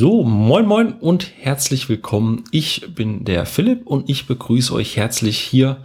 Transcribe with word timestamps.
So, 0.00 0.22
moin 0.22 0.64
moin 0.64 0.92
und 0.92 1.28
herzlich 1.40 1.88
willkommen. 1.88 2.44
Ich 2.52 2.94
bin 2.94 3.24
der 3.24 3.46
Philipp 3.46 3.84
und 3.84 4.08
ich 4.08 4.28
begrüße 4.28 4.72
euch 4.72 4.96
herzlich 4.96 5.40
hier 5.40 5.78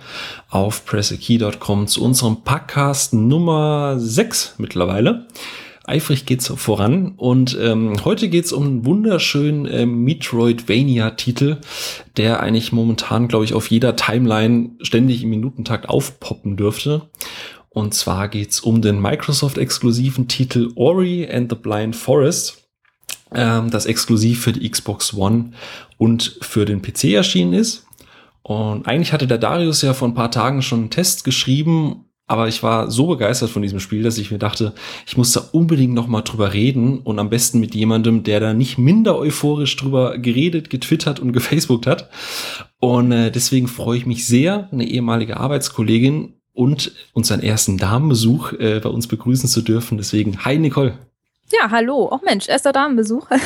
auf 0.52 0.86
pressekey.com 0.86 1.88
zu 1.88 2.04
unserem 2.04 2.44
Podcast 2.44 3.16
Nummer 3.16 3.96
6 3.98 4.58
mittlerweile. 4.60 5.26
Eifrig 5.86 6.28
geht's 6.28 6.48
voran 6.48 7.14
und 7.18 7.58
ähm, 7.60 7.96
heute 8.06 8.30
geht's 8.30 8.54
um 8.54 8.64
einen 8.66 8.86
wunderschönen 8.86 9.66
äh, 9.66 9.88
Metroidvania-Titel, 9.88 11.58
der 12.16 12.40
eigentlich 12.40 12.72
momentan, 12.72 13.28
glaube 13.28 13.46
ich, 13.46 13.56
auf 13.56 13.72
jeder 13.72 13.96
Timeline 13.96 14.74
ständig 14.84 15.24
im 15.24 15.32
Minutentakt 15.32 15.90
aufpoppen 15.90 16.56
dürfte. 16.56 17.10
Und 17.70 17.96
zwar 17.96 18.28
geht's 18.28 18.60
um 18.60 18.84
den 18.84 19.02
Microsoft-exklusiven 19.02 20.28
Titel 20.28 20.70
Ori 20.76 21.28
and 21.28 21.50
the 21.50 21.58
Blind 21.58 21.96
Forest 21.96 22.63
ähm, 23.36 23.70
das 23.70 23.86
exklusiv 23.86 24.42
für 24.42 24.52
die 24.52 24.70
Xbox 24.70 25.14
One 25.14 25.52
und 25.98 26.38
für 26.42 26.66
den 26.66 26.82
PC 26.82 27.06
erschienen 27.06 27.54
ist. 27.54 27.86
Und 28.42 28.88
eigentlich 28.88 29.14
hatte 29.14 29.28
der 29.28 29.38
Darius 29.38 29.82
ja 29.82 29.94
vor 29.94 30.08
ein 30.08 30.16
paar 30.16 30.32
Tagen 30.32 30.62
schon 30.62 30.80
einen 30.80 30.90
Test 30.90 31.24
geschrieben, 31.24 32.06
aber 32.26 32.48
ich 32.48 32.64
war 32.64 32.90
so 32.90 33.08
begeistert 33.08 33.50
von 33.50 33.62
diesem 33.62 33.80
Spiel, 33.80 34.02
dass 34.02 34.18
ich 34.18 34.32
mir 34.32 34.38
dachte, 34.38 34.74
ich 35.06 35.18
muss 35.18 35.34
da 35.34 35.42
unbedingt 35.52 35.94
noch 35.94 36.08
mal 36.08 36.22
drüber 36.22 36.54
reden 36.54 37.00
und 37.00 37.20
am 37.20 37.30
besten 37.30 37.60
mit 37.60 37.76
jemandem, 37.76 38.24
der 38.24 38.40
da 38.40 38.54
nicht 38.54 38.78
minder 38.78 39.18
euphorisch 39.18 39.76
drüber 39.76 40.18
geredet, 40.18 40.70
getwittert 40.70 41.20
und 41.20 41.34
gefacebookt 41.34 41.86
hat. 41.88 42.10
Und 42.80 43.12
äh, 43.12 43.32
deswegen 43.32 43.68
freue 43.68 43.98
ich 43.98 44.06
mich 44.06 44.26
sehr, 44.26 44.70
eine 44.72 44.88
ehemalige 44.88 45.38
Arbeitskollegin 45.38 46.34
und 46.54 46.94
unseren 47.14 47.42
ersten 47.42 47.78
Damenbesuch 47.78 48.54
äh, 48.54 48.80
bei 48.82 48.90
uns 48.90 49.08
begrüßen 49.08 49.50
zu 49.50 49.62
dürfen. 49.62 49.98
Deswegen, 49.98 50.46
hi 50.46 50.58
Nicole. 50.58 50.98
Ja, 51.52 51.70
hallo. 51.70 52.10
Auch 52.10 52.22
Mensch, 52.22 52.48
erster 52.48 52.72
Damenbesuch. 52.72 53.30
Ja, 53.30 53.38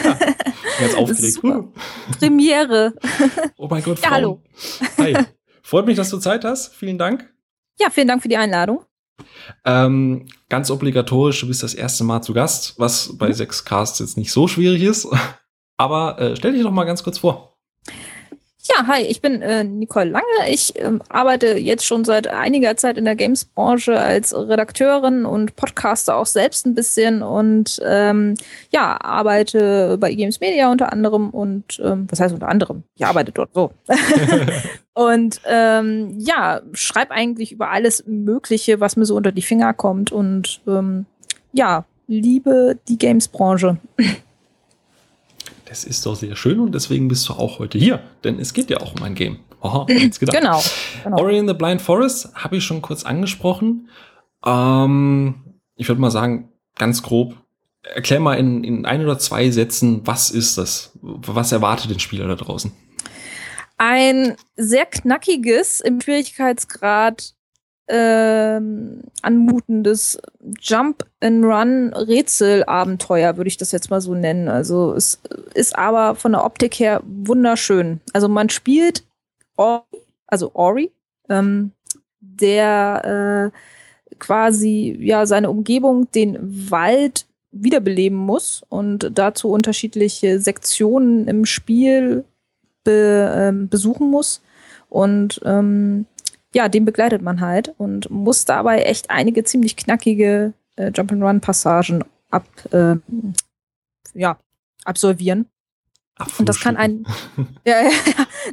ganz 0.79 0.93
aufgeregt. 0.97 1.39
Premiere. 2.19 2.93
Oh 3.57 3.67
mein 3.67 3.83
Gott, 3.83 3.99
Frau. 3.99 4.07
Ja, 4.09 4.15
hallo. 4.15 4.41
Hi. 4.97 5.17
Freut 5.61 5.85
mich, 5.85 5.97
dass 5.97 6.09
du 6.09 6.17
Zeit 6.17 6.45
hast. 6.45 6.73
Vielen 6.75 6.97
Dank. 6.97 7.33
Ja, 7.79 7.89
vielen 7.89 8.07
Dank 8.07 8.21
für 8.21 8.29
die 8.29 8.37
Einladung. 8.37 8.85
Ähm, 9.65 10.27
ganz 10.49 10.71
obligatorisch, 10.71 11.41
du 11.41 11.47
bist 11.47 11.63
das 11.63 11.73
erste 11.73 12.03
Mal 12.03 12.21
zu 12.21 12.33
Gast, 12.33 12.75
was 12.77 13.17
bei 13.17 13.29
mhm. 13.29 13.33
sechs 13.33 13.65
Casts 13.65 13.99
jetzt 13.99 14.17
nicht 14.17 14.31
so 14.31 14.47
schwierig 14.47 14.83
ist. 14.83 15.07
Aber 15.77 16.19
äh, 16.19 16.35
stell 16.35 16.53
dich 16.53 16.63
doch 16.63 16.71
mal 16.71 16.85
ganz 16.85 17.03
kurz 17.03 17.19
vor. 17.19 17.56
Ja, 18.69 18.87
hi, 18.87 19.01
ich 19.03 19.21
bin 19.21 19.41
äh, 19.41 19.63
Nicole 19.63 20.09
Lange. 20.09 20.49
Ich 20.49 20.73
ähm, 20.77 21.01
arbeite 21.09 21.57
jetzt 21.57 21.85
schon 21.85 22.03
seit 22.03 22.27
einiger 22.27 22.75
Zeit 22.75 22.97
in 22.97 23.05
der 23.05 23.15
Games-Branche 23.15 23.97
als 23.97 24.35
Redakteurin 24.35 25.25
und 25.25 25.55
Podcaster 25.55 26.17
auch 26.17 26.25
selbst 26.25 26.65
ein 26.65 26.75
bisschen 26.75 27.21
und 27.21 27.79
ähm, 27.85 28.35
ja, 28.71 28.99
arbeite 28.99 29.97
bei 29.99 30.13
Games 30.13 30.41
Media 30.41 30.69
unter 30.71 30.91
anderem 30.91 31.29
und 31.29 31.79
ähm, 31.83 32.07
was 32.09 32.19
heißt 32.19 32.33
unter 32.33 32.49
anderem? 32.49 32.83
Ich 32.95 33.05
arbeite 33.05 33.31
dort 33.31 33.53
so. 33.53 33.71
und 34.93 35.39
ähm, 35.45 36.15
ja, 36.17 36.61
schreibe 36.73 37.11
eigentlich 37.11 37.53
über 37.53 37.69
alles 37.69 38.03
Mögliche, 38.05 38.81
was 38.81 38.97
mir 38.97 39.05
so 39.05 39.15
unter 39.15 39.31
die 39.31 39.41
Finger 39.43 39.73
kommt 39.73 40.11
und 40.11 40.61
ähm, 40.67 41.05
ja, 41.53 41.85
liebe 42.07 42.77
die 42.87 42.97
Games-Branche. 42.97 43.77
Das 45.67 45.83
ist 45.83 46.05
doch 46.05 46.15
sehr 46.15 46.35
schön 46.35 46.59
und 46.59 46.73
deswegen 46.73 47.07
bist 47.07 47.27
du 47.27 47.33
auch 47.33 47.59
heute 47.59 47.77
hier, 47.77 48.01
denn 48.23 48.39
es 48.39 48.53
geht 48.53 48.69
ja 48.69 48.77
auch 48.77 48.95
um 48.95 49.03
ein 49.03 49.15
Game. 49.15 49.39
Aha, 49.61 49.85
jetzt 49.89 50.19
gedacht. 50.19 50.37
genau, 50.37 50.61
genau. 51.03 51.17
Ori 51.19 51.37
in 51.37 51.47
the 51.47 51.53
Blind 51.53 51.81
Forest 51.81 52.33
habe 52.35 52.57
ich 52.57 52.63
schon 52.63 52.81
kurz 52.81 53.03
angesprochen. 53.03 53.89
Ähm, 54.45 55.35
ich 55.75 55.87
würde 55.87 55.99
mal 55.99 56.11
sagen, 56.11 56.49
ganz 56.75 57.03
grob, 57.03 57.35
erklär 57.83 58.19
mal 58.19 58.35
in, 58.35 58.63
in 58.63 58.85
ein 58.85 59.03
oder 59.03 59.19
zwei 59.19 59.49
Sätzen, 59.51 60.01
was 60.05 60.29
ist 60.29 60.57
das? 60.57 60.97
Was 61.01 61.51
erwartet 61.51 61.91
den 61.91 61.99
Spieler 61.99 62.27
da 62.27 62.35
draußen? 62.35 62.71
Ein 63.77 64.35
sehr 64.55 64.85
knackiges, 64.85 65.81
im 65.81 66.01
Schwierigkeitsgrad 66.01 67.33
ähm, 67.87 69.03
anmutendes 69.21 70.19
Jump-and-Run-Rätselabenteuer, 70.61 73.37
würde 73.37 73.47
ich 73.47 73.55
das 73.57 73.71
jetzt 73.71 73.89
mal 73.89 74.01
so 74.01 74.13
nennen. 74.13 74.49
Also 74.49 74.93
es 74.93 75.21
ist 75.53 75.77
aber 75.77 76.15
von 76.15 76.33
der 76.33 76.43
Optik 76.43 76.77
her 76.79 77.01
wunderschön. 77.05 78.01
Also 78.13 78.27
man 78.27 78.49
spielt 78.49 79.05
Ori, 79.55 79.83
also 80.27 80.51
Ori, 80.53 80.91
ähm, 81.29 81.71
der 82.19 83.51
äh, 83.53 83.57
quasi 84.19 84.97
ja 84.99 85.25
seine 85.25 85.49
Umgebung, 85.49 86.11
den 86.11 86.69
Wald 86.69 87.25
wiederbeleben 87.51 88.17
muss 88.17 88.63
und 88.69 89.11
dazu 89.13 89.49
unterschiedliche 89.49 90.39
Sektionen 90.39 91.27
im 91.27 91.45
Spiel 91.45 92.25
be, 92.83 93.33
ähm, 93.35 93.69
besuchen 93.69 94.09
muss. 94.09 94.41
Und 94.89 95.41
ähm, 95.43 96.05
ja, 96.53 96.69
den 96.69 96.85
begleitet 96.85 97.21
man 97.21 97.41
halt 97.41 97.73
und 97.77 98.09
muss 98.09 98.45
dabei 98.45 98.83
echt 98.83 99.09
einige 99.09 99.43
ziemlich 99.43 99.75
knackige 99.75 100.53
äh, 100.75 100.91
Jump-and-Run-Passagen 100.93 102.03
ab, 102.29 102.45
äh, 102.71 102.95
ja, 104.13 104.37
absolvieren. 104.85 105.47
Und 106.39 106.49
das 106.49 106.59
kann 106.59 106.77
einen, 106.77 107.05
ja, 107.65 107.81
ja, 107.81 107.91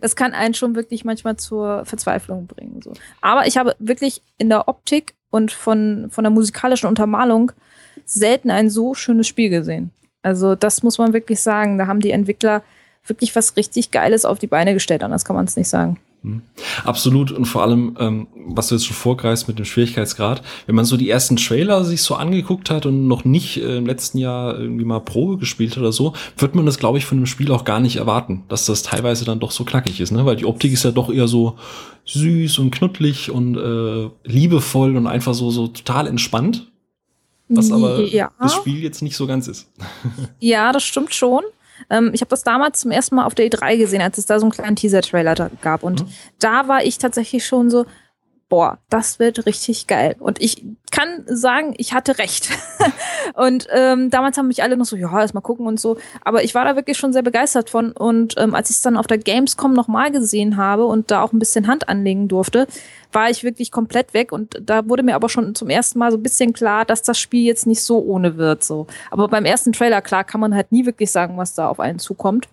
das 0.00 0.16
kann 0.16 0.32
einen 0.32 0.54
schon 0.54 0.74
wirklich 0.74 1.04
manchmal 1.04 1.36
zur 1.36 1.84
Verzweiflung 1.86 2.46
bringen. 2.46 2.82
So. 2.82 2.92
Aber 3.20 3.46
ich 3.46 3.56
habe 3.56 3.74
wirklich 3.78 4.22
in 4.38 4.48
der 4.48 4.68
Optik 4.68 5.14
und 5.30 5.50
von, 5.50 6.08
von 6.10 6.24
der 6.24 6.30
musikalischen 6.30 6.88
Untermalung 6.88 7.52
selten 8.04 8.50
ein 8.50 8.68
so 8.68 8.94
schönes 8.94 9.26
Spiel 9.26 9.48
gesehen. 9.48 9.90
Also 10.22 10.54
das 10.54 10.82
muss 10.82 10.98
man 10.98 11.12
wirklich 11.12 11.40
sagen. 11.40 11.78
Da 11.78 11.86
haben 11.86 12.00
die 12.00 12.10
Entwickler 12.10 12.62
wirklich 13.06 13.34
was 13.36 13.56
richtig 13.56 13.90
Geiles 13.90 14.24
auf 14.24 14.38
die 14.38 14.46
Beine 14.46 14.74
gestellt, 14.74 15.02
anders 15.02 15.24
kann 15.24 15.36
man 15.36 15.44
es 15.44 15.56
nicht 15.56 15.68
sagen. 15.68 15.98
Hm. 16.24 16.40
Absolut 16.84 17.32
und 17.32 17.44
vor 17.44 17.62
allem, 17.62 17.96
ähm, 18.00 18.28
was 18.34 18.68
du 18.68 18.76
jetzt 18.76 18.86
schon 18.86 18.96
vorgreifst 18.96 19.46
mit 19.46 19.58
dem 19.58 19.66
Schwierigkeitsgrad, 19.66 20.42
wenn 20.64 20.74
man 20.74 20.86
so 20.86 20.96
die 20.96 21.10
ersten 21.10 21.36
Trailer 21.36 21.84
sich 21.84 22.00
so 22.00 22.14
angeguckt 22.14 22.70
hat 22.70 22.86
und 22.86 23.06
noch 23.06 23.26
nicht 23.26 23.58
äh, 23.58 23.76
im 23.76 23.84
letzten 23.84 24.16
Jahr 24.16 24.58
irgendwie 24.58 24.86
mal 24.86 25.00
Probe 25.00 25.36
gespielt 25.36 25.76
oder 25.76 25.92
so, 25.92 26.14
wird 26.38 26.54
man 26.54 26.64
das, 26.64 26.78
glaube 26.78 26.96
ich, 26.96 27.04
von 27.04 27.18
dem 27.18 27.26
Spiel 27.26 27.52
auch 27.52 27.64
gar 27.64 27.78
nicht 27.78 27.96
erwarten, 27.96 28.44
dass 28.48 28.64
das 28.64 28.82
teilweise 28.82 29.26
dann 29.26 29.38
doch 29.38 29.50
so 29.50 29.64
knackig 29.64 30.00
ist, 30.00 30.12
ne? 30.12 30.24
Weil 30.24 30.36
die 30.36 30.46
Optik 30.46 30.72
ist 30.72 30.84
ja 30.84 30.92
doch 30.92 31.12
eher 31.12 31.28
so 31.28 31.58
süß 32.06 32.58
und 32.58 32.70
knuddelig 32.70 33.30
und 33.30 33.58
äh, 33.58 34.08
liebevoll 34.24 34.96
und 34.96 35.06
einfach 35.06 35.34
so, 35.34 35.50
so 35.50 35.66
total 35.68 36.06
entspannt. 36.06 36.72
Was 37.48 37.70
aber 37.70 38.00
ja. 38.00 38.30
das 38.40 38.54
Spiel 38.54 38.82
jetzt 38.82 39.02
nicht 39.02 39.16
so 39.16 39.26
ganz 39.26 39.46
ist. 39.46 39.70
Ja, 40.40 40.72
das 40.72 40.84
stimmt 40.84 41.14
schon. 41.14 41.42
Ähm, 41.90 42.10
ich 42.12 42.20
habe 42.20 42.30
das 42.30 42.42
damals 42.42 42.80
zum 42.80 42.90
ersten 42.90 43.16
Mal 43.16 43.26
auf 43.26 43.34
der 43.34 43.46
E3 43.46 43.76
gesehen, 43.76 44.02
als 44.02 44.18
es 44.18 44.26
da 44.26 44.38
so 44.38 44.46
einen 44.46 44.52
kleinen 44.52 44.76
Teaser-Trailer 44.76 45.50
gab. 45.60 45.82
Und 45.82 46.02
mhm. 46.02 46.08
da 46.38 46.68
war 46.68 46.84
ich 46.84 46.98
tatsächlich 46.98 47.44
schon 47.44 47.70
so, 47.70 47.86
boah, 48.48 48.78
das 48.88 49.18
wird 49.18 49.46
richtig 49.46 49.86
geil. 49.86 50.16
Und 50.18 50.40
ich 50.40 50.64
kann 50.90 51.24
sagen, 51.26 51.74
ich 51.76 51.92
hatte 51.92 52.18
recht. 52.18 52.50
und 53.34 53.66
ähm, 53.74 54.10
damals 54.10 54.36
haben 54.38 54.48
mich 54.48 54.62
alle 54.62 54.76
noch 54.76 54.84
so, 54.84 54.96
ja, 54.96 55.20
erst 55.20 55.34
mal 55.34 55.40
gucken 55.40 55.66
und 55.66 55.80
so. 55.80 55.96
Aber 56.24 56.44
ich 56.44 56.54
war 56.54 56.64
da 56.64 56.76
wirklich 56.76 56.96
schon 56.96 57.12
sehr 57.12 57.22
begeistert 57.22 57.70
von. 57.70 57.92
Und 57.92 58.34
ähm, 58.38 58.54
als 58.54 58.70
ich 58.70 58.76
es 58.76 58.82
dann 58.82 58.96
auf 58.96 59.06
der 59.06 59.18
Gamescom 59.18 59.72
nochmal 59.72 60.12
gesehen 60.12 60.56
habe 60.56 60.86
und 60.86 61.10
da 61.10 61.22
auch 61.22 61.32
ein 61.32 61.38
bisschen 61.38 61.66
Hand 61.66 61.88
anlegen 61.88 62.28
durfte, 62.28 62.66
war 63.12 63.30
ich 63.30 63.44
wirklich 63.44 63.70
komplett 63.70 64.14
weg. 64.14 64.30
Und 64.30 64.60
da 64.62 64.88
wurde 64.88 65.02
mir 65.02 65.14
aber 65.14 65.28
schon 65.28 65.54
zum 65.54 65.70
ersten 65.70 65.98
Mal 65.98 66.10
so 66.10 66.16
ein 66.16 66.22
bisschen 66.22 66.52
klar, 66.52 66.84
dass 66.84 67.02
das 67.02 67.18
Spiel 67.18 67.44
jetzt 67.44 67.66
nicht 67.66 67.82
so 67.82 67.98
ohne 67.98 68.36
wird. 68.36 68.62
So. 68.62 68.86
Aber 69.10 69.28
beim 69.28 69.44
ersten 69.44 69.72
Trailer, 69.72 70.02
klar, 70.02 70.24
kann 70.24 70.40
man 70.40 70.54
halt 70.54 70.70
nie 70.70 70.86
wirklich 70.86 71.10
sagen, 71.10 71.36
was 71.36 71.54
da 71.54 71.68
auf 71.68 71.80
einen 71.80 71.98
zukommt. 71.98 72.48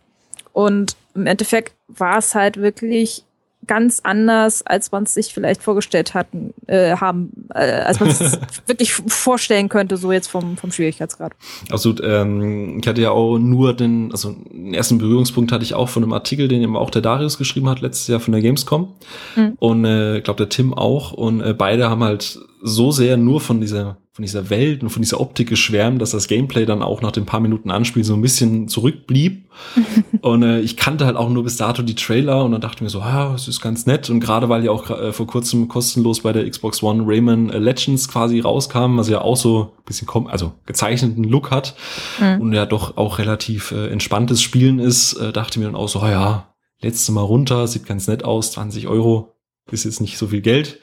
Und 0.54 0.96
im 1.16 1.28
Endeffekt 1.28 1.74
war 1.88 2.18
es 2.18 2.36
halt 2.36 2.58
wirklich 2.58 3.24
ganz 3.68 4.00
anders, 4.04 4.66
als 4.66 4.92
man 4.92 5.04
es 5.04 5.14
sich 5.14 5.34
vielleicht 5.34 5.62
vorgestellt 5.62 6.14
hatten, 6.14 6.54
äh, 6.68 6.96
haben, 6.98 7.32
äh, 7.54 7.72
als 7.72 8.00
man 8.00 8.10
es 8.10 8.40
wirklich 8.66 8.94
vorstellen 8.94 9.70
könnte, 9.70 9.98
so 9.98 10.12
jetzt 10.12 10.28
vom, 10.28 10.58
vom 10.58 10.72
Schwierigkeitsgrad. 10.72 11.34
Absolut. 11.70 12.02
Ähm, 12.04 12.80
ich 12.80 12.88
hatte 12.88 13.02
ja 13.02 13.12
auch 13.12 13.38
nur 13.38 13.76
den, 13.76 14.12
also 14.12 14.32
den 14.32 14.74
ersten 14.74 14.98
Berührungspunkt 14.98 15.52
hatte 15.52 15.64
ich 15.64 15.74
auch 15.74 15.90
von 15.90 16.04
einem 16.04 16.14
Artikel, 16.14 16.48
den 16.48 16.62
eben 16.62 16.76
auch 16.76 16.90
der 16.90 17.02
Darius 17.02 17.38
geschrieben 17.38 17.70
hat, 17.70 17.82
letztes 17.82 18.08
Jahr 18.08 18.20
von 18.20 18.32
der 18.32 18.42
Gamescom. 18.42 18.94
Mhm. 19.36 19.54
Und 19.60 19.86
äh, 19.86 20.18
ich 20.18 20.24
glaube, 20.24 20.38
der 20.38 20.50
Tim 20.50 20.74
auch. 20.74 21.12
Und 21.12 21.42
äh, 21.42 21.54
beide 21.54 21.90
haben 21.90 22.04
halt 22.04 22.40
so 22.62 22.92
sehr 22.92 23.18
nur 23.18 23.42
von 23.42 23.62
dieser 23.62 23.98
von 24.14 24.24
dieser 24.24 24.50
Welt 24.50 24.84
und 24.84 24.90
von 24.90 25.02
dieser 25.02 25.22
Optik 25.22 25.48
geschwärmt, 25.48 26.02
dass 26.02 26.12
das 26.12 26.28
Gameplay 26.28 26.66
dann 26.66 26.82
auch 26.82 27.02
nach 27.02 27.14
den 27.14 27.26
paar 27.26 27.40
Minuten 27.40 27.72
Anspiel 27.72 28.04
so 28.04 28.14
ein 28.14 28.22
bisschen 28.22 28.68
zurückblieb. 28.68 29.50
und 30.22 30.44
äh, 30.44 30.60
ich 30.60 30.76
kannte 30.76 31.06
halt 31.06 31.16
auch 31.16 31.30
nur 31.30 31.44
bis 31.44 31.56
dato 31.56 31.82
die 31.82 31.96
Trailer 31.96 32.44
und 32.44 32.52
dann 32.52 32.60
dachte 32.60 32.78
ich 32.78 32.82
mir 32.82 32.90
so, 32.90 33.00
ah, 33.00 33.34
es 33.34 33.48
ist 33.48 33.62
ganz 33.62 33.86
nett. 33.86 34.10
Und 34.10 34.20
gerade 34.20 34.50
weil 34.50 34.66
ja 34.66 34.72
auch 34.72 34.90
äh, 34.90 35.14
vor 35.14 35.28
kurzem 35.28 35.70
kostenlos 35.70 36.22
bei 36.22 36.34
der 36.34 36.50
Xbox 36.50 36.84
One 36.84 37.04
Rayman 37.06 37.52
äh, 37.52 37.58
Legends 37.58 38.10
quasi 38.10 38.42
rauskam, 38.42 38.98
was 38.98 39.08
ja 39.08 39.22
auch 39.22 39.38
so 39.38 39.72
ein 39.78 39.86
bisschen 39.86 40.08
kom 40.08 40.28
also 40.28 40.52
gezeichneten 40.66 41.24
Look 41.24 41.50
hat 41.50 41.76
mhm. 42.20 42.42
und 42.42 42.54
ja 42.54 42.66
doch 42.66 42.98
auch 42.98 43.18
relativ 43.18 43.72
äh, 43.72 43.88
entspanntes 43.88 44.42
Spielen 44.42 44.80
ist, 44.80 45.14
äh, 45.14 45.32
dachte 45.32 45.58
mir 45.58 45.66
dann 45.66 45.76
auch 45.76 45.88
so, 45.88 46.02
ah 46.02 46.12
ja, 46.12 46.54
letzte 46.82 47.14
Mal 47.14 47.22
runter, 47.22 47.66
sieht 47.66 47.86
ganz 47.86 48.08
nett 48.08 48.26
aus, 48.26 48.52
20 48.52 48.90
Euro 48.90 49.36
ist 49.72 49.86
jetzt 49.86 50.02
nicht 50.02 50.18
so 50.18 50.28
viel 50.28 50.42
Geld 50.42 50.80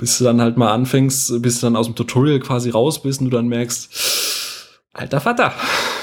bis 0.00 0.16
du 0.16 0.24
dann 0.24 0.40
halt 0.40 0.56
mal 0.56 0.72
anfängst, 0.72 1.42
bis 1.42 1.60
du 1.60 1.66
dann 1.66 1.76
aus 1.76 1.86
dem 1.86 1.94
Tutorial 1.94 2.40
quasi 2.40 2.70
raus 2.70 3.02
bist 3.02 3.20
und 3.20 3.26
du 3.26 3.36
dann 3.36 3.48
merkst, 3.48 3.90
alter 4.94 5.20
Vater. 5.20 5.52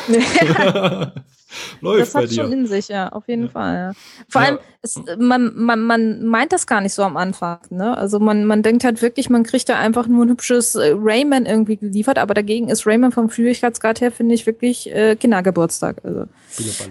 Läuft 1.81 2.01
das 2.01 2.15
hat 2.15 2.33
schon 2.33 2.51
in 2.51 2.67
sich, 2.67 2.87
ja, 2.87 3.09
auf 3.09 3.27
jeden 3.27 3.45
ja. 3.45 3.49
Fall. 3.49 3.75
Ja. 3.75 3.91
Vor 4.29 4.41
ja. 4.41 4.47
allem, 4.47 4.59
es, 4.81 5.01
man, 5.17 5.51
man, 5.55 5.81
man 5.81 6.25
meint 6.25 6.51
das 6.53 6.67
gar 6.67 6.81
nicht 6.81 6.93
so 6.93 7.03
am 7.03 7.17
Anfang. 7.17 7.59
Ne? 7.69 7.97
Also 7.97 8.19
man, 8.19 8.45
man 8.45 8.63
denkt 8.63 8.83
halt 8.83 9.01
wirklich, 9.01 9.29
man 9.29 9.43
kriegt 9.43 9.69
da 9.69 9.77
einfach 9.77 10.07
nur 10.07 10.25
ein 10.25 10.29
hübsches 10.29 10.75
äh, 10.75 10.93
Rayman 10.95 11.45
irgendwie 11.45 11.77
geliefert, 11.77 12.17
aber 12.17 12.33
dagegen 12.33 12.69
ist 12.69 12.85
Rayman 12.85 13.11
vom 13.11 13.29
Schwierigkeitsgrad 13.29 14.01
her, 14.01 14.11
finde 14.11 14.35
ich, 14.35 14.45
wirklich 14.45 14.93
äh, 14.93 15.15
Kindergeburtstag. 15.15 15.97
Also, 16.03 16.25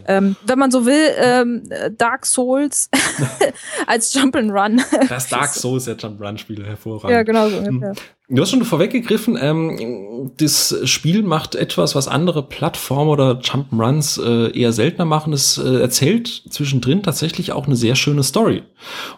ähm, 0.07 0.37
wenn 0.47 0.59
man 0.59 0.71
so 0.71 0.87
will, 0.87 1.11
ähm, 1.19 1.63
Dark 1.97 2.27
Souls 2.27 2.91
als 3.87 4.15
Jump'n'Run. 4.15 4.83
Das 5.09 5.29
Dark 5.29 5.49
Souls 5.55 5.85
der 5.85 5.97
Jump'n'Run-Spiele 5.97 6.65
hervorragend. 6.65 7.11
Ja, 7.11 7.23
genau 7.23 7.49
so 7.49 7.59
ungefähr. 7.59 7.95
Du 8.29 8.43
hast 8.43 8.51
schon 8.51 8.65
vorweggegriffen, 8.65 9.39
ähm, 9.41 10.33
das 10.37 10.75
Spiel 10.85 11.23
macht 11.23 11.55
etwas, 11.55 11.95
was 11.95 12.09
andere 12.09 12.43
Plattformen 12.43 13.09
oder 13.09 13.39
Jump'n'Runs 13.41 14.21
äh, 14.21 14.59
eher 14.59 14.73
seltener 14.73 15.05
machen. 15.05 15.33
Es 15.33 15.59
äh, 15.59 15.81
erzählt 15.81 16.43
zwischendrin 16.51 17.05
tatsächlich 17.05 17.53
auch 17.53 17.67
eine 17.67 17.77
sehr 17.77 17.95
schöne 17.95 18.25
Story. 18.25 18.65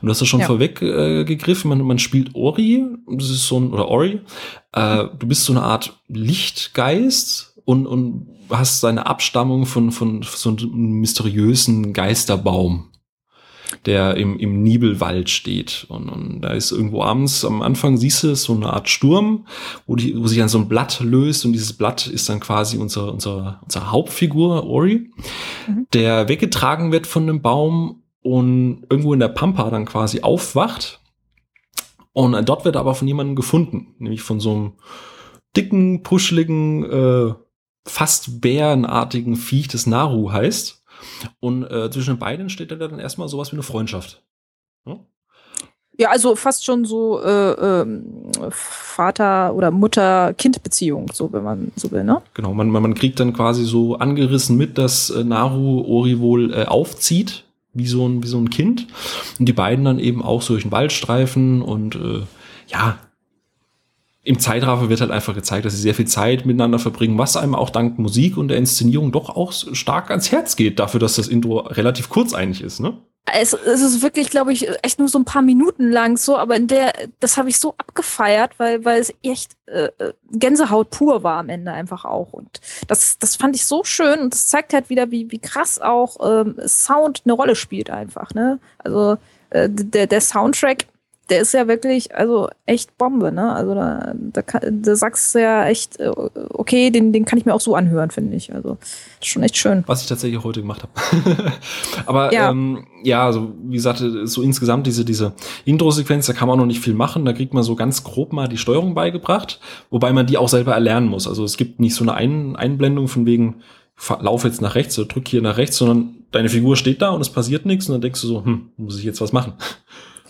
Und 0.00 0.06
du 0.06 0.10
hast 0.10 0.20
das 0.20 0.28
schon 0.28 0.40
ja. 0.40 0.46
vorweggegriffen, 0.46 1.70
äh, 1.70 1.74
man, 1.74 1.86
man 1.86 1.98
spielt 1.98 2.34
Ori, 2.34 2.84
das 3.10 3.30
ist 3.30 3.46
so 3.46 3.58
ein, 3.58 3.72
oder 3.72 3.88
Ori, 3.88 4.20
äh, 4.74 5.04
du 5.18 5.26
bist 5.26 5.44
so 5.44 5.54
eine 5.54 5.62
Art 5.62 5.98
Lichtgeist 6.08 7.54
und, 7.64 7.86
und 7.86 8.26
hast 8.50 8.80
seine 8.80 9.06
Abstammung 9.06 9.64
von, 9.64 9.90
von 9.90 10.22
so 10.22 10.50
einem 10.50 11.00
mysteriösen 11.00 11.94
Geisterbaum 11.94 12.90
der 13.86 14.16
im, 14.16 14.38
im 14.38 14.62
Nibelwald 14.62 15.30
steht. 15.30 15.86
Und, 15.88 16.08
und 16.08 16.40
da 16.40 16.50
ist 16.50 16.72
irgendwo 16.72 17.02
abends, 17.02 17.44
am 17.44 17.62
Anfang 17.62 17.96
siehst 17.96 18.22
du 18.22 18.34
so 18.34 18.54
eine 18.54 18.72
Art 18.72 18.88
Sturm, 18.88 19.46
wo, 19.86 19.96
die, 19.96 20.18
wo 20.18 20.26
sich 20.26 20.38
dann 20.38 20.48
so 20.48 20.58
ein 20.58 20.68
Blatt 20.68 21.00
löst 21.00 21.44
und 21.44 21.52
dieses 21.52 21.72
Blatt 21.72 22.06
ist 22.06 22.28
dann 22.28 22.40
quasi 22.40 22.78
unsere, 22.78 23.12
unsere, 23.12 23.58
unsere 23.62 23.90
Hauptfigur, 23.90 24.64
Ori, 24.64 25.10
mhm. 25.66 25.86
der 25.92 26.28
weggetragen 26.28 26.92
wird 26.92 27.06
von 27.06 27.24
einem 27.24 27.42
Baum 27.42 28.02
und 28.22 28.84
irgendwo 28.90 29.14
in 29.14 29.20
der 29.20 29.28
Pampa 29.28 29.70
dann 29.70 29.84
quasi 29.84 30.22
aufwacht. 30.22 31.00
Und 32.12 32.48
dort 32.48 32.64
wird 32.64 32.74
er 32.74 32.80
aber 32.80 32.94
von 32.94 33.06
jemandem 33.06 33.36
gefunden, 33.36 33.94
nämlich 33.98 34.22
von 34.22 34.40
so 34.40 34.52
einem 34.52 34.72
dicken, 35.56 36.02
puscheligen, 36.02 36.84
äh, 36.84 37.34
fast 37.86 38.40
bärenartigen 38.40 39.36
Viech, 39.36 39.68
das 39.68 39.86
Naru 39.86 40.32
heißt. 40.32 40.77
Und 41.40 41.64
äh, 41.64 41.90
zwischen 41.90 42.14
den 42.14 42.18
beiden 42.18 42.50
steht 42.50 42.70
da 42.70 42.76
dann 42.76 42.98
erstmal 42.98 43.28
sowas 43.28 43.52
wie 43.52 43.56
eine 43.56 43.62
Freundschaft. 43.62 44.22
Hm? 44.86 45.00
Ja, 46.00 46.10
also 46.10 46.36
fast 46.36 46.64
schon 46.64 46.84
so 46.84 47.20
äh, 47.20 47.50
äh, 47.50 47.86
Vater- 48.50 49.52
oder 49.52 49.72
Mutter-Kind-Beziehung, 49.72 51.10
so 51.12 51.32
wenn 51.32 51.42
man 51.42 51.72
so 51.74 51.90
will, 51.90 52.04
ne? 52.04 52.22
Genau, 52.34 52.54
man, 52.54 52.70
man, 52.70 52.82
man 52.82 52.94
kriegt 52.94 53.18
dann 53.18 53.32
quasi 53.32 53.64
so 53.64 53.96
angerissen 53.96 54.56
mit, 54.56 54.78
dass 54.78 55.10
äh, 55.10 55.24
Naru 55.24 55.82
Ori 55.82 56.20
wohl 56.20 56.54
äh, 56.54 56.66
aufzieht, 56.66 57.44
wie 57.74 57.88
so, 57.88 58.06
ein, 58.06 58.22
wie 58.22 58.28
so 58.28 58.38
ein 58.38 58.50
Kind. 58.50 58.86
Und 59.40 59.46
die 59.46 59.52
beiden 59.52 59.84
dann 59.84 59.98
eben 59.98 60.22
auch 60.22 60.40
so 60.40 60.54
durch 60.54 60.62
den 60.62 60.72
Waldstreifen 60.72 61.62
und 61.62 61.96
äh, 61.96 62.22
ja, 62.68 63.00
im 64.28 64.38
Zeitraffer 64.38 64.90
wird 64.90 65.00
halt 65.00 65.10
einfach 65.10 65.34
gezeigt, 65.34 65.64
dass 65.64 65.72
sie 65.72 65.80
sehr 65.80 65.94
viel 65.94 66.06
Zeit 66.06 66.44
miteinander 66.44 66.78
verbringen, 66.78 67.16
was 67.16 67.34
einem 67.34 67.54
auch 67.54 67.70
dank 67.70 67.98
Musik 67.98 68.36
und 68.36 68.48
der 68.48 68.58
Inszenierung 68.58 69.10
doch 69.10 69.30
auch 69.30 69.52
stark 69.52 70.10
ans 70.10 70.30
Herz 70.30 70.54
geht, 70.54 70.78
dafür, 70.78 71.00
dass 71.00 71.16
das 71.16 71.28
Intro 71.28 71.60
relativ 71.60 72.10
kurz 72.10 72.34
eigentlich 72.34 72.62
ist, 72.62 72.78
ne? 72.78 72.98
Es, 73.32 73.54
es 73.54 73.80
ist 73.80 74.02
wirklich, 74.02 74.28
glaube 74.28 74.52
ich, 74.52 74.68
echt 74.82 74.98
nur 74.98 75.08
so 75.08 75.18
ein 75.18 75.24
paar 75.24 75.40
Minuten 75.40 75.90
lang 75.90 76.18
so, 76.18 76.36
aber 76.36 76.56
in 76.56 76.66
der, 76.66 76.92
das 77.20 77.38
habe 77.38 77.48
ich 77.48 77.58
so 77.58 77.74
abgefeiert, 77.78 78.52
weil, 78.58 78.84
weil 78.84 79.00
es 79.00 79.14
echt 79.22 79.52
äh, 79.66 79.88
äh, 79.98 80.12
Gänsehaut 80.30 80.90
pur 80.90 81.22
war 81.22 81.38
am 81.38 81.48
Ende 81.48 81.72
einfach 81.72 82.04
auch. 82.04 82.32
Und 82.32 82.60
das, 82.86 83.18
das 83.18 83.36
fand 83.36 83.56
ich 83.56 83.66
so 83.66 83.82
schön 83.82 84.20
und 84.20 84.34
das 84.34 84.48
zeigt 84.48 84.74
halt 84.74 84.90
wieder, 84.90 85.10
wie, 85.10 85.30
wie 85.30 85.38
krass 85.38 85.78
auch 85.78 86.16
ähm, 86.22 86.56
Sound 86.66 87.22
eine 87.24 87.32
Rolle 87.32 87.54
spielt 87.54 87.90
einfach. 87.90 88.32
Ne? 88.34 88.60
Also 88.78 89.16
äh, 89.50 89.68
der, 89.70 90.06
der 90.06 90.20
Soundtrack 90.20 90.86
der 91.30 91.40
ist 91.42 91.52
ja 91.52 91.68
wirklich, 91.68 92.14
also 92.14 92.48
echt 92.64 92.96
Bombe, 92.96 93.32
ne? 93.32 93.52
Also 93.52 93.74
da, 93.74 94.14
da, 94.14 94.42
da 94.70 94.96
sagst 94.96 95.34
du 95.34 95.40
ja 95.40 95.66
echt, 95.66 96.00
äh, 96.00 96.10
okay, 96.50 96.90
den, 96.90 97.12
den 97.12 97.24
kann 97.24 97.38
ich 97.38 97.44
mir 97.44 97.54
auch 97.54 97.60
so 97.60 97.74
anhören, 97.74 98.10
finde 98.10 98.36
ich. 98.36 98.54
Also 98.54 98.78
schon 99.22 99.42
echt 99.42 99.56
schön. 99.56 99.84
Was 99.86 100.02
ich 100.02 100.08
tatsächlich 100.08 100.42
heute 100.42 100.60
gemacht 100.60 100.82
habe. 100.82 101.52
Aber 102.06 102.32
ja. 102.32 102.50
Ähm, 102.50 102.86
ja, 103.02 103.26
also 103.26 103.52
wie 103.64 103.76
gesagt, 103.76 104.02
so 104.24 104.42
insgesamt 104.42 104.86
diese, 104.86 105.04
diese 105.04 105.34
Intro-Sequenz, 105.64 106.26
da 106.26 106.32
kann 106.32 106.48
man 106.48 106.58
noch 106.58 106.66
nicht 106.66 106.80
viel 106.80 106.94
machen. 106.94 107.24
Da 107.24 107.32
kriegt 107.32 107.52
man 107.52 107.62
so 107.62 107.76
ganz 107.76 108.04
grob 108.04 108.32
mal 108.32 108.48
die 108.48 108.58
Steuerung 108.58 108.94
beigebracht, 108.94 109.60
wobei 109.90 110.12
man 110.12 110.26
die 110.26 110.38
auch 110.38 110.48
selber 110.48 110.72
erlernen 110.72 111.08
muss. 111.08 111.28
Also 111.28 111.44
es 111.44 111.56
gibt 111.56 111.78
nicht 111.80 111.94
so 111.94 112.04
eine 112.04 112.14
Ein 112.14 112.56
Einblendung 112.56 113.08
von 113.08 113.26
wegen, 113.26 113.56
lauf 114.20 114.44
jetzt 114.44 114.62
nach 114.62 114.74
rechts 114.74 114.98
oder 114.98 115.08
drück 115.08 115.28
hier 115.28 115.42
nach 115.42 115.58
rechts, 115.58 115.76
sondern 115.76 116.16
deine 116.30 116.48
Figur 116.48 116.76
steht 116.76 117.02
da 117.02 117.10
und 117.10 117.20
es 117.20 117.30
passiert 117.30 117.66
nichts 117.66 117.88
und 117.88 117.94
dann 117.94 118.00
denkst 118.00 118.20
du 118.20 118.26
so, 118.26 118.44
hm, 118.44 118.70
muss 118.76 118.98
ich 118.98 119.04
jetzt 119.04 119.20
was 119.20 119.32
machen? 119.32 119.54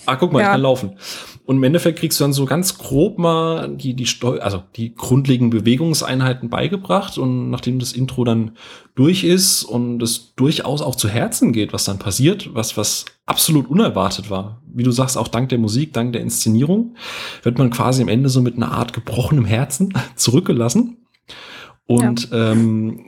Ah, 0.09 0.17
guck 0.17 0.33
mal, 0.33 0.41
ja. 0.41 0.47
ich 0.47 0.53
kann 0.53 0.63
laufen. 0.63 0.97
Und 1.45 1.57
im 1.57 1.65
Endeffekt 1.65 1.99
kriegst 1.99 2.19
du 2.19 2.25
dann 2.25 2.33
so 2.33 2.45
ganz 2.45 2.79
grob 2.79 3.19
mal 3.19 3.69
die, 3.69 3.95
die 3.95 4.07
Steu 4.07 4.39
also 4.39 4.63
die 4.77 4.95
grundlegenden 4.95 5.59
Bewegungseinheiten 5.59 6.51
beigebracht 6.51 7.19
und 7.19 7.51
nachdem 7.51 7.79
das 7.79 7.93
Intro 7.93 8.25
dann 8.25 8.53
durch 8.95 9.25
ist 9.25 9.65
und 9.65 10.03
es 10.03 10.35
durchaus 10.35 10.83
auch 10.83 10.95
zu 10.95 11.09
Herzen 11.09 11.53
geht, 11.53 11.73
was 11.73 11.85
dann 11.85 11.99
passiert, 11.99 12.55
was, 12.55 12.77
was 12.77 13.05
absolut 13.27 13.69
unerwartet 13.69 14.31
war. 14.31 14.61
Wie 14.67 14.83
du 14.83 14.91
sagst, 14.91 15.17
auch 15.17 15.29
dank 15.29 15.49
der 15.51 15.59
Musik, 15.59 15.93
dank 15.93 16.13
der 16.13 16.23
Inszenierung, 16.23 16.97
wird 17.43 17.59
man 17.59 17.71
quasi 17.71 18.03
am 18.03 18.09
Ende 18.09 18.29
so 18.29 18.41
mit 18.41 18.57
einer 18.57 18.73
Art 18.73 18.93
gebrochenem 18.93 19.45
Herzen 19.45 19.95
zurückgelassen. 20.17 20.97
Und 21.87 22.31
ja. 22.31 22.53
ähm, 22.53 23.07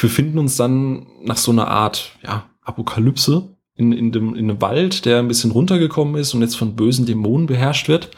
wir 0.00 0.10
finden 0.10 0.38
uns 0.38 0.56
dann 0.56 1.06
nach 1.22 1.36
so 1.36 1.50
einer 1.50 1.68
Art 1.68 2.12
ja, 2.22 2.44
Apokalypse 2.62 3.53
in, 3.76 3.92
in, 3.92 4.12
dem, 4.12 4.34
in 4.34 4.50
einem 4.50 4.60
Wald, 4.60 5.04
der 5.04 5.18
ein 5.18 5.28
bisschen 5.28 5.50
runtergekommen 5.50 6.16
ist 6.16 6.34
und 6.34 6.42
jetzt 6.42 6.56
von 6.56 6.76
bösen 6.76 7.06
Dämonen 7.06 7.46
beherrscht 7.46 7.88
wird. 7.88 8.10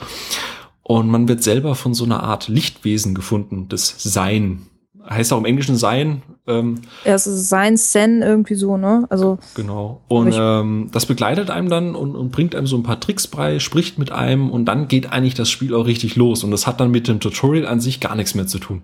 Und 0.83 1.09
man 1.09 1.29
wird 1.29 1.43
selber 1.43 1.75
von 1.75 1.95
so 1.95 2.05
einer 2.05 2.23
Art 2.23 2.49
Lichtwesen 2.49 3.15
gefunden, 3.15 3.67
das 3.69 3.97
Sein. 3.99 4.67
Heißt 5.09 5.33
auch 5.33 5.39
im 5.39 5.45
Englischen 5.45 5.77
Sein. 5.77 6.23
Ähm, 6.47 6.81
ja, 7.05 7.15
es 7.15 7.27
ist 7.27 7.49
Sein, 7.49 7.77
Sen, 7.77 8.23
irgendwie 8.23 8.55
so, 8.55 8.77
ne? 8.77 9.07
Also. 9.09 9.39
Genau. 9.55 10.03
Und 10.09 10.35
ähm, 10.37 10.89
das 10.93 11.07
begleitet 11.07 11.51
einem 11.51 11.69
dann 11.69 11.95
und, 11.95 12.15
und 12.15 12.31
bringt 12.31 12.55
einem 12.55 12.67
so 12.67 12.77
ein 12.77 12.83
paar 12.83 13.01
Tricks 13.01 13.27
bei, 13.27 13.59
spricht 13.59 13.99
mit 13.99 14.13
einem 14.13 14.51
und 14.51 14.67
dann 14.67 14.89
geht 14.89 15.13
eigentlich 15.13 15.35
das 15.35 15.51
Spiel 15.51 15.75
auch 15.75 15.87
richtig 15.87 16.17
los. 16.17 16.45
Und 16.45 16.51
das 16.51 16.67
hat 16.67 16.81
dann 16.81 16.91
mit 16.91 17.09
dem 17.09 17.21
Tutorial 17.21 17.67
an 17.67 17.81
sich 17.81 18.01
gar 18.01 18.15
nichts 18.15 18.35
mehr 18.35 18.47
zu 18.47 18.59
tun. 18.59 18.83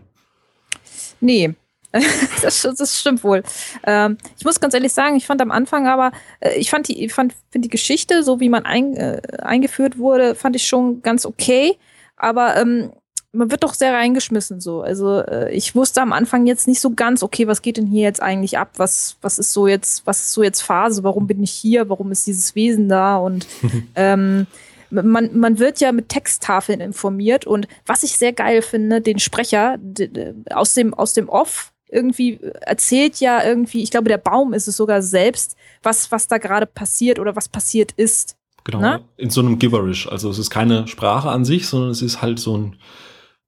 Nee, 1.20 1.54
das, 2.42 2.62
das, 2.62 2.98
stimmt 2.98 3.22
wohl. 3.22 3.42
Ähm, 3.84 4.16
ich 4.38 4.44
muss 4.44 4.60
ganz 4.60 4.74
ehrlich 4.74 4.92
sagen, 4.92 5.16
ich 5.16 5.26
fand 5.26 5.42
am 5.42 5.50
Anfang 5.50 5.86
aber, 5.86 6.12
äh, 6.40 6.54
ich 6.54 6.70
fand 6.70 6.88
die, 6.88 7.04
ich 7.04 7.12
fand, 7.12 7.34
die 7.54 7.68
Geschichte, 7.68 8.22
so 8.22 8.40
wie 8.40 8.48
man 8.48 8.64
ein, 8.64 8.96
äh, 8.96 9.20
eingeführt 9.42 9.98
wurde, 9.98 10.34
fand 10.34 10.56
ich 10.56 10.66
schon 10.66 11.02
ganz 11.02 11.26
okay. 11.26 11.76
Aber 12.16 12.56
ähm, 12.56 12.92
man 13.32 13.50
wird 13.50 13.62
doch 13.62 13.74
sehr 13.74 13.94
reingeschmissen 13.94 14.60
so. 14.60 14.82
Also 14.82 15.20
äh, 15.20 15.52
ich 15.52 15.74
wusste 15.74 16.02
am 16.02 16.12
Anfang 16.12 16.46
jetzt 16.46 16.68
nicht 16.68 16.80
so 16.80 16.90
ganz, 16.90 17.22
okay, 17.22 17.46
was 17.46 17.62
geht 17.62 17.78
denn 17.78 17.86
hier 17.86 18.02
jetzt 18.02 18.22
eigentlich 18.22 18.58
ab? 18.58 18.72
Was, 18.76 19.16
was 19.22 19.38
ist 19.38 19.52
so 19.52 19.66
jetzt, 19.66 20.06
was 20.06 20.20
ist 20.20 20.32
so 20.32 20.42
jetzt 20.42 20.62
Phase? 20.62 21.02
Warum 21.02 21.26
bin 21.26 21.42
ich 21.42 21.50
hier? 21.50 21.88
Warum 21.88 22.12
ist 22.12 22.26
dieses 22.26 22.54
Wesen 22.54 22.88
da? 22.88 23.16
Und 23.16 23.46
ähm, 23.96 24.46
man, 24.90 25.38
man 25.38 25.58
wird 25.58 25.80
ja 25.80 25.92
mit 25.92 26.10
Texttafeln 26.10 26.80
informiert 26.80 27.46
und 27.46 27.66
was 27.86 28.02
ich 28.02 28.18
sehr 28.18 28.34
geil 28.34 28.60
finde, 28.60 29.00
den 29.00 29.18
Sprecher 29.18 29.78
aus 30.50 30.74
dem, 30.74 30.92
aus 30.92 31.14
dem 31.14 31.30
Off 31.30 31.71
irgendwie 31.92 32.40
erzählt 32.62 33.20
ja 33.20 33.44
irgendwie, 33.44 33.82
ich 33.82 33.90
glaube, 33.90 34.08
der 34.08 34.18
Baum 34.18 34.54
ist 34.54 34.66
es 34.66 34.76
sogar 34.76 35.02
selbst, 35.02 35.56
was, 35.82 36.10
was 36.10 36.26
da 36.26 36.38
gerade 36.38 36.66
passiert 36.66 37.18
oder 37.18 37.36
was 37.36 37.48
passiert 37.48 37.92
ist. 37.92 38.36
Genau, 38.64 38.80
Na? 38.80 39.00
in 39.16 39.30
so 39.30 39.40
einem 39.40 39.58
Giverish. 39.58 40.08
Also 40.08 40.30
es 40.30 40.38
ist 40.38 40.50
keine 40.50 40.88
Sprache 40.88 41.30
an 41.30 41.44
sich, 41.44 41.66
sondern 41.66 41.90
es 41.90 42.00
ist 42.00 42.22
halt 42.22 42.38
so 42.38 42.56
ein 42.56 42.76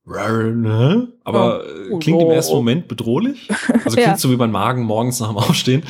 ne? 0.06 1.08
aber 1.24 1.64
oh. 1.90 1.98
klingt 1.98 2.20
im 2.20 2.30
ersten 2.30 2.54
Moment 2.54 2.88
bedrohlich. 2.88 3.48
Also 3.68 3.80
klingt 3.96 4.08
ja. 4.08 4.16
so 4.18 4.30
wie 4.30 4.36
beim 4.36 4.50
Magen 4.50 4.82
morgens 4.82 5.20
nach 5.20 5.28
dem 5.28 5.38
Aufstehen. 5.38 5.82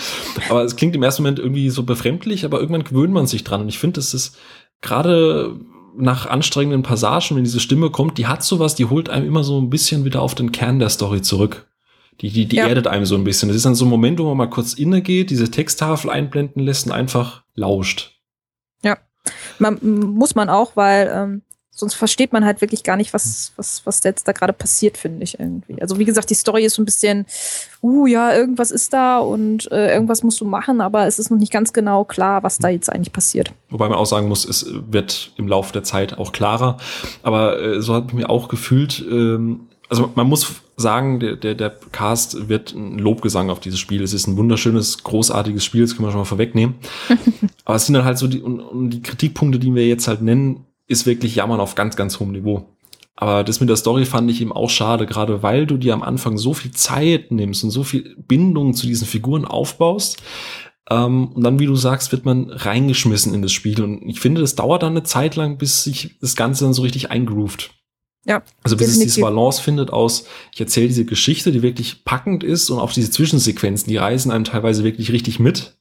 Aber 0.48 0.62
es 0.62 0.76
klingt 0.76 0.94
im 0.94 1.02
ersten 1.02 1.22
Moment 1.22 1.40
irgendwie 1.40 1.70
so 1.70 1.82
befremdlich, 1.82 2.44
aber 2.44 2.60
irgendwann 2.60 2.84
gewöhnt 2.84 3.12
man 3.12 3.26
sich 3.26 3.42
dran. 3.42 3.62
Und 3.62 3.68
ich 3.68 3.78
finde, 3.78 3.94
das 3.94 4.14
ist 4.14 4.38
gerade 4.80 5.56
nach 5.96 6.26
anstrengenden 6.26 6.82
Passagen, 6.82 7.36
wenn 7.36 7.44
diese 7.44 7.60
Stimme 7.60 7.90
kommt, 7.90 8.18
die 8.18 8.26
hat 8.26 8.44
sowas, 8.44 8.74
die 8.74 8.86
holt 8.86 9.08
einem 9.08 9.26
immer 9.26 9.42
so 9.42 9.60
ein 9.60 9.70
bisschen 9.70 10.04
wieder 10.04 10.22
auf 10.22 10.34
den 10.34 10.52
Kern 10.52 10.78
der 10.78 10.88
Story 10.90 11.22
zurück. 11.22 11.66
Die, 12.20 12.30
die, 12.30 12.46
die 12.46 12.56
ja. 12.56 12.68
erdet 12.68 12.86
einem 12.86 13.06
so 13.06 13.16
ein 13.16 13.24
bisschen. 13.24 13.48
Das 13.48 13.56
ist 13.56 13.66
dann 13.66 13.74
so 13.74 13.84
ein 13.84 13.90
Moment, 13.90 14.18
wo 14.18 14.24
man 14.24 14.36
mal 14.36 14.50
kurz 14.50 14.74
innegeht, 14.74 15.30
diese 15.30 15.50
Texttafel 15.50 16.10
einblenden 16.10 16.62
lässt 16.62 16.86
und 16.86 16.92
einfach 16.92 17.44
lauscht. 17.54 18.20
Ja, 18.82 18.98
man, 19.58 19.78
muss 19.82 20.34
man 20.34 20.48
auch, 20.48 20.76
weil 20.76 21.10
ähm, 21.12 21.42
sonst 21.74 21.94
versteht 21.94 22.32
man 22.32 22.44
halt 22.44 22.60
wirklich 22.60 22.84
gar 22.84 22.96
nicht, 22.96 23.12
was, 23.12 23.52
was, 23.56 23.82
was 23.84 24.02
jetzt 24.04 24.28
da 24.28 24.32
gerade 24.32 24.52
passiert, 24.52 24.96
finde 24.96 25.24
ich 25.24 25.38
irgendwie. 25.40 25.82
Also 25.82 25.98
wie 25.98 26.04
gesagt, 26.04 26.30
die 26.30 26.34
Story 26.34 26.64
ist 26.64 26.74
so 26.74 26.82
ein 26.82 26.84
bisschen, 26.84 27.26
uh, 27.82 28.06
ja, 28.06 28.32
irgendwas 28.32 28.70
ist 28.70 28.92
da 28.92 29.18
und 29.18 29.70
äh, 29.72 29.92
irgendwas 29.92 30.22
musst 30.22 30.40
du 30.40 30.44
machen, 30.44 30.80
aber 30.80 31.06
es 31.06 31.18
ist 31.18 31.30
noch 31.30 31.38
nicht 31.38 31.52
ganz 31.52 31.72
genau 31.72 32.04
klar, 32.04 32.42
was 32.42 32.58
da 32.58 32.68
jetzt 32.68 32.90
eigentlich 32.90 33.12
passiert. 33.12 33.52
Wobei 33.70 33.88
man 33.88 33.98
auch 33.98 34.06
sagen 34.06 34.28
muss, 34.28 34.44
es 34.44 34.66
wird 34.70 35.32
im 35.36 35.48
Laufe 35.48 35.72
der 35.72 35.82
Zeit 35.82 36.16
auch 36.16 36.32
klarer. 36.32 36.76
Aber 37.22 37.60
äh, 37.60 37.82
so 37.82 37.94
hat 37.94 38.12
mir 38.12 38.30
auch 38.30 38.48
gefühlt, 38.48 39.04
ähm, 39.10 39.68
also 39.94 40.10
man 40.16 40.28
muss 40.28 40.60
sagen, 40.76 41.20
der, 41.20 41.36
der, 41.36 41.54
der 41.54 41.70
Cast 41.92 42.48
wird 42.48 42.74
ein 42.74 42.98
Lobgesang 42.98 43.48
auf 43.48 43.60
dieses 43.60 43.78
Spiel. 43.78 44.02
Es 44.02 44.12
ist 44.12 44.26
ein 44.26 44.36
wunderschönes, 44.36 45.04
großartiges 45.04 45.64
Spiel, 45.64 45.82
das 45.82 45.94
können 45.94 46.08
wir 46.08 46.10
schon 46.10 46.20
mal 46.20 46.24
vorwegnehmen. 46.24 46.74
Aber 47.64 47.76
es 47.76 47.86
sind 47.86 47.94
dann 47.94 48.04
halt 48.04 48.18
so 48.18 48.26
die, 48.26 48.42
und, 48.42 48.58
und 48.58 48.90
die 48.90 49.02
Kritikpunkte, 49.02 49.60
die 49.60 49.72
wir 49.72 49.86
jetzt 49.86 50.08
halt 50.08 50.20
nennen, 50.20 50.66
ist 50.88 51.06
wirklich 51.06 51.36
Jammern 51.36 51.60
auf 51.60 51.76
ganz, 51.76 51.94
ganz 51.94 52.18
hohem 52.18 52.32
Niveau. 52.32 52.66
Aber 53.14 53.44
das 53.44 53.60
mit 53.60 53.68
der 53.68 53.76
Story 53.76 54.04
fand 54.04 54.28
ich 54.32 54.40
eben 54.40 54.50
auch 54.50 54.68
schade, 54.68 55.06
gerade 55.06 55.44
weil 55.44 55.66
du 55.66 55.76
dir 55.76 55.94
am 55.94 56.02
Anfang 56.02 56.38
so 56.38 56.54
viel 56.54 56.72
Zeit 56.72 57.30
nimmst 57.30 57.62
und 57.62 57.70
so 57.70 57.84
viel 57.84 58.16
Bindung 58.26 58.74
zu 58.74 58.88
diesen 58.88 59.06
Figuren 59.06 59.44
aufbaust. 59.44 60.20
Ähm, 60.90 61.28
und 61.28 61.44
dann, 61.44 61.60
wie 61.60 61.66
du 61.66 61.76
sagst, 61.76 62.10
wird 62.10 62.24
man 62.24 62.50
reingeschmissen 62.50 63.32
in 63.32 63.42
das 63.42 63.52
Spiel. 63.52 63.80
Und 63.80 64.02
ich 64.08 64.18
finde, 64.18 64.40
das 64.40 64.56
dauert 64.56 64.82
dann 64.82 64.94
eine 64.94 65.04
Zeit 65.04 65.36
lang, 65.36 65.56
bis 65.56 65.84
sich 65.84 66.18
das 66.20 66.34
Ganze 66.34 66.64
dann 66.64 66.74
so 66.74 66.82
richtig 66.82 67.12
eingroovt. 67.12 67.70
Ja. 68.24 68.42
Also 68.62 68.76
bis 68.76 68.86
definitiv. 68.86 69.08
es 69.08 69.14
diese 69.14 69.20
Balance 69.20 69.62
findet 69.62 69.92
aus, 69.92 70.26
ich 70.52 70.60
erzähle 70.60 70.88
diese 70.88 71.04
Geschichte, 71.04 71.52
die 71.52 71.62
wirklich 71.62 72.04
packend 72.04 72.42
ist 72.42 72.70
und 72.70 72.78
auch 72.78 72.92
diese 72.92 73.10
Zwischensequenzen, 73.10 73.88
die 73.88 73.96
reisen 73.96 74.30
einem 74.30 74.44
teilweise 74.44 74.84
wirklich 74.84 75.12
richtig 75.12 75.38
mit. 75.38 75.76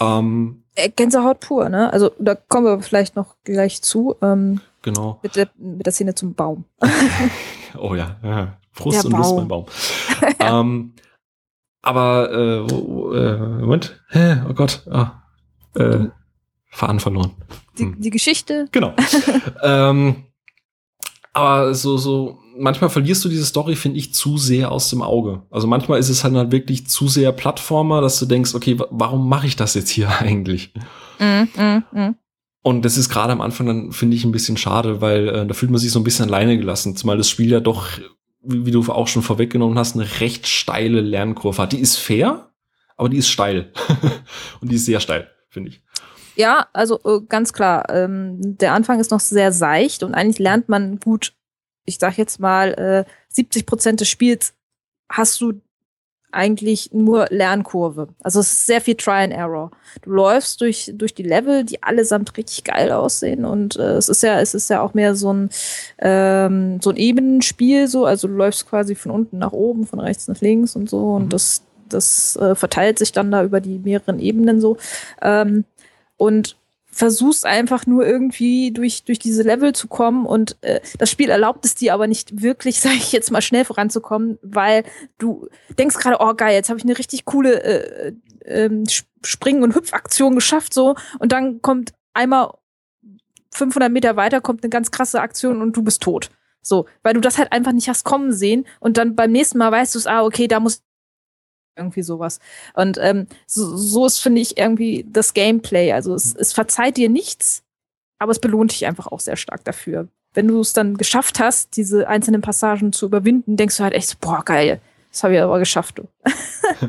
Ähm, 0.00 0.64
äh, 0.74 0.88
Gänsehaut 0.88 1.40
pur, 1.40 1.68
ne? 1.68 1.92
Also 1.92 2.10
da 2.18 2.34
kommen 2.34 2.66
wir 2.66 2.80
vielleicht 2.80 3.16
noch 3.16 3.36
gleich 3.44 3.82
zu. 3.82 4.16
Ähm, 4.22 4.60
genau. 4.82 5.20
Mit 5.22 5.36
der, 5.36 5.50
mit 5.58 5.86
der 5.86 5.92
Szene 5.92 6.14
zum 6.14 6.34
Baum. 6.34 6.64
oh 7.78 7.94
ja, 7.94 8.16
ja. 8.22 8.58
Frust 8.72 9.04
der 9.04 9.10
und 9.10 9.18
Lust 9.18 9.36
beim 9.36 9.48
Baum. 9.48 9.66
ähm, 10.38 10.94
aber 11.82 12.30
äh, 12.30 12.58
äh, 12.60 13.38
Moment, 13.60 14.00
Hä? 14.08 14.36
oh 14.48 14.54
Gott, 14.54 14.86
ah, 14.90 15.22
äh, 15.74 16.06
Faden 16.70 17.00
verloren. 17.00 17.32
Hm. 17.76 17.96
Die, 17.96 18.00
die 18.00 18.10
Geschichte. 18.10 18.68
Genau. 18.72 18.94
ähm, 19.62 20.24
aber 21.32 21.74
so, 21.74 21.96
so, 21.96 22.38
manchmal 22.58 22.90
verlierst 22.90 23.24
du 23.24 23.28
diese 23.28 23.46
Story, 23.46 23.74
finde 23.74 23.98
ich, 23.98 24.12
zu 24.12 24.36
sehr 24.36 24.70
aus 24.70 24.90
dem 24.90 25.02
Auge. 25.02 25.42
Also 25.50 25.66
manchmal 25.66 25.98
ist 25.98 26.08
es 26.08 26.24
halt, 26.24 26.34
halt 26.34 26.52
wirklich 26.52 26.86
zu 26.86 27.08
sehr 27.08 27.32
Plattformer, 27.32 28.00
dass 28.00 28.18
du 28.18 28.26
denkst, 28.26 28.54
okay, 28.54 28.76
warum 28.90 29.28
mache 29.28 29.46
ich 29.46 29.56
das 29.56 29.74
jetzt 29.74 29.90
hier 29.90 30.08
eigentlich? 30.20 30.72
Mm, 31.18 31.42
mm, 31.60 31.84
mm. 31.92 32.14
Und 32.62 32.84
das 32.84 32.96
ist 32.96 33.08
gerade 33.08 33.32
am 33.32 33.40
Anfang 33.40 33.66
dann, 33.66 33.92
finde 33.92 34.16
ich, 34.16 34.24
ein 34.24 34.32
bisschen 34.32 34.56
schade, 34.56 35.00
weil 35.00 35.28
äh, 35.28 35.46
da 35.46 35.54
fühlt 35.54 35.72
man 35.72 35.80
sich 35.80 35.90
so 35.90 35.98
ein 35.98 36.04
bisschen 36.04 36.26
alleine 36.26 36.56
gelassen, 36.56 36.96
zumal 36.96 37.16
das 37.16 37.28
Spiel 37.28 37.50
ja 37.50 37.60
doch, 37.60 37.88
wie, 38.42 38.66
wie 38.66 38.70
du 38.70 38.82
auch 38.92 39.08
schon 39.08 39.22
vorweggenommen 39.22 39.78
hast, 39.78 39.96
eine 39.96 40.20
recht 40.20 40.46
steile 40.46 41.00
Lernkurve 41.00 41.62
hat. 41.62 41.72
Die 41.72 41.80
ist 41.80 41.96
fair, 41.96 42.50
aber 42.96 43.08
die 43.08 43.16
ist 43.16 43.30
steil. 43.30 43.72
Und 44.60 44.70
die 44.70 44.76
ist 44.76 44.84
sehr 44.84 45.00
steil, 45.00 45.28
finde 45.48 45.70
ich. 45.70 45.81
Ja, 46.36 46.66
also 46.72 47.00
äh, 47.04 47.20
ganz 47.28 47.52
klar. 47.52 47.88
Ähm, 47.90 48.38
der 48.58 48.72
Anfang 48.72 49.00
ist 49.00 49.10
noch 49.10 49.20
sehr 49.20 49.52
seicht 49.52 50.02
und 50.02 50.14
eigentlich 50.14 50.38
lernt 50.38 50.68
man 50.68 50.98
gut, 50.98 51.34
ich 51.84 51.98
sag 51.98 52.16
jetzt 52.16 52.40
mal, 52.40 52.72
äh, 52.74 53.04
70 53.28 53.66
Prozent 53.66 54.00
des 54.00 54.08
Spiels 54.08 54.54
hast 55.08 55.40
du 55.40 55.60
eigentlich 56.32 56.90
nur 56.92 57.26
Lernkurve. 57.30 58.08
Also 58.22 58.40
es 58.40 58.52
ist 58.52 58.66
sehr 58.66 58.80
viel 58.80 58.94
Try 58.94 59.24
and 59.24 59.32
Error. 59.32 59.70
Du 60.00 60.10
läufst 60.10 60.60
durch, 60.62 60.90
durch 60.94 61.14
die 61.14 61.22
Level, 61.22 61.64
die 61.64 61.82
allesamt 61.82 62.36
richtig 62.36 62.64
geil 62.64 62.90
aussehen 62.90 63.44
und 63.44 63.76
äh, 63.76 63.96
es 63.96 64.08
ist 64.08 64.22
ja, 64.22 64.40
es 64.40 64.54
ist 64.54 64.70
ja 64.70 64.80
auch 64.80 64.94
mehr 64.94 65.14
so 65.14 65.32
ein, 65.32 65.50
ähm, 65.98 66.80
so 66.80 66.90
ein 66.90 66.96
Ebenenspiel 66.96 67.86
so, 67.86 68.06
also 68.06 68.28
du 68.28 68.34
läufst 68.34 68.68
quasi 68.68 68.94
von 68.94 69.12
unten 69.12 69.38
nach 69.38 69.52
oben, 69.52 69.86
von 69.86 70.00
rechts 70.00 70.26
nach 70.26 70.40
links 70.40 70.74
und 70.74 70.88
so 70.88 71.14
und 71.14 71.24
mhm. 71.24 71.28
das, 71.28 71.62
das 71.88 72.36
äh, 72.36 72.54
verteilt 72.54 72.98
sich 72.98 73.12
dann 73.12 73.30
da 73.30 73.44
über 73.44 73.60
die 73.60 73.78
mehreren 73.78 74.18
Ebenen 74.18 74.60
so. 74.60 74.78
Ähm, 75.20 75.66
und 76.22 76.56
versuchst 76.86 77.46
einfach 77.46 77.84
nur 77.86 78.06
irgendwie 78.06 78.70
durch, 78.70 79.02
durch 79.02 79.18
diese 79.18 79.42
Level 79.42 79.74
zu 79.74 79.88
kommen 79.88 80.24
und 80.24 80.56
äh, 80.60 80.80
das 80.98 81.10
Spiel 81.10 81.30
erlaubt 81.30 81.64
es 81.64 81.74
dir 81.74 81.94
aber 81.94 82.06
nicht 82.06 82.42
wirklich, 82.42 82.80
sage 82.80 82.94
ich 82.96 83.10
jetzt 83.10 83.32
mal, 83.32 83.42
schnell 83.42 83.64
voranzukommen, 83.64 84.38
weil 84.42 84.84
du 85.18 85.48
denkst 85.78 85.96
gerade, 85.96 86.18
oh 86.20 86.34
geil, 86.34 86.54
jetzt 86.54 86.68
habe 86.68 86.78
ich 86.78 86.84
eine 86.84 86.96
richtig 86.96 87.24
coole 87.24 87.62
äh, 87.64 88.12
äh, 88.44 88.84
Springen- 89.24 89.64
und 89.64 89.74
Hüpfaktion 89.74 90.36
geschafft 90.36 90.72
so 90.72 90.94
und 91.18 91.32
dann 91.32 91.60
kommt 91.60 91.92
einmal 92.14 92.52
500 93.50 93.90
Meter 93.90 94.14
weiter 94.14 94.40
kommt 94.40 94.62
eine 94.62 94.70
ganz 94.70 94.92
krasse 94.92 95.20
Aktion 95.20 95.60
und 95.60 95.76
du 95.76 95.82
bist 95.82 96.02
tot. 96.02 96.30
So, 96.62 96.86
weil 97.02 97.14
du 97.14 97.20
das 97.20 97.38
halt 97.38 97.50
einfach 97.50 97.72
nicht 97.72 97.88
hast 97.88 98.04
kommen 98.04 98.32
sehen 98.32 98.64
und 98.78 98.96
dann 98.96 99.16
beim 99.16 99.32
nächsten 99.32 99.58
Mal 99.58 99.72
weißt 99.72 99.96
du 99.96 99.98
es, 99.98 100.06
ah, 100.06 100.22
okay, 100.22 100.46
da 100.46 100.60
muss 100.60 100.82
irgendwie 101.76 102.02
sowas. 102.02 102.38
Und 102.74 102.98
ähm, 103.00 103.26
so, 103.46 103.76
so 103.76 104.06
ist, 104.06 104.18
finde 104.18 104.40
ich, 104.40 104.58
irgendwie 104.58 105.06
das 105.08 105.34
Gameplay. 105.34 105.92
Also 105.92 106.14
es, 106.14 106.34
es 106.34 106.52
verzeiht 106.52 106.96
dir 106.96 107.08
nichts, 107.08 107.62
aber 108.18 108.32
es 108.32 108.38
belohnt 108.38 108.72
dich 108.72 108.86
einfach 108.86 109.06
auch 109.06 109.20
sehr 109.20 109.36
stark 109.36 109.64
dafür. 109.64 110.08
Wenn 110.34 110.48
du 110.48 110.60
es 110.60 110.72
dann 110.72 110.96
geschafft 110.96 111.40
hast, 111.40 111.76
diese 111.76 112.08
einzelnen 112.08 112.40
Passagen 112.40 112.92
zu 112.92 113.06
überwinden, 113.06 113.56
denkst 113.56 113.76
du 113.76 113.84
halt 113.84 113.94
echt, 113.94 114.20
boah, 114.20 114.44
geil, 114.44 114.80
das 115.10 115.24
habe 115.24 115.34
ich 115.34 115.40
aber 115.40 115.58
geschafft, 115.58 115.98
du. 115.98 116.08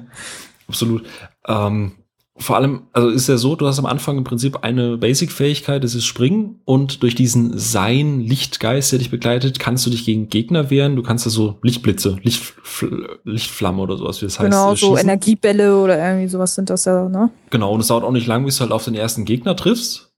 Absolut. 0.67 1.05
Ähm, 1.47 1.97
vor 2.35 2.55
allem, 2.55 2.83
also 2.93 3.09
ist 3.09 3.29
ja 3.29 3.37
so, 3.37 3.55
du 3.55 3.67
hast 3.67 3.77
am 3.77 3.85
Anfang 3.85 4.17
im 4.17 4.23
Prinzip 4.23 4.63
eine 4.63 4.97
Basic-Fähigkeit, 4.97 5.83
das 5.83 5.93
ist 5.93 6.05
Springen 6.05 6.61
und 6.65 7.03
durch 7.03 7.13
diesen 7.13 7.57
Sein, 7.59 8.21
Lichtgeist, 8.21 8.91
der 8.91 8.99
dich 8.99 9.11
begleitet, 9.11 9.59
kannst 9.59 9.85
du 9.85 9.91
dich 9.91 10.03
gegen 10.03 10.29
Gegner 10.29 10.71
wehren. 10.71 10.95
Du 10.95 11.03
kannst 11.03 11.27
da 11.27 11.29
so 11.29 11.59
Lichtblitze, 11.61 12.17
Lichtfl 12.23 13.19
Lichtflamme 13.23 13.81
oder 13.81 13.97
sowas, 13.97 14.21
wie 14.21 14.25
das 14.25 14.39
heißt. 14.39 14.49
Genau, 14.49 14.73
so 14.73 14.97
Energiebälle 14.97 15.77
oder 15.79 16.03
irgendwie 16.03 16.27
sowas 16.27 16.55
sind 16.55 16.71
das 16.71 16.85
ja, 16.85 17.07
ne? 17.07 17.29
Genau, 17.51 17.71
und 17.71 17.81
es 17.81 17.87
dauert 17.87 18.03
auch 18.03 18.11
nicht 18.11 18.27
lang, 18.27 18.45
bis 18.45 18.57
du 18.57 18.61
halt 18.61 18.71
auf 18.71 18.85
den 18.85 18.95
ersten 18.95 19.25
Gegner 19.25 19.55
triffst. 19.55 20.11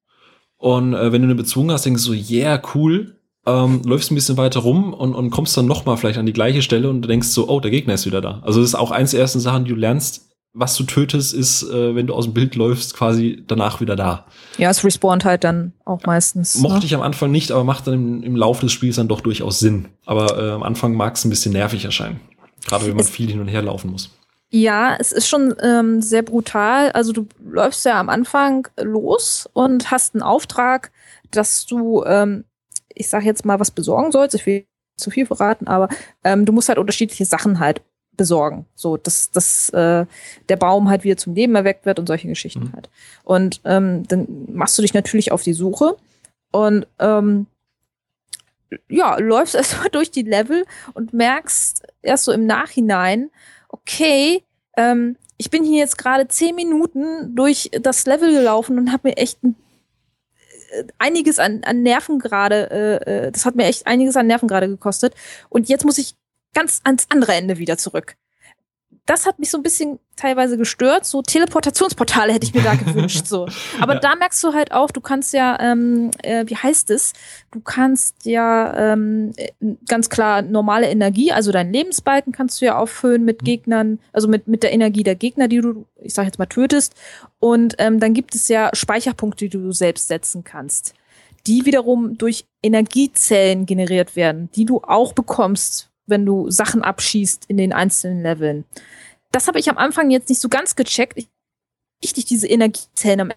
Und 0.57 0.93
äh, 0.93 1.11
wenn 1.11 1.21
du 1.21 1.27
eine 1.27 1.35
bezwungen 1.35 1.71
hast, 1.71 1.85
denkst 1.85 2.05
du 2.05 2.13
so, 2.13 2.33
yeah, 2.33 2.61
cool, 2.73 3.19
ähm, 3.45 3.81
läufst 3.85 4.09
ein 4.09 4.15
bisschen 4.15 4.37
weiter 4.37 4.61
rum 4.61 4.93
und, 4.93 5.13
und 5.13 5.31
kommst 5.31 5.55
dann 5.57 5.65
noch 5.65 5.85
mal 5.85 5.97
vielleicht 5.97 6.17
an 6.17 6.25
die 6.25 6.33
gleiche 6.33 6.61
Stelle 6.61 6.89
und 6.89 7.01
du 7.01 7.07
denkst 7.07 7.27
so, 7.27 7.49
oh, 7.49 7.59
der 7.59 7.71
Gegner 7.71 7.93
ist 7.93 8.05
wieder 8.05 8.21
da. 8.21 8.41
Also 8.43 8.61
das 8.61 8.69
ist 8.69 8.75
auch 8.75 8.91
eins 8.91 9.11
der 9.11 9.19
ersten 9.19 9.41
Sachen, 9.41 9.65
die 9.65 9.71
du 9.71 9.75
lernst, 9.75 10.24
was 10.55 10.75
du 10.75 10.85
tötest, 10.85 11.33
ist, 11.33 11.63
äh, 11.63 11.95
wenn 11.95 12.07
du 12.07 12.13
aus 12.13 12.23
dem 12.23 12.33
Bild 12.33 12.55
läufst, 12.55 12.95
quasi 12.95 13.43
danach 13.45 13.81
wieder 13.81 13.97
da. 13.97 14.25
Ja, 14.57 14.69
es 14.69 14.83
respawnt 14.85 15.25
halt 15.25 15.43
dann 15.43 15.73
auch 15.83 16.01
meistens. 16.05 16.55
Mochte 16.55 16.79
ne? 16.79 16.85
ich 16.85 16.95
am 16.95 17.01
Anfang 17.01 17.29
nicht, 17.29 17.51
aber 17.51 17.65
macht 17.65 17.87
dann 17.87 17.93
im, 17.93 18.23
im 18.23 18.35
Laufe 18.37 18.61
des 18.61 18.71
Spiels 18.71 18.95
dann 18.95 19.09
doch 19.09 19.19
durchaus 19.19 19.59
Sinn. 19.59 19.89
Aber 20.05 20.39
äh, 20.39 20.51
am 20.51 20.63
Anfang 20.63 20.95
mag 20.95 21.15
es 21.15 21.25
ein 21.25 21.29
bisschen 21.29 21.51
nervig 21.51 21.83
erscheinen. 21.83 22.21
Gerade 22.65 22.87
wenn 22.87 22.95
man 22.95 23.03
es 23.03 23.09
viel 23.09 23.29
hin 23.29 23.41
und 23.41 23.49
her 23.49 23.61
laufen 23.61 23.91
muss. 23.91 24.11
Ja, 24.49 24.95
es 24.97 25.11
ist 25.11 25.27
schon 25.27 25.53
ähm, 25.61 26.01
sehr 26.01 26.21
brutal. 26.21 26.91
Also 26.93 27.11
du 27.11 27.27
läufst 27.43 27.83
ja 27.83 27.99
am 27.99 28.07
Anfang 28.07 28.69
los 28.81 29.49
und 29.51 29.91
hast 29.91 30.15
einen 30.15 30.23
Auftrag, 30.23 30.91
dass 31.31 31.65
du, 31.65 32.05
ähm, 32.05 32.45
ich 32.93 33.09
sag 33.09 33.25
jetzt 33.25 33.43
mal, 33.43 33.59
was 33.59 33.71
besorgen 33.71 34.13
sollst. 34.13 34.35
Ich 34.35 34.45
will 34.45 34.65
zu 34.97 35.11
viel 35.11 35.25
verraten, 35.25 35.67
aber 35.67 35.89
ähm, 36.23 36.45
du 36.45 36.53
musst 36.53 36.69
halt 36.69 36.79
unterschiedliche 36.79 37.25
Sachen 37.25 37.59
halt 37.59 37.81
besorgen. 38.17 38.65
So, 38.75 38.97
dass, 38.97 39.31
dass 39.31 39.69
äh, 39.69 40.05
der 40.49 40.55
Baum 40.55 40.89
halt 40.89 41.03
wieder 41.03 41.17
zum 41.17 41.33
Leben 41.33 41.55
erweckt 41.55 41.85
wird 41.85 41.99
und 41.99 42.07
solche 42.07 42.27
Geschichten 42.27 42.65
mhm. 42.65 42.73
halt. 42.73 42.89
Und 43.23 43.61
ähm, 43.65 44.07
dann 44.07 44.27
machst 44.51 44.77
du 44.77 44.81
dich 44.81 44.93
natürlich 44.93 45.31
auf 45.31 45.43
die 45.43 45.53
Suche 45.53 45.97
und 46.51 46.87
ähm, 46.99 47.47
ja, 48.89 49.17
läufst 49.17 49.55
erstmal 49.55 49.89
durch 49.89 50.11
die 50.11 50.23
Level 50.23 50.65
und 50.93 51.13
merkst 51.13 51.83
erst 52.01 52.25
so 52.25 52.31
im 52.31 52.45
Nachhinein, 52.45 53.29
okay, 53.69 54.43
ähm, 54.77 55.17
ich 55.37 55.49
bin 55.49 55.63
hier 55.63 55.79
jetzt 55.79 55.97
gerade 55.97 56.27
zehn 56.27 56.55
Minuten 56.55 57.35
durch 57.35 57.69
das 57.81 58.05
Level 58.05 58.31
gelaufen 58.31 58.77
und 58.77 58.91
habe 58.91 59.09
mir 59.09 59.17
echt 59.17 59.43
ein, 59.43 59.55
äh, 60.71 60.83
einiges 60.97 61.39
an, 61.39 61.61
an 61.65 61.83
Nerven 61.83 62.19
gerade, 62.19 62.71
äh, 62.71 63.27
äh, 63.27 63.31
das 63.31 63.45
hat 63.45 63.55
mir 63.55 63.65
echt 63.65 63.85
einiges 63.85 64.15
an 64.15 64.27
Nerven 64.27 64.47
gerade 64.47 64.67
gekostet. 64.67 65.13
Und 65.49 65.67
jetzt 65.67 65.85
muss 65.85 65.97
ich 65.97 66.15
ganz 66.55 66.81
ans 66.83 67.05
andere 67.09 67.35
Ende 67.35 67.59
wieder 67.59 67.77
zurück. 67.77 68.15
Das 69.05 69.27
hat 69.27 69.37
mich 69.37 69.51
so 69.51 69.57
ein 69.57 69.63
bisschen 69.63 69.99
teilweise 70.15 70.57
gestört. 70.57 71.05
So 71.05 71.21
Teleportationsportale 71.21 72.33
hätte 72.33 72.47
ich 72.47 72.55
mir 72.55 72.63
da 72.63 72.73
gewünscht. 72.85 73.27
So. 73.27 73.45
Aber 73.79 73.95
ja. 73.95 73.99
da 73.99 74.15
merkst 74.15 74.43
du 74.43 74.53
halt 74.53 74.71
auch, 74.71 74.89
du 74.89 74.99
kannst 74.99 75.33
ja, 75.33 75.59
ähm, 75.59 76.09
äh, 76.23 76.45
wie 76.47 76.55
heißt 76.55 76.89
es? 76.89 77.13
Du 77.51 77.59
kannst 77.59 78.25
ja 78.25 78.93
ähm, 78.93 79.33
ganz 79.87 80.09
klar 80.09 80.41
normale 80.41 80.87
Energie, 80.87 81.31
also 81.31 81.51
deinen 81.51 81.71
Lebensbalken 81.71 82.33
kannst 82.33 82.61
du 82.61 82.65
ja 82.65 82.79
auffüllen 82.79 83.23
mit 83.23 83.43
mhm. 83.43 83.45
Gegnern, 83.45 83.99
also 84.11 84.27
mit, 84.27 84.47
mit 84.47 84.63
der 84.63 84.73
Energie 84.73 85.03
der 85.03 85.15
Gegner, 85.15 85.47
die 85.47 85.61
du, 85.61 85.85
ich 86.01 86.15
sag 86.15 86.25
jetzt 86.25 86.39
mal, 86.39 86.47
tötest. 86.47 86.95
Und 87.39 87.75
ähm, 87.77 87.99
dann 87.99 88.15
gibt 88.15 88.33
es 88.33 88.47
ja 88.47 88.71
Speicherpunkte, 88.73 89.49
die 89.49 89.59
du 89.59 89.71
selbst 89.71 90.07
setzen 90.07 90.43
kannst 90.43 90.95
die 91.47 91.65
wiederum 91.65 92.17
durch 92.17 92.45
Energiezellen 92.63 93.65
generiert 93.65 94.15
werden, 94.15 94.49
die 94.55 94.65
du 94.65 94.81
auch 94.81 95.13
bekommst, 95.13 95.91
wenn 96.07 96.25
du 96.25 96.49
Sachen 96.49 96.83
abschießt 96.83 97.45
in 97.47 97.57
den 97.57 97.73
einzelnen 97.73 98.21
Leveln. 98.21 98.65
Das 99.31 99.47
habe 99.47 99.59
ich 99.59 99.69
am 99.69 99.77
Anfang 99.77 100.11
jetzt 100.11 100.29
nicht 100.29 100.41
so 100.41 100.49
ganz 100.49 100.75
gecheckt. 100.75 101.17
Ich, 101.17 101.27
richtig 102.03 102.25
diese 102.25 102.47
Energiezellen 102.47 103.21
am 103.21 103.31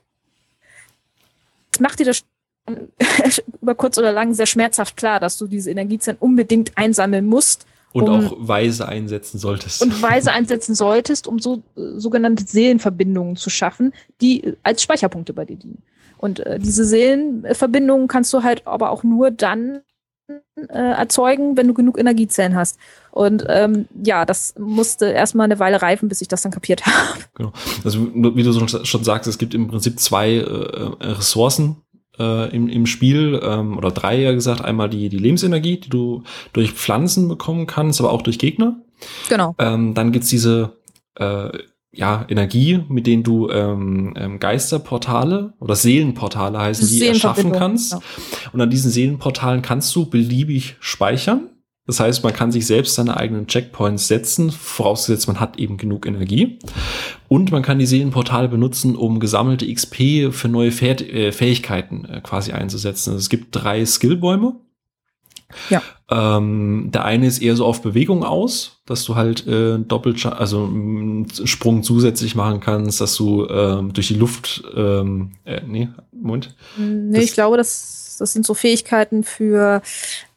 Das 1.72 1.80
macht 1.80 1.98
dir 1.98 2.04
das 2.04 2.24
über 3.62 3.74
kurz 3.74 3.98
oder 3.98 4.12
lang 4.12 4.34
sehr 4.34 4.46
schmerzhaft 4.46 4.96
klar, 4.96 5.20
dass 5.20 5.38
du 5.38 5.46
diese 5.46 5.70
Energiezellen 5.70 6.18
unbedingt 6.20 6.76
einsammeln 6.76 7.26
musst. 7.26 7.66
Und 7.92 8.08
um, 8.08 8.26
auch 8.26 8.36
weise 8.38 8.86
einsetzen 8.86 9.38
solltest. 9.38 9.80
Und 9.80 10.02
weise 10.02 10.32
einsetzen 10.32 10.74
solltest, 10.74 11.26
um 11.26 11.38
so 11.38 11.62
äh, 11.76 11.98
sogenannte 11.98 12.44
Seelenverbindungen 12.44 13.36
zu 13.36 13.48
schaffen, 13.48 13.94
die 14.20 14.54
als 14.62 14.82
Speicherpunkte 14.82 15.32
bei 15.32 15.46
dir 15.46 15.56
dienen. 15.56 15.82
Und 16.18 16.40
äh, 16.40 16.58
diese 16.58 16.84
Seelenverbindungen 16.84 18.08
kannst 18.08 18.32
du 18.34 18.42
halt 18.42 18.66
aber 18.66 18.90
auch 18.90 19.04
nur 19.04 19.30
dann 19.30 19.80
äh, 20.28 20.78
erzeugen, 20.78 21.56
wenn 21.56 21.68
du 21.68 21.74
genug 21.74 21.98
Energiezellen 21.98 22.54
hast. 22.54 22.78
Und 23.10 23.44
ähm, 23.48 23.86
ja, 24.04 24.24
das 24.24 24.54
musste 24.58 25.06
erstmal 25.06 25.44
eine 25.44 25.58
Weile 25.58 25.80
reifen, 25.82 26.08
bis 26.08 26.20
ich 26.20 26.28
das 26.28 26.42
dann 26.42 26.52
kapiert 26.52 26.86
habe. 26.86 27.20
Genau. 27.34 27.52
Also 27.84 28.06
wie 28.14 28.42
du 28.42 28.68
schon 28.68 29.04
sagst, 29.04 29.28
es 29.28 29.38
gibt 29.38 29.54
im 29.54 29.68
Prinzip 29.68 29.98
zwei 29.98 30.36
äh, 30.36 31.04
Ressourcen 31.04 31.76
äh, 32.18 32.54
im, 32.54 32.68
im 32.68 32.86
Spiel, 32.86 33.40
ähm, 33.42 33.76
oder 33.78 33.90
drei 33.90 34.20
ja 34.20 34.32
gesagt. 34.32 34.64
Einmal 34.64 34.90
die, 34.90 35.08
die 35.08 35.18
Lebensenergie, 35.18 35.78
die 35.78 35.90
du 35.90 36.22
durch 36.52 36.72
Pflanzen 36.72 37.28
bekommen 37.28 37.66
kannst, 37.66 38.00
aber 38.00 38.12
auch 38.12 38.22
durch 38.22 38.38
Gegner. 38.38 38.80
Genau. 39.28 39.54
Ähm, 39.58 39.94
dann 39.94 40.12
gibt's 40.12 40.28
diese 40.28 40.76
äh, 41.14 41.50
ja, 41.90 42.26
Energie, 42.28 42.80
mit 42.88 43.06
denen 43.06 43.22
du 43.22 43.48
ähm, 43.50 44.14
ähm, 44.16 44.38
Geisterportale 44.38 45.54
oder 45.58 45.74
Seelenportale 45.74 46.58
heißen, 46.58 46.86
die 46.86 47.06
erschaffen 47.06 47.52
kannst. 47.52 47.92
Ja. 47.92 48.00
Und 48.52 48.60
an 48.60 48.70
diesen 48.70 48.90
Seelenportalen 48.90 49.62
kannst 49.62 49.94
du 49.96 50.06
beliebig 50.06 50.76
speichern. 50.80 51.48
Das 51.86 52.00
heißt, 52.00 52.22
man 52.22 52.34
kann 52.34 52.52
sich 52.52 52.66
selbst 52.66 52.96
seine 52.96 53.16
eigenen 53.16 53.46
Checkpoints 53.46 54.08
setzen, 54.08 54.50
vorausgesetzt 54.50 55.26
man 55.26 55.40
hat 55.40 55.58
eben 55.58 55.78
genug 55.78 56.04
Energie. 56.06 56.58
Und 57.28 57.50
man 57.50 57.62
kann 57.62 57.78
die 57.78 57.86
Seelenportale 57.86 58.48
benutzen, 58.48 58.94
um 58.94 59.20
gesammelte 59.20 59.72
XP 59.72 60.30
für 60.30 60.48
neue 60.48 60.70
Fäh 60.70 60.90
äh, 60.90 61.32
Fähigkeiten 61.32 62.04
äh, 62.04 62.20
quasi 62.20 62.52
einzusetzen. 62.52 63.12
Also 63.12 63.20
es 63.20 63.30
gibt 63.30 63.46
drei 63.52 63.86
Skillbäume. 63.86 64.56
Ja. 65.70 65.82
Ähm, 66.10 66.90
der 66.92 67.04
eine 67.04 67.26
ist 67.26 67.40
eher 67.40 67.56
so 67.56 67.64
auf 67.64 67.82
Bewegung 67.82 68.24
aus, 68.24 68.80
dass 68.86 69.04
du 69.04 69.14
halt 69.14 69.46
äh, 69.46 69.78
doppelt, 69.78 70.24
also 70.24 70.64
einen 70.64 71.26
Sprung 71.44 71.82
zusätzlich 71.82 72.34
machen 72.34 72.60
kannst, 72.60 73.00
dass 73.00 73.14
du 73.16 73.46
ähm, 73.46 73.92
durch 73.92 74.08
die 74.08 74.14
Luft, 74.14 74.62
ähm, 74.74 75.32
äh, 75.44 75.60
nee, 75.66 75.88
Moment. 76.12 76.54
Nee, 76.76 77.16
das, 77.16 77.24
ich 77.24 77.32
glaube, 77.32 77.56
das, 77.56 78.07
das 78.18 78.32
sind 78.32 78.44
so 78.46 78.54
Fähigkeiten 78.54 79.24
für 79.24 79.82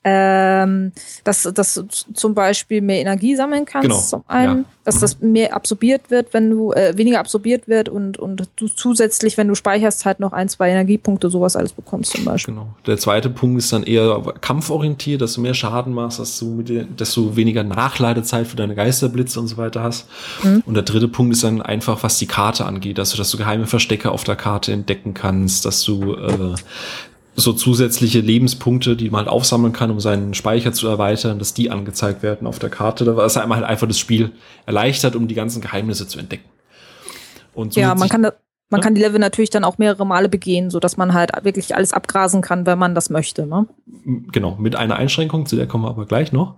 ähm, 0.03 0.91
dass, 1.23 1.43
dass 1.43 1.75
du 1.75 1.83
zum 1.87 2.33
Beispiel 2.33 2.81
mehr 2.81 3.01
Energie 3.01 3.35
sammeln 3.35 3.65
kannst, 3.65 3.87
genau. 3.87 3.99
zum 3.99 4.23
einen, 4.27 4.59
ja. 4.59 4.65
dass 4.83 4.99
das 4.99 5.19
mehr 5.21 5.55
absorbiert 5.55 6.09
wird, 6.09 6.33
wenn 6.33 6.49
du 6.49 6.71
äh, 6.71 6.97
weniger 6.97 7.19
absorbiert 7.19 7.67
wird 7.67 7.87
und, 7.87 8.17
und 8.17 8.49
du 8.55 8.67
zusätzlich, 8.67 9.37
wenn 9.37 9.47
du 9.47 9.53
speicherst, 9.53 10.05
halt 10.05 10.19
noch 10.19 10.33
ein, 10.33 10.49
zwei 10.49 10.71
Energiepunkte, 10.71 11.29
sowas 11.29 11.55
alles 11.55 11.73
bekommst 11.73 12.13
zum 12.13 12.25
Beispiel. 12.25 12.55
Genau. 12.55 12.73
Der 12.87 12.97
zweite 12.97 13.29
Punkt 13.29 13.59
ist 13.59 13.71
dann 13.73 13.83
eher 13.83 14.19
kampforientiert, 14.41 15.21
dass 15.21 15.33
du 15.33 15.41
mehr 15.41 15.53
Schaden 15.53 15.93
machst, 15.93 16.17
dass 16.17 16.39
du, 16.39 16.45
mit 16.45 16.69
dir, 16.69 16.87
dass 16.97 17.13
du 17.13 17.35
weniger 17.35 17.63
Nachladezeit 17.63 18.47
für 18.47 18.55
deine 18.55 18.73
Geisterblitze 18.73 19.39
und 19.39 19.49
so 19.49 19.57
weiter 19.57 19.83
hast. 19.83 20.07
Mhm. 20.41 20.63
Und 20.65 20.73
der 20.73 20.83
dritte 20.83 21.09
Punkt 21.09 21.35
ist 21.35 21.43
dann 21.43 21.61
einfach, 21.61 22.01
was 22.01 22.17
die 22.17 22.27
Karte 22.27 22.65
angeht, 22.65 22.97
also 22.97 23.17
dass 23.17 23.29
du 23.29 23.37
geheime 23.37 23.67
Verstecke 23.67 24.11
auf 24.11 24.23
der 24.23 24.35
Karte 24.35 24.71
entdecken 24.71 25.13
kannst, 25.13 25.65
dass 25.65 25.83
du 25.83 26.15
äh, 26.15 26.55
so 27.43 27.53
zusätzliche 27.53 28.19
Lebenspunkte, 28.19 28.95
die 28.95 29.09
man 29.09 29.19
halt 29.19 29.29
aufsammeln 29.29 29.73
kann, 29.73 29.91
um 29.91 29.99
seinen 29.99 30.33
Speicher 30.33 30.73
zu 30.73 30.87
erweitern, 30.87 31.39
dass 31.39 31.53
die 31.53 31.69
angezeigt 31.69 32.23
werden 32.23 32.47
auf 32.47 32.59
der 32.59 32.69
Karte. 32.69 33.05
Da 33.05 33.15
war 33.15 33.25
es 33.25 33.37
einmal 33.37 33.59
halt 33.59 33.67
einfach 33.67 33.87
das 33.87 33.99
Spiel 33.99 34.31
erleichtert, 34.65 35.15
um 35.15 35.27
die 35.27 35.35
ganzen 35.35 35.61
Geheimnisse 35.61 36.07
zu 36.07 36.19
entdecken. 36.19 36.49
Und 37.53 37.75
ja, 37.75 37.93
man 37.95 38.09
kann, 38.09 38.23
da, 38.23 38.33
man 38.69 38.79
ja? 38.79 38.83
kann 38.83 38.95
die 38.95 39.01
Level 39.01 39.19
natürlich 39.19 39.49
dann 39.49 39.63
auch 39.63 39.77
mehrere 39.77 40.05
Male 40.05 40.29
begehen, 40.29 40.69
so 40.69 40.79
dass 40.79 40.97
man 40.97 41.13
halt 41.13 41.31
wirklich 41.43 41.75
alles 41.75 41.93
abgrasen 41.93 42.41
kann, 42.41 42.65
wenn 42.65 42.79
man 42.79 42.95
das 42.95 43.09
möchte. 43.09 43.45
Ne? 43.45 43.67
Genau, 44.31 44.55
mit 44.55 44.75
einer 44.75 44.95
Einschränkung, 44.95 45.45
zu 45.45 45.55
der 45.55 45.67
kommen 45.67 45.83
wir 45.83 45.89
aber 45.89 46.05
gleich 46.05 46.31
noch. 46.31 46.55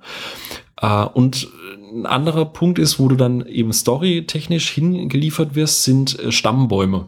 Uh, 0.82 1.08
und 1.14 1.48
ein 1.94 2.06
anderer 2.06 2.46
Punkt 2.46 2.80
ist, 2.80 3.00
wo 3.00 3.08
du 3.08 3.16
dann 3.16 3.46
eben 3.46 3.72
storytechnisch 3.72 4.70
hingeliefert 4.72 5.56
wirst, 5.56 5.84
sind 5.84 6.20
äh, 6.20 6.32
Stammbäume. 6.32 7.08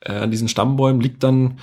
Äh, 0.00 0.12
an 0.12 0.30
diesen 0.30 0.48
Stammbäumen 0.48 1.00
liegt 1.00 1.22
dann 1.22 1.58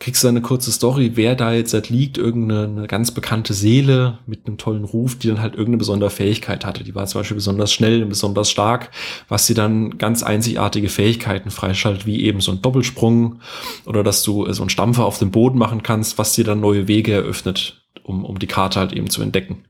kriegst 0.00 0.24
du 0.24 0.28
eine 0.28 0.40
kurze 0.40 0.72
Story, 0.72 1.12
wer 1.14 1.36
da 1.36 1.52
jetzt 1.52 1.74
halt 1.74 1.90
liegt, 1.90 2.16
irgendeine 2.16 2.86
ganz 2.86 3.10
bekannte 3.10 3.52
Seele 3.52 4.18
mit 4.26 4.46
einem 4.46 4.56
tollen 4.56 4.84
Ruf, 4.84 5.16
die 5.16 5.28
dann 5.28 5.42
halt 5.42 5.52
irgendeine 5.52 5.76
besondere 5.76 6.08
Fähigkeit 6.08 6.64
hatte. 6.64 6.82
Die 6.82 6.94
war 6.94 7.06
zum 7.06 7.20
Beispiel 7.20 7.34
besonders 7.36 7.70
schnell 7.70 8.02
und 8.02 8.08
besonders 8.08 8.50
stark, 8.50 8.90
was 9.28 9.46
sie 9.46 9.52
dann 9.52 9.98
ganz 9.98 10.22
einzigartige 10.22 10.88
Fähigkeiten 10.88 11.50
freischaltet, 11.50 12.06
wie 12.06 12.22
eben 12.22 12.40
so 12.40 12.50
ein 12.50 12.62
Doppelsprung 12.62 13.40
oder 13.84 14.02
dass 14.02 14.22
du 14.22 14.46
äh, 14.46 14.54
so 14.54 14.62
einen 14.62 14.70
Stampfer 14.70 15.04
auf 15.04 15.18
dem 15.18 15.30
Boden 15.30 15.58
machen 15.58 15.82
kannst, 15.82 16.16
was 16.16 16.32
dir 16.32 16.44
dann 16.44 16.60
neue 16.60 16.88
Wege 16.88 17.12
eröffnet, 17.12 17.86
um, 18.02 18.24
um 18.24 18.38
die 18.38 18.46
Karte 18.46 18.80
halt 18.80 18.94
eben 18.94 19.10
zu 19.10 19.20
entdecken. 19.20 19.66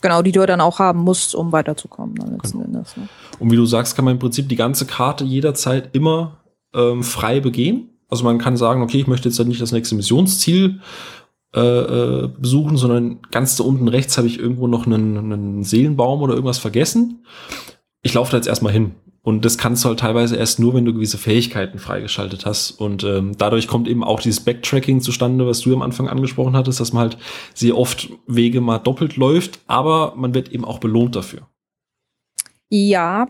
Genau, 0.00 0.22
die 0.22 0.32
du 0.32 0.46
dann 0.46 0.60
auch 0.60 0.78
haben 0.78 1.00
musst, 1.00 1.34
um 1.34 1.50
weiterzukommen. 1.50 2.14
Dann 2.14 2.36
letzten 2.36 2.58
genau. 2.58 2.78
Endes, 2.78 2.96
ne? 2.96 3.08
Und 3.40 3.50
wie 3.50 3.56
du 3.56 3.66
sagst, 3.66 3.96
kann 3.96 4.04
man 4.04 4.14
im 4.14 4.20
Prinzip 4.20 4.48
die 4.48 4.56
ganze 4.56 4.86
Karte 4.86 5.24
jederzeit 5.24 5.90
immer 5.92 6.38
ähm, 6.72 7.02
frei 7.02 7.40
begehen 7.40 7.89
also 8.10 8.24
man 8.24 8.38
kann 8.38 8.56
sagen, 8.56 8.82
okay, 8.82 8.98
ich 8.98 9.06
möchte 9.06 9.28
jetzt 9.28 9.38
nicht 9.46 9.60
das 9.60 9.72
nächste 9.72 9.94
Missionsziel 9.94 10.80
äh, 11.54 11.60
äh, 11.60 12.28
besuchen, 12.28 12.76
sondern 12.76 13.20
ganz 13.30 13.56
da 13.56 13.64
unten 13.64 13.88
rechts 13.88 14.16
habe 14.18 14.28
ich 14.28 14.38
irgendwo 14.38 14.66
noch 14.66 14.86
einen, 14.86 15.16
einen 15.16 15.64
Seelenbaum 15.64 16.22
oder 16.22 16.34
irgendwas 16.34 16.58
vergessen. 16.58 17.24
Ich 18.02 18.14
laufe 18.14 18.30
da 18.30 18.36
jetzt 18.36 18.46
erstmal 18.46 18.72
hin. 18.72 18.94
Und 19.22 19.44
das 19.44 19.58
kannst 19.58 19.84
du 19.84 19.88
halt 19.88 20.00
teilweise 20.00 20.36
erst 20.36 20.60
nur, 20.60 20.74
wenn 20.74 20.86
du 20.86 20.94
gewisse 20.94 21.18
Fähigkeiten 21.18 21.78
freigeschaltet 21.78 22.46
hast. 22.46 22.70
Und 22.70 23.04
ähm, 23.04 23.36
dadurch 23.36 23.68
kommt 23.68 23.86
eben 23.86 24.02
auch 24.02 24.20
dieses 24.20 24.40
Backtracking 24.40 25.02
zustande, 25.02 25.46
was 25.46 25.60
du 25.60 25.74
am 25.74 25.82
Anfang 25.82 26.08
angesprochen 26.08 26.56
hattest, 26.56 26.80
dass 26.80 26.92
man 26.92 27.02
halt 27.02 27.18
sehr 27.52 27.76
oft 27.76 28.08
Wege 28.26 28.60
mal 28.60 28.78
doppelt 28.78 29.16
läuft, 29.16 29.60
aber 29.66 30.14
man 30.16 30.34
wird 30.34 30.50
eben 30.50 30.64
auch 30.64 30.78
belohnt 30.78 31.16
dafür. 31.16 31.48
Ja, 32.70 33.28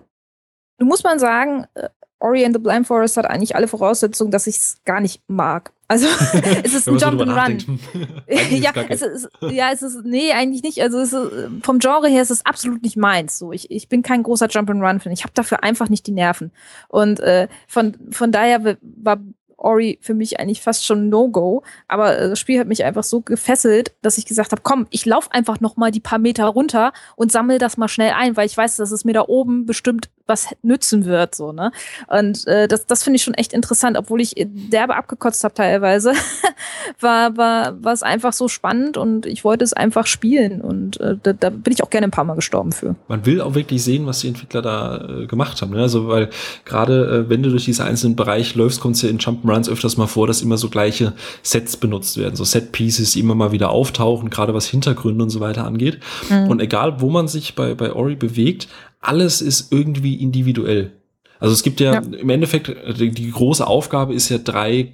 du 0.79 0.87
musst 0.87 1.03
man 1.03 1.19
sagen, 1.19 1.65
äh, 1.75 1.89
Ori 2.21 2.45
and 2.45 2.55
the 2.55 2.61
Blind 2.61 2.87
Forest 2.87 3.17
hat 3.17 3.27
eigentlich 3.27 3.57
alle 3.57 3.67
Voraussetzungen, 3.67 4.31
dass 4.31 4.47
ich 4.47 4.57
es 4.57 4.77
gar 4.85 5.01
nicht 5.01 5.23
mag. 5.27 5.73
Also 5.89 6.07
es 6.63 6.75
ist 6.75 6.89
ein 6.89 6.99
Jump 6.99 7.21
and 7.21 7.33
Run. 7.33 7.81
ja, 8.29 8.71
es 8.89 9.03
ist, 9.03 9.29
ja, 9.41 9.71
es 9.73 9.83
ist, 9.83 10.05
nee, 10.05 10.33
eigentlich 10.33 10.63
nicht. 10.63 10.81
Also 10.81 11.01
ist, 11.01 11.17
vom 11.65 11.81
Genre 11.81 12.09
her 12.09 12.23
ist 12.23 12.31
es 12.31 12.47
absolut 12.47 12.83
nicht 12.83 12.97
meins. 12.97 13.39
So, 13.39 13.53
ich, 13.53 13.71
ich 13.71 13.89
bin 13.89 14.03
kein 14.03 14.23
großer 14.23 14.49
Jump 14.49 14.71
and 14.71 14.83
Run 14.83 15.01
Fan. 15.01 15.13
Ich 15.13 15.25
habe 15.25 15.33
dafür 15.35 15.65
einfach 15.65 15.89
nicht 15.89 16.07
die 16.07 16.13
Nerven. 16.13 16.53
Und 16.89 17.19
äh, 17.21 17.49
von 17.67 17.97
von 18.13 18.31
daher 18.31 18.77
war 18.81 19.19
Ori 19.61 19.99
für 20.01 20.15
mich 20.15 20.41
eigentlich 20.41 20.63
fast 20.63 20.85
schon 20.85 21.09
No-Go. 21.09 21.63
Aber 21.89 22.19
äh, 22.19 22.29
das 22.29 22.39
Spiel 22.39 22.59
hat 22.59 22.67
mich 22.67 22.85
einfach 22.85 23.05
so 23.05 23.21
gefesselt, 23.21 23.93
dass 24.03 24.19
ich 24.19 24.27
gesagt 24.27 24.53
habe, 24.53 24.63
komm, 24.63 24.87
ich 24.91 25.07
laufe 25.07 25.33
einfach 25.33 25.61
noch 25.61 25.77
mal 25.77 25.91
die 25.91 26.01
paar 26.01 26.19
Meter 26.19 26.47
runter 26.47 26.93
und 27.17 27.33
sammle 27.33 27.59
das 27.59 27.77
mal 27.77 27.89
schnell 27.89 28.13
ein, 28.17 28.37
weil 28.37 28.47
ich 28.47 28.57
weiß, 28.57 28.77
dass 28.77 28.91
es 28.91 29.05
mir 29.05 29.13
da 29.13 29.25
oben 29.27 29.67
bestimmt 29.67 30.09
was 30.31 30.47
nützen 30.63 31.05
wird. 31.05 31.35
So, 31.35 31.53
ne? 31.53 31.73
Und 32.07 32.47
äh, 32.47 32.69
das, 32.69 32.87
das 32.87 33.05
finde 33.05 33.17
ich 33.17 33.23
schon 33.23 33.35
echt 33.35 33.53
interessant, 33.53 33.99
obwohl 33.99 34.23
ich 34.23 34.35
derbe 34.39 34.97
abgekotzt 34.97 35.45
habe 35.45 35.53
teilweise, 35.53 36.13
war, 37.01 37.37
war, 37.37 37.83
war 37.83 37.93
es 37.93 38.03
einfach 38.03 38.33
so 38.33 38.49
spannend 38.49 38.97
und 38.97 39.27
ich 39.27 39.45
wollte 39.45 39.65
es 39.65 39.75
einfach 39.75 40.07
spielen. 40.07 40.63
Und 40.63 40.99
äh, 41.01 41.17
da, 41.23 41.35
da 41.35 41.51
bin 41.51 41.73
ich 41.73 41.83
auch 41.83 41.91
gerne 41.91 42.07
ein 42.07 42.13
paar 42.13 42.25
Mal 42.25 42.37
gestorben 42.37 42.73
für. 42.73 42.95
Man 43.09 43.27
will 43.27 43.43
auch 43.43 43.55
wirklich 43.55 43.83
sehen, 43.83 44.07
was 44.07 44.21
die 44.21 44.29
Entwickler 44.29 44.63
da 44.63 45.09
äh, 45.23 45.27
gemacht 45.27 45.61
haben. 45.61 45.73
Ne? 45.73 45.83
Also, 45.83 46.09
weil 46.09 46.31
gerade 46.65 47.25
äh, 47.27 47.29
wenn 47.29 47.43
du 47.43 47.51
durch 47.51 47.65
diese 47.65 47.85
einzelnen 47.85 48.17
Bereiche 48.17 48.57
läufst, 48.57 48.81
kommst 48.81 49.03
du 49.03 49.09
in 49.09 49.19
Jump'n'Runs 49.51 49.69
öfters 49.69 49.97
mal 49.97 50.07
vor, 50.07 50.27
dass 50.27 50.43
immer 50.43 50.57
so 50.57 50.69
gleiche 50.69 51.15
Sets 51.43 51.77
benutzt 51.77 52.17
werden. 52.17 52.37
So 52.37 52.45
Set-Pieces, 52.45 53.13
die 53.13 53.21
immer 53.21 53.35
mal 53.35 53.53
wieder 53.53 53.71
auftauchen, 53.71 54.31
gerade 54.31 54.55
was 54.55 54.67
Hintergründe 54.67 55.25
und 55.25 55.31
so 55.31 55.41
weiter 55.41 55.67
angeht. 55.67 55.99
Mhm. 56.29 56.49
Und 56.49 56.61
egal, 56.61 57.01
wo 57.01 57.11
man 57.11 57.29
sich 57.29 57.55
bei, 57.55 57.75
bei 57.75 57.93
Ori 57.93 58.17
bewegt, 58.17 58.69
alles 59.01 59.41
ist 59.43 59.73
irgendwie 59.73 60.17
individuell. 60.17 60.93
Also 61.39 61.55
es 61.55 61.63
gibt 61.63 61.81
ja, 61.81 61.95
ja. 61.95 62.01
im 62.01 62.29
Endeffekt, 62.29 62.75
die, 62.99 63.11
die, 63.11 63.31
große 63.31 63.67
Aufgabe 63.67 64.15
ist 64.15 64.29
ja 64.29 64.39
drei 64.39 64.93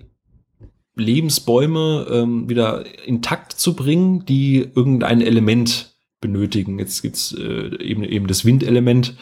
Lebensbäume 0.95 2.07
ähm, 2.11 2.49
wieder 2.49 2.85
intakt 3.05 3.53
zu 3.53 3.75
bringen, 3.75 4.25
die 4.27 4.67
irgendein 4.75 5.21
Element 5.21 5.93
benötigen. 6.21 6.79
Jetzt 6.79 7.03
gibt's 7.03 7.33
äh, 7.33 7.77
eben, 7.83 8.03
eben 8.05 8.27
das 8.29 8.45
Windelement, 8.45 9.15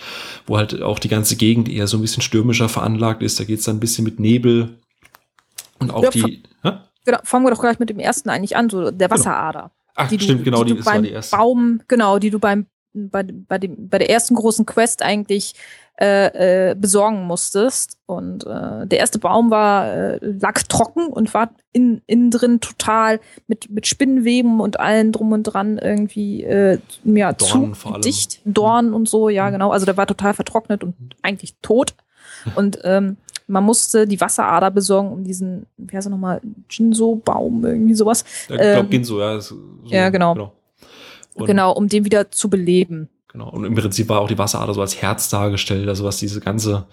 wo 0.46 0.58
halt 0.58 0.82
auch 0.82 0.98
die 0.98 1.08
ganze 1.08 1.36
Gegend 1.36 1.68
eher 1.68 1.86
so 1.86 1.96
ein 1.96 2.02
bisschen 2.02 2.22
stürmischer 2.22 2.68
veranlagt 2.68 3.22
ist. 3.22 3.40
Da 3.40 3.44
geht's 3.44 3.64
dann 3.64 3.76
ein 3.76 3.80
bisschen 3.80 4.04
mit 4.04 4.20
Nebel 4.20 4.78
und 5.84 5.94
auch 5.94 6.02
ja, 6.02 6.10
die. 6.10 6.42
Genau, 7.06 7.18
fangen 7.22 7.44
wir 7.44 7.50
doch 7.50 7.60
gleich 7.60 7.78
mit 7.78 7.90
dem 7.90 7.98
ersten 7.98 8.30
eigentlich 8.30 8.56
an, 8.56 8.70
so 8.70 8.90
der 8.90 9.08
genau. 9.08 9.10
Wasserader. 9.10 9.60
Genau. 9.60 9.70
Ach, 9.96 10.08
die 10.08 10.18
stimmt, 10.18 10.40
du, 10.40 10.44
genau, 10.44 10.64
die, 10.64 10.74
die 10.74 10.86
war 10.86 11.00
die 11.00 11.10
erste. 11.10 11.36
Baum, 11.36 11.82
genau, 11.86 12.18
die 12.18 12.30
du 12.30 12.38
beim 12.38 12.66
bei, 12.94 13.24
bei, 13.24 13.58
dem, 13.58 13.88
bei 13.88 13.98
der 13.98 14.08
ersten 14.08 14.36
großen 14.36 14.66
Quest 14.66 15.02
eigentlich 15.02 15.54
äh, 16.00 16.70
äh, 16.70 16.74
besorgen 16.74 17.24
musstest. 17.24 17.98
Und 18.06 18.46
äh, 18.46 18.86
der 18.86 18.98
erste 18.98 19.18
Baum 19.18 19.50
war 19.50 19.92
äh, 19.92 20.18
lag 20.22 20.62
trocken 20.62 21.08
und 21.08 21.32
war 21.34 21.50
in, 21.72 22.02
innen 22.06 22.30
drin 22.30 22.60
total 22.60 23.20
mit, 23.46 23.70
mit 23.70 23.86
Spinnenweben 23.86 24.60
und 24.60 24.80
allen 24.80 25.12
drum 25.12 25.32
und 25.32 25.44
dran 25.44 25.78
irgendwie 25.78 26.44
äh, 26.44 26.78
ja, 27.04 27.32
Dorn 27.32 27.74
zu 27.74 27.98
dicht. 27.98 28.40
Dorn 28.44 28.94
und 28.94 29.08
so, 29.08 29.28
ja, 29.28 29.48
mhm. 29.48 29.52
genau. 29.52 29.70
Also 29.70 29.86
der 29.86 29.96
war 29.96 30.06
total 30.06 30.34
vertrocknet 30.34 30.82
und 30.82 30.94
eigentlich 31.22 31.56
tot. 31.62 31.94
Und 32.56 32.78
ähm, 32.84 33.16
man 33.46 33.64
musste 33.64 34.06
die 34.06 34.20
Wasserader 34.20 34.70
besorgen, 34.70 35.12
um 35.12 35.24
diesen, 35.24 35.66
wie 35.76 35.96
heißt 35.96 36.06
er 36.06 36.10
nochmal, 36.10 36.40
Jinso-Baum, 36.70 37.64
irgendwie 37.64 37.94
sowas. 37.94 38.24
Ich 38.42 38.46
glaube, 38.48 38.64
ähm, 38.64 38.90
Ginso, 38.90 39.20
ja. 39.20 39.40
So, 39.40 39.56
ja, 39.84 40.08
genau. 40.10 40.34
genau. 40.34 40.52
Und 41.34 41.46
genau, 41.46 41.72
um 41.72 41.88
den 41.88 42.04
wieder 42.04 42.30
zu 42.30 42.48
beleben. 42.48 43.08
Genau. 43.28 43.50
Und 43.50 43.64
im 43.64 43.74
Prinzip 43.74 44.08
war 44.08 44.20
auch 44.20 44.28
die 44.28 44.38
Wasserader 44.38 44.72
so 44.74 44.80
als 44.80 45.00
Herz 45.02 45.28
dargestellt, 45.28 45.88
also 45.88 46.04
was 46.04 46.18
diese 46.18 46.40
ganze 46.40 46.86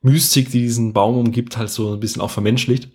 Mystik, 0.00 0.50
die 0.52 0.60
diesen 0.60 0.92
Baum 0.92 1.18
umgibt, 1.18 1.56
halt 1.56 1.70
so 1.70 1.92
ein 1.94 1.98
bisschen 1.98 2.22
auch 2.22 2.30
vermenschlicht. 2.30 2.88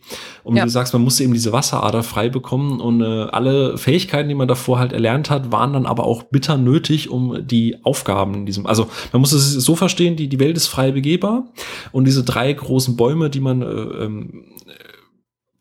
Und 0.45 0.53
wie 0.55 0.59
Ja. 0.59 0.63
du 0.63 0.69
sagst, 0.71 0.93
man 0.93 1.01
musste 1.03 1.23
eben 1.23 1.33
diese 1.33 1.51
Wasserader 1.51 2.01
frei 2.01 2.29
bekommen 2.29 2.79
und 2.79 3.01
äh, 3.01 3.23
alle 3.23 3.77
Fähigkeiten, 3.77 4.29
die 4.29 4.35
man 4.35 4.47
davor 4.47 4.79
halt 4.79 4.93
erlernt 4.93 5.29
hat, 5.29 5.51
waren 5.51 5.73
dann 5.73 5.85
aber 5.85 6.05
auch 6.05 6.23
bitter 6.23 6.55
nötig, 6.57 7.09
um 7.09 7.45
die 7.45 7.83
Aufgaben 7.83 8.33
in 8.35 8.45
diesem, 8.45 8.65
also 8.65 8.87
man 9.11 9.19
muss 9.19 9.33
es 9.33 9.51
so 9.53 9.75
verstehen, 9.75 10.15
die, 10.15 10.29
die 10.29 10.39
Welt 10.39 10.55
ist 10.55 10.67
frei 10.67 10.91
begehbar 10.91 11.51
und 11.91 12.05
diese 12.05 12.23
drei 12.23 12.53
großen 12.53 12.95
Bäume, 12.95 13.29
die 13.29 13.41
man 13.41 13.61
äh, 13.61 13.65
ähm, 13.65 14.45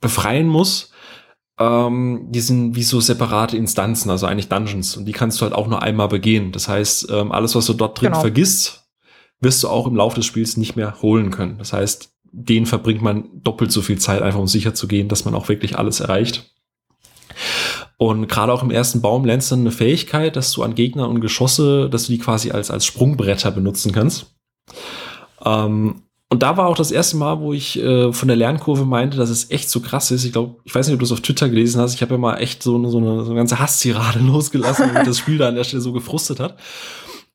befreien 0.01 0.47
muss, 0.49 0.91
ähm, 1.59 2.27
die 2.31 2.41
sind 2.41 2.77
wie 2.77 2.83
so 2.83 3.01
separate 3.01 3.57
Instanzen, 3.57 4.11
also 4.11 4.27
eigentlich 4.27 4.49
Dungeons. 4.49 4.97
Und 4.97 5.05
die 5.07 5.13
kannst 5.13 5.41
du 5.41 5.43
halt 5.45 5.55
auch 5.55 5.67
nur 5.69 5.83
einmal 5.83 6.09
begehen. 6.09 6.51
Das 6.53 6.69
heißt, 6.69 7.09
ähm, 7.11 7.31
alles, 7.33 7.55
was 7.55 7.67
du 7.67 7.75
dort 7.75 8.01
drin 8.01 8.11
Genau. 8.11 8.21
vergisst, 8.21 8.82
wirst 9.43 9.63
du 9.63 9.69
auch 9.69 9.87
im 9.87 9.97
Laufe 9.97 10.17
des 10.17 10.27
Spiels 10.27 10.57
nicht 10.57 10.77
mehr 10.77 11.03
holen 11.03 11.31
können. 11.31 11.59
Das 11.59 11.73
heißt, 11.73 12.13
den 12.33 12.65
verbringt 12.65 13.03
man 13.03 13.43
doppelt 13.43 13.71
so 13.71 13.83
viel 13.83 13.99
Zeit, 13.99 14.23
einfach 14.23 14.41
um 14.41 14.47
sicher 14.47 14.73
zu 14.73 14.89
gehen, 14.89 15.09
dass 15.09 15.25
man 15.25 15.35
auch 15.35 15.49
wirklich 15.49 15.77
alles 15.79 16.01
erreicht. 16.01 16.51
Und 17.99 18.29
gerade 18.29 18.53
auch 18.53 18.63
im 18.63 18.71
ersten 18.71 19.01
Baum 19.01 19.25
lernst 19.25 19.51
du 19.51 19.57
eine 19.57 19.71
Fähigkeit, 19.71 20.37
dass 20.37 20.53
du 20.53 20.63
an 20.63 20.75
Gegner 20.75 21.09
und 21.09 21.21
Geschosse, 21.21 21.89
dass 21.91 22.07
du 22.07 22.13
die 22.13 22.19
quasi 22.19 22.51
als, 22.51 22.71
als 22.71 22.87
Sprungbretter 22.87 23.51
benutzen 23.51 23.93
kannst. 23.93 24.35
Ähm, 25.45 26.03
und 26.29 26.43
da 26.43 26.57
war 26.57 26.67
auch 26.67 26.77
das 26.77 26.91
erste 26.91 27.19
Mal, 27.19 27.41
wo 27.41 27.53
ich 27.53 27.79
äh, 27.79 28.11
von 28.13 28.27
der 28.27 28.39
Lernkurve 28.39 28.87
meinte, 28.87 29.19
dass 29.19 29.29
es 29.29 29.51
echt 29.51 29.69
so 29.69 29.81
krass 29.81 30.11
ist. 30.11 30.25
Ich 30.25 30.33
glaube, 30.33 30.57
ich 30.65 30.75
weiß 30.75 30.87
nicht, 30.87 30.95
ob 30.95 31.01
du 31.01 31.05
es 31.05 31.13
auf 31.13 31.21
Twitter 31.21 31.49
gelesen 31.49 31.81
hast. 31.81 31.95
Ich 31.95 32.01
habe 32.01 32.15
ja 32.15 32.19
mal 32.19 32.39
echt 32.39 32.63
so 32.63 32.77
eine, 32.77 32.89
so 32.89 32.99
eine, 32.99 33.23
so 33.23 33.31
eine 33.31 33.37
ganze 33.37 33.59
Hasstirade 33.59 34.19
losgelassen, 34.21 34.95
weil 34.95 35.05
das 35.05 35.19
Spiel 35.19 35.37
da 35.37 35.49
an 35.49 35.57
der 35.57 35.65
Stelle 35.65 35.83
so 35.83 35.93
gefrustet 35.93 36.41
hat. 36.41 36.57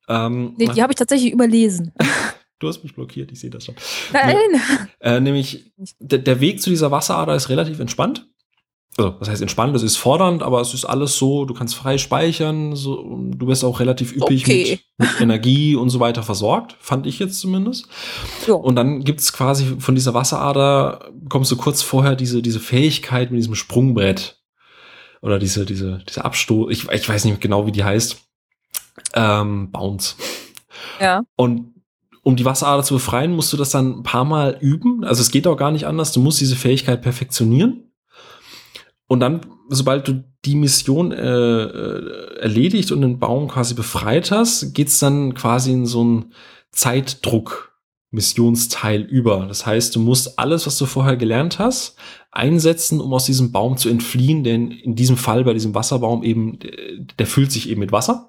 Ähm, 0.08 0.56
Nee, 0.58 0.70
die 0.74 0.82
habe 0.82 0.92
ich 0.92 0.98
tatsächlich 0.98 1.32
überlesen. 1.32 1.94
du 2.60 2.68
hast 2.68 2.84
mich 2.84 2.96
blockiert, 2.96 3.32
ich 3.32 3.40
sehe 3.40 3.50
das 3.50 3.66
schon. 3.66 3.76
Nein. 4.14 4.36
Äh, 5.00 5.20
nämlich, 5.20 5.72
der, 6.00 6.40
Weg 6.40 6.62
zu 6.62 6.70
dieser 6.70 6.92
Wasserader 6.92 7.36
ist 7.36 7.50
relativ 7.50 7.80
entspannt. 7.80 8.28
Also, 8.98 9.16
was 9.20 9.30
heißt 9.30 9.44
entspannt? 9.44 9.76
Das 9.76 9.84
ist 9.84 9.96
fordernd, 9.98 10.42
aber 10.42 10.60
es 10.60 10.74
ist 10.74 10.86
alles 10.86 11.18
so, 11.18 11.46
du 11.46 11.54
kannst 11.54 11.76
frei 11.76 12.00
speichern, 12.00 12.76
so, 12.76 13.04
du 13.30 13.46
bist 13.46 13.64
auch 13.64 13.80
relativ 13.80 14.16
üppig 14.16 14.44
Okay. 14.44 14.80
mit, 14.98 15.10
mit 15.10 15.10
Energie 15.22 15.76
und 15.76 15.92
so 15.92 16.00
weiter 16.00 16.24
versorgt, 16.24 16.76
fand 16.80 17.06
ich 17.06 17.20
jetzt 17.20 17.40
zumindest. 17.40 17.88
Jo. 18.48 18.56
Und 18.56 18.76
dann 18.76 19.04
gibt's 19.04 19.34
quasi 19.34 19.76
von 19.80 19.94
dieser 19.94 20.16
Wasserader, 20.16 21.12
bekommst 21.14 21.52
du 21.52 21.58
kurz 21.58 21.84
vorher 21.84 22.16
diese, 22.16 22.42
diese 22.42 22.60
Fähigkeit 22.60 23.30
mit 23.30 23.40
diesem 23.40 23.56
Sprungbrett. 23.56 24.42
Oder 25.22 25.40
diese, 25.40 25.66
diese, 25.66 26.04
diese 26.08 26.26
Abstoß, 26.26 26.72
ich, 26.72 26.90
ich 26.90 27.10
weiß 27.10 27.26
nicht 27.26 27.42
genau, 27.42 27.66
wie 27.66 27.72
die 27.72 27.84
heißt. 27.84 28.27
Ähm, 29.14 29.72
Bounce. 29.72 30.16
Ja. 31.00 31.24
Und 31.36 31.74
um 32.24 32.36
die 32.36 32.46
Wasserader 32.46 32.84
zu 32.84 32.96
befreien, 32.96 33.32
musst 33.32 33.54
du 33.54 33.58
das 33.58 33.70
dann 33.70 34.00
ein 34.00 34.04
paar 34.04 34.26
Mal 34.26 34.58
üben. 34.60 35.06
Also 35.06 35.22
es 35.22 35.32
geht 35.32 35.48
auch 35.48 35.56
gar 35.56 35.72
nicht 35.72 35.88
anders. 35.88 36.12
Du 36.12 36.20
musst 36.20 36.42
diese 36.42 36.58
Fähigkeit 36.58 37.02
perfektionieren. 37.02 37.88
Und 39.08 39.22
dann, 39.22 39.42
sobald 39.70 40.06
du 40.08 40.24
die 40.44 40.56
Mission 40.56 41.14
äh, 41.14 41.64
äh, 41.64 42.40
erledigt 42.40 42.92
und 42.92 43.02
den 43.02 43.20
Baum 43.20 43.48
quasi 43.48 43.74
befreit 43.74 44.32
hast, 44.32 44.74
geht's 44.74 45.00
dann 45.00 45.34
quasi 45.34 45.72
in 45.72 45.86
so 45.86 46.02
einen 46.02 46.34
Zeitdruck-Missionsteil 46.72 49.04
über. 49.04 49.46
Das 49.48 49.66
heißt, 49.66 49.96
du 49.96 50.02
musst 50.02 50.38
alles, 50.38 50.68
was 50.68 50.78
du 50.78 50.86
vorher 50.86 51.16
gelernt 51.16 51.60
hast, 51.60 51.96
einsetzen, 52.32 53.00
um 53.00 53.14
aus 53.14 53.24
diesem 53.26 53.54
Baum 53.54 53.78
zu 53.78 53.88
entfliehen, 53.90 54.44
denn 54.44 54.72
in 54.72 54.96
diesem 54.96 55.16
Fall 55.18 55.46
bei 55.46 55.54
diesem 55.54 55.74
Wasserbaum 55.74 56.24
eben, 56.24 56.60
der 57.18 57.26
füllt 57.26 57.54
sich 57.54 57.70
eben 57.70 57.80
mit 57.80 57.94
Wasser. 57.94 58.28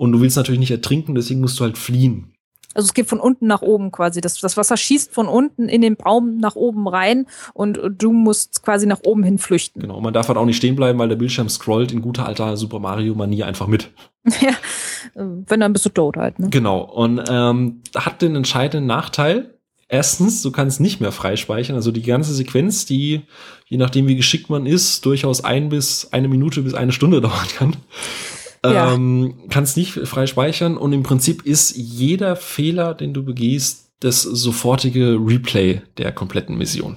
Und 0.00 0.12
du 0.12 0.22
willst 0.22 0.38
natürlich 0.38 0.58
nicht 0.58 0.70
ertrinken, 0.70 1.14
deswegen 1.14 1.42
musst 1.42 1.60
du 1.60 1.64
halt 1.64 1.76
fliehen. 1.76 2.32
Also 2.72 2.86
es 2.86 2.94
geht 2.94 3.06
von 3.06 3.20
unten 3.20 3.46
nach 3.46 3.60
oben 3.60 3.92
quasi. 3.92 4.22
Das, 4.22 4.40
das 4.40 4.56
Wasser 4.56 4.78
schießt 4.78 5.12
von 5.12 5.28
unten 5.28 5.68
in 5.68 5.82
den 5.82 5.96
Baum 5.96 6.38
nach 6.38 6.56
oben 6.56 6.88
rein 6.88 7.26
und 7.52 7.78
du 7.98 8.10
musst 8.10 8.62
quasi 8.62 8.86
nach 8.86 9.00
oben 9.04 9.24
hin 9.24 9.36
flüchten. 9.36 9.78
Genau, 9.78 10.00
man 10.00 10.14
darf 10.14 10.28
halt 10.28 10.38
auch 10.38 10.46
nicht 10.46 10.56
stehen 10.56 10.74
bleiben, 10.74 10.98
weil 10.98 11.10
der 11.10 11.16
Bildschirm 11.16 11.50
scrollt 11.50 11.92
in 11.92 12.00
guter 12.00 12.24
alter 12.24 12.56
Super 12.56 12.78
Mario 12.78 13.14
Manier 13.14 13.46
einfach 13.46 13.66
mit. 13.66 13.90
ja. 14.40 14.54
Wenn, 15.14 15.60
dann 15.60 15.74
bist 15.74 15.84
du 15.84 15.90
tot 15.90 16.16
halt. 16.16 16.38
Ne? 16.38 16.48
Genau, 16.48 16.80
und 16.80 17.22
ähm, 17.28 17.82
hat 17.94 18.22
den 18.22 18.36
entscheidenden 18.36 18.86
Nachteil. 18.86 19.54
Erstens, 19.86 20.40
du 20.40 20.50
kannst 20.50 20.80
nicht 20.80 21.02
mehr 21.02 21.12
freispeichern. 21.12 21.76
Also 21.76 21.92
die 21.92 22.00
ganze 22.00 22.32
Sequenz, 22.32 22.86
die, 22.86 23.20
je 23.66 23.76
nachdem 23.76 24.08
wie 24.08 24.16
geschickt 24.16 24.48
man 24.48 24.64
ist, 24.64 25.04
durchaus 25.04 25.44
ein 25.44 25.68
bis 25.68 26.10
eine 26.10 26.28
Minute 26.28 26.62
bis 26.62 26.72
eine 26.72 26.92
Stunde 26.92 27.20
dauern 27.20 27.48
kann. 27.58 27.76
Ja. 28.64 28.92
Ähm, 28.92 29.44
kannst 29.48 29.76
nicht 29.76 29.92
frei 29.92 30.26
speichern 30.26 30.76
und 30.76 30.92
im 30.92 31.02
Prinzip 31.02 31.46
ist 31.46 31.74
jeder 31.76 32.36
Fehler, 32.36 32.94
den 32.94 33.14
du 33.14 33.24
begehst, 33.24 33.90
das 34.00 34.22
sofortige 34.22 35.18
Replay 35.20 35.82
der 35.98 36.12
kompletten 36.12 36.56
Mission. 36.58 36.96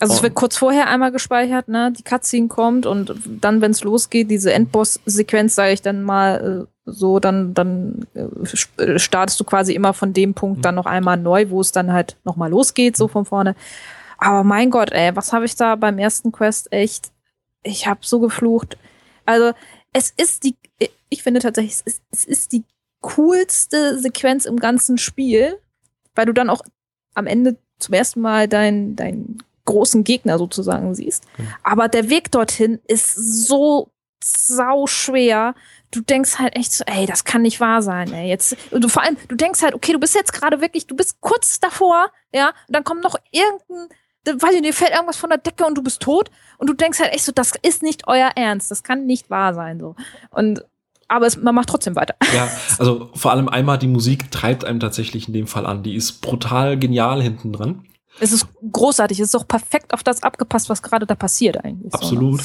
Also 0.00 0.14
es 0.14 0.22
wird 0.22 0.34
kurz 0.34 0.56
vorher 0.56 0.88
einmal 0.88 1.12
gespeichert, 1.12 1.68
ne? 1.68 1.92
Die 1.96 2.02
Cutscene 2.02 2.48
kommt 2.48 2.86
und 2.86 3.14
dann, 3.26 3.60
wenn 3.60 3.70
es 3.70 3.84
losgeht, 3.84 4.30
diese 4.30 4.50
Endboss-Sequenz, 4.50 5.54
sage 5.54 5.72
ich 5.72 5.82
dann 5.82 6.02
mal 6.02 6.66
äh, 6.66 6.90
so, 6.90 7.20
dann, 7.20 7.52
dann 7.52 8.06
äh, 8.14 8.98
startest 8.98 9.38
du 9.38 9.44
quasi 9.44 9.74
immer 9.74 9.92
von 9.92 10.14
dem 10.14 10.32
Punkt 10.32 10.58
Mhm. 10.58 10.62
dann 10.62 10.74
noch 10.76 10.86
einmal 10.86 11.18
neu, 11.18 11.50
wo 11.50 11.60
es 11.60 11.70
dann 11.72 11.92
halt 11.92 12.16
nochmal 12.24 12.50
losgeht, 12.50 12.96
so 12.96 13.08
von 13.08 13.26
vorne. 13.26 13.54
Aber 14.16 14.42
mein 14.42 14.70
Gott, 14.70 14.90
ey, 14.90 15.14
was 15.14 15.34
habe 15.34 15.44
ich 15.44 15.54
da 15.54 15.76
beim 15.76 15.98
ersten 15.98 16.32
Quest 16.32 16.72
echt? 16.72 17.10
Ich 17.62 17.86
habe 17.86 18.00
so 18.02 18.20
geflucht. 18.20 18.78
Also 19.30 19.52
es 19.92 20.10
ist 20.16 20.44
die, 20.44 20.56
ich 21.08 21.22
finde 21.22 21.40
tatsächlich, 21.40 21.74
es 21.74 21.80
ist, 21.82 22.02
es 22.10 22.24
ist 22.24 22.52
die 22.52 22.64
coolste 23.00 23.98
Sequenz 23.98 24.44
im 24.44 24.56
ganzen 24.56 24.98
Spiel, 24.98 25.58
weil 26.14 26.26
du 26.26 26.32
dann 26.32 26.50
auch 26.50 26.62
am 27.14 27.26
Ende 27.26 27.56
zum 27.78 27.94
ersten 27.94 28.20
Mal 28.20 28.48
dein, 28.48 28.96
dein 28.96 29.38
großen 29.64 30.04
Gegner 30.04 30.38
sozusagen 30.38 30.94
siehst. 30.94 31.24
Genau. 31.36 31.48
Aber 31.62 31.88
der 31.88 32.10
Weg 32.10 32.30
dorthin 32.30 32.80
ist 32.86 33.14
so 33.14 33.90
sau 34.22 34.86
schwer. 34.86 35.54
Du 35.90 36.00
denkst 36.00 36.38
halt 36.38 36.56
echt 36.56 36.72
so, 36.72 36.84
ey, 36.86 37.06
das 37.06 37.24
kann 37.24 37.42
nicht 37.42 37.60
wahr 37.60 37.82
sein, 37.82 38.12
ey. 38.12 38.28
Jetzt, 38.28 38.56
und 38.70 38.82
du 38.82 38.88
vor 38.88 39.02
allem, 39.02 39.16
du 39.28 39.34
denkst 39.36 39.62
halt, 39.62 39.74
okay, 39.74 39.92
du 39.92 39.98
bist 39.98 40.14
jetzt 40.14 40.32
gerade 40.32 40.60
wirklich, 40.60 40.86
du 40.86 40.94
bist 40.94 41.20
kurz 41.20 41.58
davor, 41.60 42.10
ja, 42.32 42.48
und 42.48 42.74
dann 42.74 42.84
kommt 42.84 43.02
noch 43.02 43.16
irgendein, 43.30 43.96
da- 44.24 44.32
weiß 44.34 44.54
ich 44.54 44.60
nicht, 44.60 44.70
dir 44.70 44.72
fällt 44.74 44.92
irgendwas 44.92 45.16
von 45.16 45.30
der 45.30 45.38
Decke 45.38 45.64
und 45.66 45.76
du 45.76 45.82
bist 45.82 46.00
tot. 46.02 46.30
Und 46.58 46.68
du 46.68 46.74
denkst 46.74 46.98
halt 47.00 47.12
echt 47.12 47.24
so, 47.24 47.32
das 47.32 47.52
ist 47.62 47.82
nicht 47.82 48.06
euer 48.06 48.30
Ernst, 48.36 48.70
das 48.70 48.82
kann 48.82 49.06
nicht 49.06 49.30
wahr 49.30 49.54
sein, 49.54 49.80
so. 49.80 49.94
Und, 50.30 50.64
aber 51.08 51.26
es, 51.26 51.36
man 51.36 51.54
macht 51.54 51.68
trotzdem 51.68 51.96
weiter. 51.96 52.14
Ja, 52.34 52.48
also 52.78 53.10
vor 53.14 53.30
allem 53.32 53.48
einmal 53.48 53.78
die 53.78 53.88
Musik 53.88 54.30
treibt 54.30 54.64
einem 54.64 54.80
tatsächlich 54.80 55.26
in 55.28 55.34
dem 55.34 55.46
Fall 55.46 55.66
an. 55.66 55.82
Die 55.82 55.94
ist 55.94 56.20
brutal 56.20 56.78
genial 56.78 57.22
hinten 57.22 57.52
dran. 57.52 57.84
Es 58.20 58.32
ist 58.32 58.46
großartig, 58.70 59.18
es 59.20 59.28
ist 59.28 59.34
auch 59.34 59.48
perfekt 59.48 59.94
auf 59.94 60.02
das 60.02 60.22
abgepasst, 60.22 60.68
was 60.68 60.82
gerade 60.82 61.06
da 61.06 61.14
passiert 61.14 61.64
eigentlich. 61.64 61.92
So, 61.92 61.98
ne? 61.98 62.02
Absolut. 62.04 62.40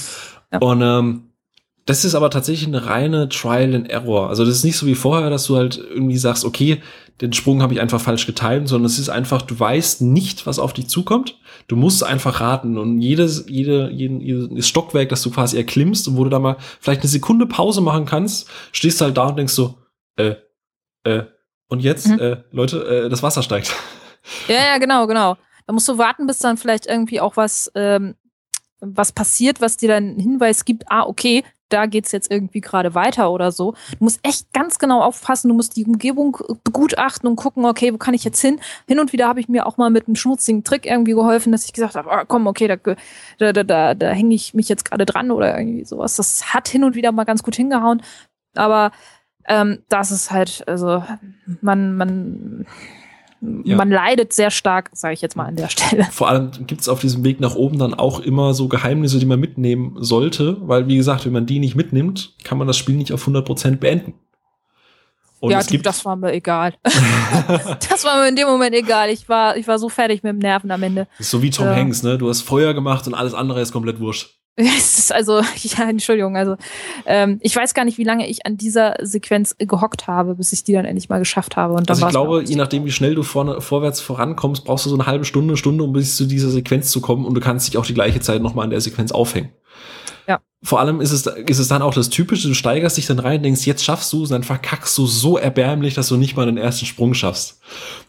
Ja. 0.53 0.59
Und 0.59 0.81
ähm, 0.81 1.31
das 1.85 2.03
ist 2.05 2.15
aber 2.15 2.29
tatsächlich 2.31 2.67
eine 2.67 2.85
reine 2.87 3.29
Trial 3.29 3.75
and 3.75 3.89
Error. 3.89 4.29
Also 4.29 4.43
das 4.45 4.55
ist 4.55 4.63
nicht 4.63 4.77
so 4.77 4.85
wie 4.87 4.95
vorher, 4.95 5.29
dass 5.29 5.45
du 5.45 5.55
halt 5.55 5.77
irgendwie 5.77 6.17
sagst, 6.17 6.43
okay, 6.45 6.81
den 7.21 7.31
Sprung 7.31 7.61
habe 7.61 7.73
ich 7.73 7.79
einfach 7.79 8.01
falsch 8.01 8.25
getimt, 8.25 8.67
sondern 8.67 8.87
es 8.87 8.99
ist 8.99 9.09
einfach, 9.09 9.41
du 9.43 9.57
weißt 9.57 10.01
nicht, 10.01 10.45
was 10.47 10.59
auf 10.59 10.73
dich 10.73 10.89
zukommt. 10.89 11.37
Du 11.67 11.75
musst 11.75 12.03
einfach 12.03 12.41
raten 12.41 12.77
und 12.77 12.99
jedes, 13.01 13.45
jede, 13.47 13.89
jeden, 13.91 14.19
jedes 14.19 14.67
Stockwerk, 14.67 15.09
das 15.09 15.21
du 15.21 15.31
quasi 15.31 15.55
erklimmst 15.57 16.07
und 16.07 16.17
wo 16.17 16.23
du 16.25 16.29
da 16.29 16.39
mal 16.39 16.57
vielleicht 16.81 17.01
eine 17.01 17.09
Sekunde 17.09 17.45
Pause 17.45 17.81
machen 17.81 18.05
kannst, 18.05 18.49
stehst 18.73 18.99
du 18.99 19.05
halt 19.05 19.17
da 19.17 19.27
und 19.27 19.37
denkst 19.37 19.53
so, 19.53 19.77
äh, 20.17 20.35
äh, 21.03 21.23
und 21.69 21.79
jetzt, 21.81 22.07
Mhm. 22.07 22.19
äh, 22.19 22.37
Leute, 22.51 22.83
äh, 23.05 23.09
das 23.09 23.23
Wasser 23.23 23.43
steigt. 23.43 23.73
Ja, 24.47 24.55
ja, 24.55 24.77
genau, 24.79 25.07
genau. 25.07 25.37
Da 25.67 25.73
musst 25.73 25.87
du 25.87 25.97
warten, 25.97 26.27
bis 26.27 26.39
dann 26.39 26.57
vielleicht 26.57 26.87
irgendwie 26.87 27.21
auch 27.21 27.37
was, 27.37 27.71
ähm, 27.75 28.15
was 28.81 29.11
passiert, 29.11 29.61
was 29.61 29.77
dir 29.77 29.89
dann 29.89 30.03
einen 30.09 30.19
Hinweis 30.19 30.65
gibt, 30.65 30.83
ah, 30.91 31.03
okay, 31.03 31.43
da 31.69 31.85
geht's 31.85 32.11
jetzt 32.11 32.31
irgendwie 32.31 32.61
gerade 32.61 32.93
weiter 32.95 33.31
oder 33.31 33.51
so. 33.51 33.73
Du 33.91 34.03
musst 34.03 34.19
echt 34.23 34.53
ganz 34.53 34.79
genau 34.79 35.01
aufpassen, 35.01 35.49
du 35.49 35.55
musst 35.55 35.75
die 35.75 35.85
Umgebung 35.85 36.37
begutachten 36.63 37.27
und 37.27 37.35
gucken, 37.35 37.65
okay, 37.65 37.93
wo 37.93 37.97
kann 37.97 38.13
ich 38.13 38.23
jetzt 38.23 38.39
hin? 38.41 38.59
Hin 38.87 38.99
und 38.99 39.13
wieder 39.13 39.27
habe 39.27 39.39
ich 39.39 39.49
mir 39.49 39.65
auch 39.65 39.77
mal 39.77 39.89
mit 39.89 40.07
einem 40.07 40.15
schnurzigen 40.15 40.63
Trick 40.63 40.85
irgendwie 40.85 41.13
geholfen, 41.13 41.51
dass 41.51 41.65
ich 41.65 41.73
gesagt 41.73 41.95
habe, 41.95 42.11
ah, 42.11 42.25
komm, 42.25 42.47
okay, 42.47 42.67
da, 42.67 42.75
da, 43.37 43.53
da, 43.53 43.63
da, 43.63 43.93
da 43.93 44.09
hänge 44.11 44.35
ich 44.35 44.53
mich 44.53 44.69
jetzt 44.69 44.85
gerade 44.85 45.05
dran 45.05 45.31
oder 45.31 45.57
irgendwie 45.57 45.85
sowas. 45.85 46.15
Das 46.15 46.53
hat 46.53 46.67
hin 46.67 46.83
und 46.83 46.95
wieder 46.95 47.11
mal 47.11 47.25
ganz 47.25 47.43
gut 47.43 47.55
hingehauen. 47.55 48.01
Aber 48.55 48.91
ähm, 49.47 49.79
das 49.89 50.11
ist 50.11 50.31
halt, 50.31 50.67
also 50.67 51.03
man, 51.61 51.95
man, 51.97 52.65
Ja. 53.63 53.75
man 53.77 53.89
leidet 53.89 54.33
sehr 54.33 54.51
stark, 54.51 54.89
sage 54.93 55.13
ich 55.13 55.21
jetzt 55.21 55.35
mal 55.35 55.45
an 55.45 55.55
der 55.55 55.69
Stelle. 55.69 56.05
Vor 56.11 56.29
allem 56.29 56.51
gibt 56.67 56.81
es 56.81 56.89
auf 56.89 56.99
diesem 56.99 57.23
Weg 57.23 57.39
nach 57.39 57.55
oben 57.55 57.79
dann 57.79 57.93
auch 57.93 58.19
immer 58.19 58.53
so 58.53 58.67
Geheimnisse, 58.67 59.19
die 59.19 59.25
man 59.25 59.39
mitnehmen 59.39 59.95
sollte, 59.99 60.57
weil 60.61 60.87
wie 60.87 60.97
gesagt, 60.97 61.25
wenn 61.25 61.33
man 61.33 61.45
die 61.45 61.59
nicht 61.59 61.75
mitnimmt, 61.75 62.33
kann 62.43 62.57
man 62.57 62.67
das 62.67 62.77
Spiel 62.77 62.95
nicht 62.95 63.13
auf 63.13 63.27
100% 63.27 63.77
beenden. 63.77 64.13
Und 65.39 65.51
ja, 65.51 65.61
du, 65.61 65.77
das 65.77 66.03
war 66.05 66.15
mir 66.15 66.33
egal. 66.33 66.73
das 66.83 68.03
war 68.03 68.21
mir 68.21 68.29
in 68.29 68.35
dem 68.35 68.47
Moment 68.47 68.73
egal. 68.73 69.09
Ich 69.09 69.27
war, 69.29 69.57
ich 69.57 69.67
war 69.67 69.77
so 69.77 69.89
fertig 69.89 70.23
mit 70.23 70.31
dem 70.31 70.39
Nerven 70.39 70.71
am 70.71 70.81
Ende. 70.81 71.07
ist 71.19 71.29
so 71.29 71.41
wie 71.41 71.49
Tom 71.49 71.67
Ja. 71.67 71.75
Hanks, 71.75 72.03
ne? 72.03 72.17
Du 72.17 72.29
hast 72.29 72.41
Feuer 72.41 72.73
gemacht 72.73 73.05
und 73.05 73.13
alles 73.13 73.33
andere 73.33 73.61
ist 73.61 73.71
komplett 73.71 73.99
wurscht. 73.99 74.39
Es 74.77 74.99
ist 74.99 75.13
also, 75.13 75.41
ja, 75.57 75.89
Entschuldigung, 75.89 76.37
also 76.37 76.55
ähm, 77.05 77.39
ich 77.41 77.55
weiß 77.55 77.73
gar 77.73 77.85
nicht, 77.85 77.97
wie 77.97 78.03
lange 78.03 78.27
ich 78.27 78.45
an 78.45 78.57
dieser 78.57 78.95
Sequenz 79.01 79.55
gehockt 79.57 80.07
habe, 80.07 80.35
bis 80.35 80.53
ich 80.53 80.63
die 80.63 80.73
dann 80.73 80.85
endlich 80.85 81.09
mal 81.09 81.19
geschafft 81.19 81.57
habe. 81.57 81.73
Und 81.73 81.89
also 81.89 82.05
ich 82.05 82.11
glaube, 82.11 82.43
je 82.43 82.55
nachdem, 82.55 82.85
wie 82.85 82.91
schnell 82.91 83.15
du 83.15 83.23
vorne, 83.23 83.59
vorwärts 83.59 83.99
vorankommst, 83.99 84.63
brauchst 84.63 84.85
du 84.85 84.89
so 84.89 84.95
eine 84.95 85.05
halbe 85.05 85.25
Stunde, 85.25 85.57
Stunde, 85.57 85.83
um 85.83 85.93
bis 85.93 86.15
zu 86.15 86.25
dieser 86.25 86.49
Sequenz 86.49 86.89
zu 86.89 87.01
kommen 87.01 87.25
und 87.25 87.33
du 87.33 87.41
kannst 87.41 87.67
dich 87.67 87.77
auch 87.77 87.85
die 87.85 87.93
gleiche 87.93 88.21
Zeit 88.21 88.41
nochmal 88.41 88.63
an 88.63 88.69
der 88.69 88.81
Sequenz 88.81 89.11
aufhängen. 89.11 89.49
Ja. 90.27 90.39
Vor 90.63 90.79
allem 90.79 90.99
ist 90.99 91.11
es, 91.11 91.27
ist 91.27 91.59
es 91.59 91.67
dann 91.67 91.83
auch 91.83 91.93
das 91.93 92.09
Typische, 92.09 92.47
du 92.47 92.55
steigerst 92.55 92.97
dich 92.97 93.05
dann 93.05 93.19
rein, 93.19 93.43
denkst, 93.43 93.67
jetzt 93.67 93.83
schaffst 93.83 94.11
du 94.13 94.23
es, 94.23 94.29
dann 94.29 94.43
verkackst 94.43 94.97
du 94.97 95.05
so 95.05 95.37
erbärmlich, 95.37 95.93
dass 95.93 96.07
du 96.07 96.17
nicht 96.17 96.35
mal 96.35 96.47
den 96.47 96.57
ersten 96.57 96.87
Sprung 96.87 97.13
schaffst. 97.13 97.59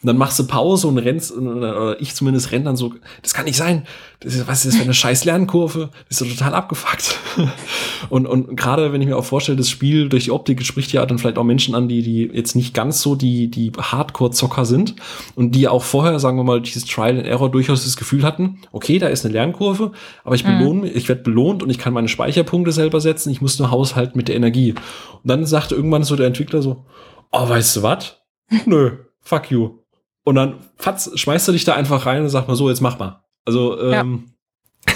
Und 0.02 0.06
dann 0.06 0.16
machst 0.16 0.38
du 0.38 0.46
Pause 0.46 0.87
und 0.87 0.96
rennst, 0.98 1.32
oder 1.32 2.00
ich 2.00 2.14
zumindest 2.14 2.52
renn 2.52 2.64
dann 2.64 2.76
so, 2.76 2.94
das 3.22 3.35
kann 3.35 3.44
nicht 3.44 3.56
sein. 3.56 3.87
Das 4.20 4.35
ist, 4.35 4.48
was 4.48 4.64
ist 4.64 4.72
das 4.72 4.76
für 4.76 4.85
eine 4.85 4.94
scheiß 4.94 5.24
Lernkurve? 5.26 5.90
Das 6.09 6.20
ist 6.20 6.28
so 6.28 6.35
total 6.35 6.54
abgefuckt. 6.54 7.18
und, 8.09 8.26
und 8.26 8.56
gerade 8.56 8.92
wenn 8.92 9.02
ich 9.02 9.09
mir 9.09 9.16
auch 9.16 9.24
vorstelle, 9.24 9.59
das 9.59 9.68
Spiel 9.68 10.09
durch 10.09 10.24
die 10.24 10.30
Optik 10.30 10.64
spricht 10.64 10.92
ja 10.92 11.04
dann 11.04 11.18
vielleicht 11.18 11.37
auch 11.37 11.44
Menschen 11.44 11.74
an, 11.74 11.88
die, 11.88 12.02
die 12.02 12.30
jetzt 12.32 12.56
nicht 12.56 12.72
ganz 12.72 13.02
so 13.02 13.14
die, 13.14 13.48
die 13.48 13.72
Hardcore-Zocker 13.78 14.64
sind 14.64 14.96
und 15.35 15.52
die 15.52 15.68
auch 15.68 15.82
vorher, 15.82 16.18
sagen 16.18 16.38
wir 16.38 16.44
mal, 16.44 16.62
dieses 16.62 16.87
Trial 16.87 17.18
and 17.18 17.26
Error 17.26 17.50
durchaus 17.50 17.85
das 17.85 17.96
Gefühl 17.96 18.22
hatten, 18.22 18.59
okay, 18.72 18.98
da 18.98 19.09
ist 19.09 19.24
eine 19.26 19.35
Lernkurve, 19.35 19.92
aber 20.24 20.35
ich 20.35 20.44
mhm. 20.44 20.59
belohne, 20.59 20.90
ich 20.90 21.09
werde 21.09 21.22
belohnt 21.22 21.62
und 21.62 21.68
ich 21.68 21.78
kann 21.78 21.92
meine 21.92 22.09
Speicherpunkte 22.46 22.72
selber 22.72 23.00
setzen, 23.00 23.30
ich 23.30 23.40
muss 23.40 23.59
nur 23.59 23.70
haushalten 23.70 24.16
mit 24.16 24.28
der 24.28 24.37
Energie. 24.37 24.72
Und 24.72 25.24
dann 25.24 25.44
sagte 25.46 25.74
irgendwann 25.74 26.04
so 26.04 26.16
der 26.16 26.26
Entwickler 26.26 26.62
so, 26.62 26.87
oh, 27.32 27.48
weißt 27.48 27.76
du 27.76 27.82
was? 27.82 28.16
Nö, 28.66 28.98
fuck 29.20 29.50
you. 29.50 29.78
Und 30.24 30.37
dann 30.37 30.61
fatz, 30.76 31.11
schmeißt 31.14 31.48
er 31.48 31.52
dich 31.52 31.64
da 31.64 31.74
einfach 31.74 32.06
rein 32.06 32.22
und 32.22 32.28
sagt 32.28 32.48
mal 32.48 32.56
so, 32.56 32.68
jetzt 32.68 32.80
mach 32.80 32.98
mal. 32.98 33.22
Also 33.44 33.80
ähm, 33.80 34.30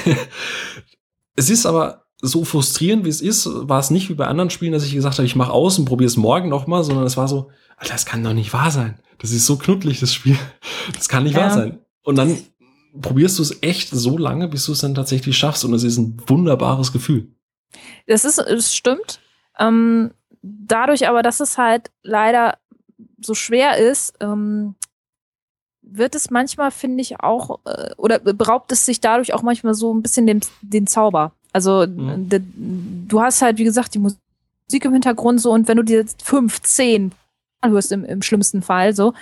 ja. 0.06 0.16
es 1.36 1.50
ist 1.50 1.66
aber 1.66 2.04
so 2.22 2.44
frustrierend, 2.44 3.04
wie 3.04 3.08
es 3.08 3.20
ist, 3.20 3.48
war 3.50 3.80
es 3.80 3.90
nicht 3.90 4.10
wie 4.10 4.14
bei 4.14 4.26
anderen 4.26 4.50
Spielen, 4.50 4.72
dass 4.72 4.84
ich 4.84 4.92
gesagt 4.92 5.18
habe, 5.18 5.26
ich 5.26 5.36
mache 5.36 5.52
aus 5.52 5.78
und 5.78 5.86
probiere 5.86 6.08
es 6.08 6.16
morgen 6.16 6.48
noch 6.48 6.66
mal, 6.66 6.84
sondern 6.84 7.06
es 7.06 7.16
war 7.16 7.28
so, 7.28 7.50
Alter, 7.76 7.94
das 7.94 8.06
kann 8.06 8.22
doch 8.22 8.34
nicht 8.34 8.52
wahr 8.52 8.70
sein. 8.70 8.98
Das 9.18 9.30
ist 9.30 9.46
so 9.46 9.56
knuddelig, 9.56 10.00
das 10.00 10.14
Spiel. 10.14 10.38
Das 10.92 11.08
kann 11.08 11.24
nicht 11.24 11.36
ja. 11.36 11.42
wahr 11.42 11.50
sein. 11.50 11.78
Und 12.02 12.16
dann 12.16 12.36
probierst 13.00 13.38
du 13.38 13.42
es 13.42 13.62
echt 13.62 13.90
so 13.90 14.18
lange, 14.18 14.48
bis 14.48 14.66
du 14.66 14.72
es 14.72 14.80
dann 14.80 14.94
tatsächlich 14.94 15.38
schaffst 15.38 15.64
und 15.64 15.72
es 15.74 15.84
ist 15.84 15.98
ein 15.98 16.20
wunderbares 16.26 16.92
Gefühl. 16.92 17.28
Das 18.06 18.24
ist, 18.24 18.38
es 18.38 18.74
stimmt. 18.74 19.20
Ähm, 19.59 20.12
dadurch 20.42 21.09
aber, 21.09 21.22
dass 21.22 21.40
es 21.40 21.59
halt 21.59 21.90
leider 22.02 22.59
so 23.20 23.35
schwer 23.35 23.76
ist, 23.76 24.14
ähm, 24.20 24.74
wird 25.83 26.14
es 26.14 26.30
manchmal, 26.30 26.70
finde 26.70 27.02
ich, 27.02 27.20
auch, 27.20 27.61
äh, 27.64 27.90
oder 27.96 28.18
beraubt 28.18 28.72
es 28.72 28.87
sich 28.87 29.00
dadurch 29.00 29.35
auch 29.35 29.42
manchmal 29.42 29.74
so 29.74 29.92
ein 29.92 30.02
bisschen 30.02 30.26
den, 30.26 30.40
den 30.62 30.87
Zauber. 30.87 31.33
Also 31.52 31.87
mhm. 31.87 32.28
de, 32.28 32.40
du 33.09 33.20
hast 33.20 33.42
halt, 33.42 33.59
wie 33.59 33.64
gesagt, 33.64 33.94
die 33.94 33.98
Musik 33.98 34.85
im 34.85 34.92
Hintergrund 34.92 35.40
so 35.40 35.52
und 35.52 35.68
wenn 35.68 35.76
du 35.76 35.83
dir 35.83 36.04
fünf, 36.22 36.62
zehn 36.62 37.12
hörst 37.62 37.92
im, 37.92 38.04
im 38.04 38.22
schlimmsten 38.22 38.62
Fall 38.62 38.94
so, 38.94 39.12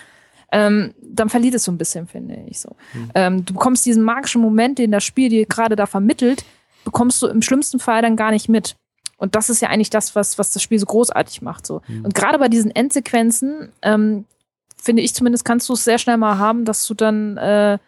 ähm, 0.53 0.95
dann 1.03 1.29
verliert 1.29 1.55
es 1.55 1.65
so 1.65 1.73
ein 1.73 1.79
bisschen, 1.79 2.07
finde 2.07 2.39
ich 2.47 2.61
so. 2.61 2.77
Mhm. 2.95 3.11
Ähm, 3.15 3.45
du 3.45 3.55
bekommst 3.55 3.85
diesen 3.85 4.03
magischen 4.03 4.41
Moment, 4.41 4.79
den 4.79 4.93
das 4.93 5.05
Spiel 5.05 5.29
dir 5.29 5.47
gerade 5.47 5.77
da 5.77 5.87
vermittelt, 5.87 6.45
bekommst 6.89 7.21
du 7.23 7.27
im 7.27 7.43
schlimmsten 7.43 7.79
Fall 7.79 8.01
dann 8.01 8.17
gar 8.17 8.31
nicht 8.31 8.49
mit. 8.49 8.77
Und 9.19 9.35
das 9.35 9.51
ist 9.51 9.61
ja 9.61 9.69
eigentlich 9.69 9.91
das, 9.91 10.15
was, 10.15 10.39
was 10.39 10.53
das 10.53 10.63
Spiel 10.63 10.79
so 10.79 10.87
großartig 10.87 11.43
macht. 11.43 11.67
So. 11.67 11.83
Mhm. 11.87 12.07
Und 12.07 12.15
gerade 12.15 12.39
bei 12.39 12.49
diesen 12.49 12.71
Endsequenzen 12.71 13.71
ähm, 13.83 14.25
finde 14.81 15.03
ich 15.03 15.15
zumindest, 15.15 15.45
kannst 15.45 15.69
du 15.69 15.75
es 15.75 15.85
sehr 15.85 15.99
schnell 15.99 16.17
mal 16.17 16.39
haben, 16.39 16.65
dass 16.65 16.87
du 16.87 16.95
dann 16.95 17.37
äh, 17.37 17.79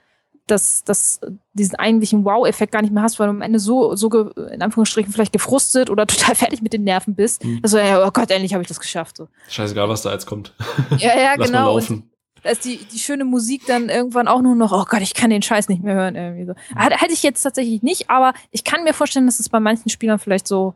das, 0.47 0.85
das, 0.85 1.21
diesen 1.53 1.77
eigentlichen 1.77 2.25
Wow-Effekt 2.25 2.73
gar 2.73 2.83
nicht 2.83 2.93
mehr 2.93 3.03
hast, 3.03 3.19
weil 3.19 3.29
du 3.29 3.31
am 3.31 3.43
Ende 3.43 3.59
so, 3.59 3.95
so 3.95 4.11
in 4.11 4.61
Anführungsstrichen 4.61 5.13
vielleicht 5.13 5.33
gefrustet 5.33 5.89
oder 5.89 6.07
total 6.09 6.35
fertig 6.35 6.61
mit 6.61 6.73
den 6.73 6.85
Nerven 6.85 7.15
bist. 7.15 7.45
Mhm. 7.45 7.61
Also, 7.63 7.79
ja, 7.79 8.07
oh 8.07 8.11
Gott, 8.11 8.31
endlich 8.31 8.53
habe 8.53 8.63
ich 8.63 8.69
das 8.69 8.81
geschafft. 8.81 9.17
So. 9.17 9.29
Scheißegal, 9.49 9.89
was 9.89 10.03
da 10.03 10.13
jetzt 10.13 10.27
kommt. 10.27 10.53
Ja, 10.99 11.17
ja, 11.17 11.35
Lass 11.39 11.47
genau. 11.47 11.67
Mal 11.67 11.75
laufen. 11.75 12.11
Da 12.43 12.51
ist 12.51 12.65
die, 12.65 12.79
die 12.79 12.99
schöne 12.99 13.25
Musik 13.25 13.63
dann 13.67 13.89
irgendwann 13.89 14.29
auch 14.29 14.43
nur 14.43 14.55
noch, 14.55 14.73
oh 14.73 14.85
Gott, 14.89 15.03
ich 15.03 15.15
kann 15.15 15.31
den 15.31 15.43
Scheiß 15.43 15.69
nicht 15.69 15.83
mehr 15.83 15.95
hören. 15.95 16.17
Irgendwie 16.17 16.47
so. 16.47 16.55
Hätte 16.77 17.13
ich 17.13 17.23
jetzt 17.23 17.43
tatsächlich 17.43 17.83
nicht, 17.83 18.11
aber 18.11 18.35
ich 18.51 18.65
kann 18.65 18.85
mir 18.85 18.95
vorstellen, 18.95 19.27
dass 19.27 19.41
es 19.41 19.49
bei 19.49 19.61
manchen 19.61 19.91
Spielern 19.91 20.19
vielleicht 20.19 20.49
so 20.49 20.75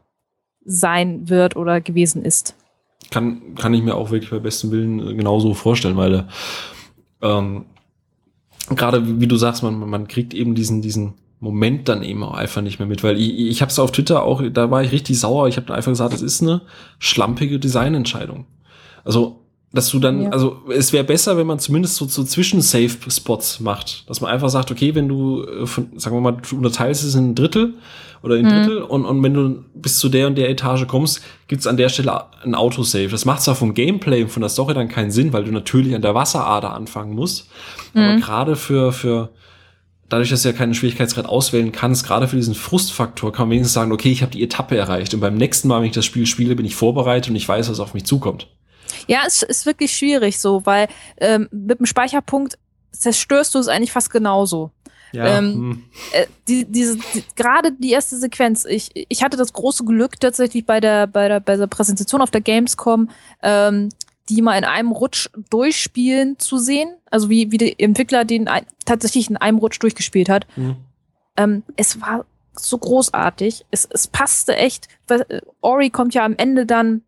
sein 0.64 1.28
wird 1.28 1.56
oder 1.56 1.80
gewesen 1.80 2.24
ist 2.24 2.54
kann, 3.10 3.54
kann 3.54 3.74
ich 3.74 3.82
mir 3.82 3.94
auch 3.94 4.10
wirklich 4.10 4.30
bei 4.30 4.38
bestem 4.38 4.70
Willen 4.70 4.98
äh, 5.00 5.14
genauso 5.14 5.54
vorstellen, 5.54 5.96
weil 5.96 6.26
ähm, 7.22 7.66
gerade 8.70 9.20
wie 9.20 9.26
du 9.26 9.36
sagst, 9.36 9.62
man, 9.62 9.78
man 9.78 10.08
kriegt 10.08 10.34
eben 10.34 10.54
diesen, 10.54 10.82
diesen 10.82 11.14
Moment 11.40 11.88
dann 11.88 12.02
eben 12.02 12.22
auch 12.22 12.34
einfach 12.34 12.62
nicht 12.62 12.78
mehr 12.78 12.88
mit, 12.88 13.02
weil 13.02 13.18
ich, 13.18 13.38
ich 13.38 13.60
habe 13.60 13.70
es 13.70 13.78
auf 13.78 13.92
Twitter 13.92 14.22
auch, 14.22 14.42
da 14.50 14.70
war 14.70 14.82
ich 14.82 14.92
richtig 14.92 15.20
sauer. 15.20 15.48
Ich 15.48 15.56
habe 15.56 15.72
einfach 15.74 15.92
gesagt, 15.92 16.14
es 16.14 16.22
ist 16.22 16.42
eine 16.42 16.62
schlampige 16.98 17.58
Designentscheidung. 17.58 18.46
Also 19.04 19.43
dass 19.74 19.90
du 19.90 19.98
dann, 19.98 20.22
ja. 20.22 20.30
also 20.30 20.58
es 20.72 20.92
wäre 20.92 21.02
besser, 21.02 21.36
wenn 21.36 21.48
man 21.48 21.58
zumindest 21.58 21.96
so, 21.96 22.06
so 22.06 22.22
Zwischen-Safe-Spots 22.22 23.58
macht. 23.58 24.08
Dass 24.08 24.20
man 24.20 24.30
einfach 24.30 24.48
sagt, 24.48 24.70
okay, 24.70 24.94
wenn 24.94 25.08
du, 25.08 25.42
äh, 25.42 25.66
von, 25.66 25.98
sagen 25.98 26.14
wir 26.14 26.20
mal, 26.20 26.36
du 26.48 26.56
unterteilst 26.56 27.02
es 27.02 27.16
in 27.16 27.30
ein 27.30 27.34
Drittel 27.34 27.74
oder 28.22 28.36
in 28.36 28.46
ein 28.46 28.52
mhm. 28.52 28.66
Drittel 28.66 28.82
und, 28.82 29.04
und 29.04 29.22
wenn 29.24 29.34
du 29.34 29.64
bis 29.74 29.98
zu 29.98 30.08
der 30.08 30.28
und 30.28 30.36
der 30.36 30.48
Etage 30.48 30.86
kommst, 30.86 31.22
gibt's 31.48 31.66
an 31.66 31.76
der 31.76 31.88
Stelle 31.88 32.22
ein 32.44 32.54
Autosave. 32.54 33.08
Das 33.08 33.24
macht 33.24 33.42
zwar 33.42 33.56
vom 33.56 33.74
Gameplay 33.74 34.22
und 34.22 34.30
von 34.30 34.42
der 34.42 34.48
Story 34.48 34.74
dann 34.74 34.88
keinen 34.88 35.10
Sinn, 35.10 35.32
weil 35.32 35.42
du 35.42 35.50
natürlich 35.50 35.92
an 35.96 36.02
der 36.02 36.14
Wasserader 36.14 36.72
anfangen 36.72 37.12
musst. 37.12 37.50
Mhm. 37.94 38.00
Aber 38.00 38.16
gerade 38.20 38.56
für, 38.56 38.92
für, 38.92 39.30
dadurch, 40.08 40.30
dass 40.30 40.42
du 40.42 40.50
ja 40.50 40.54
keinen 40.54 40.74
Schwierigkeitsgrad 40.74 41.26
auswählen 41.26 41.72
kannst, 41.72 42.06
gerade 42.06 42.28
für 42.28 42.36
diesen 42.36 42.54
Frustfaktor 42.54 43.32
kann 43.32 43.48
man 43.48 43.54
wenigstens 43.54 43.74
sagen, 43.74 43.90
okay, 43.90 44.12
ich 44.12 44.22
habe 44.22 44.30
die 44.30 44.42
Etappe 44.44 44.76
erreicht 44.76 45.14
und 45.14 45.20
beim 45.20 45.34
nächsten 45.34 45.66
Mal, 45.66 45.80
wenn 45.80 45.88
ich 45.88 45.94
das 45.94 46.04
Spiel 46.04 46.26
spiele, 46.26 46.54
bin 46.54 46.64
ich 46.64 46.76
vorbereitet 46.76 47.30
und 47.30 47.36
ich 47.36 47.48
weiß, 47.48 47.68
was 47.68 47.80
auf 47.80 47.92
mich 47.92 48.04
zukommt. 48.04 48.46
Ja, 49.06 49.22
es 49.26 49.42
ist 49.42 49.66
wirklich 49.66 49.96
schwierig 49.96 50.38
so, 50.38 50.64
weil 50.64 50.88
ähm, 51.18 51.48
mit 51.50 51.78
dem 51.78 51.86
Speicherpunkt 51.86 52.58
zerstörst 52.92 53.54
du 53.54 53.58
es 53.58 53.68
eigentlich 53.68 53.92
fast 53.92 54.10
genauso. 54.10 54.70
Ja, 55.12 55.38
ähm, 55.38 55.54
hm. 55.54 55.84
äh, 56.12 56.26
die, 56.48 56.64
diese, 56.64 56.96
die, 56.96 57.22
gerade 57.36 57.70
die 57.72 57.92
erste 57.92 58.16
Sequenz, 58.16 58.64
ich, 58.64 58.90
ich 58.94 59.22
hatte 59.22 59.36
das 59.36 59.52
große 59.52 59.84
Glück 59.84 60.18
tatsächlich 60.18 60.66
bei 60.66 60.80
der, 60.80 61.06
bei 61.06 61.28
der, 61.28 61.38
bei 61.38 61.56
der 61.56 61.68
Präsentation 61.68 62.20
auf 62.20 62.32
der 62.32 62.40
Gamescom, 62.40 63.10
ähm, 63.42 63.90
die 64.28 64.42
mal 64.42 64.58
in 64.58 64.64
einem 64.64 64.90
Rutsch 64.90 65.28
durchspielen 65.50 66.38
zu 66.38 66.58
sehen. 66.58 66.96
Also 67.10 67.30
wie, 67.30 67.52
wie 67.52 67.58
der 67.58 67.78
Entwickler 67.78 68.24
den 68.24 68.48
ein, 68.48 68.66
tatsächlich 68.84 69.30
in 69.30 69.36
einem 69.36 69.58
Rutsch 69.58 69.78
durchgespielt 69.80 70.28
hat. 70.28 70.46
Mhm. 70.56 70.76
Ähm, 71.36 71.62
es 71.76 72.00
war 72.00 72.24
so 72.52 72.78
großartig. 72.78 73.66
Es, 73.70 73.86
es 73.90 74.08
passte 74.08 74.56
echt. 74.56 74.88
Weil, 75.06 75.42
Ori 75.60 75.90
kommt 75.90 76.14
ja 76.14 76.24
am 76.24 76.34
Ende 76.36 76.66
dann 76.66 77.02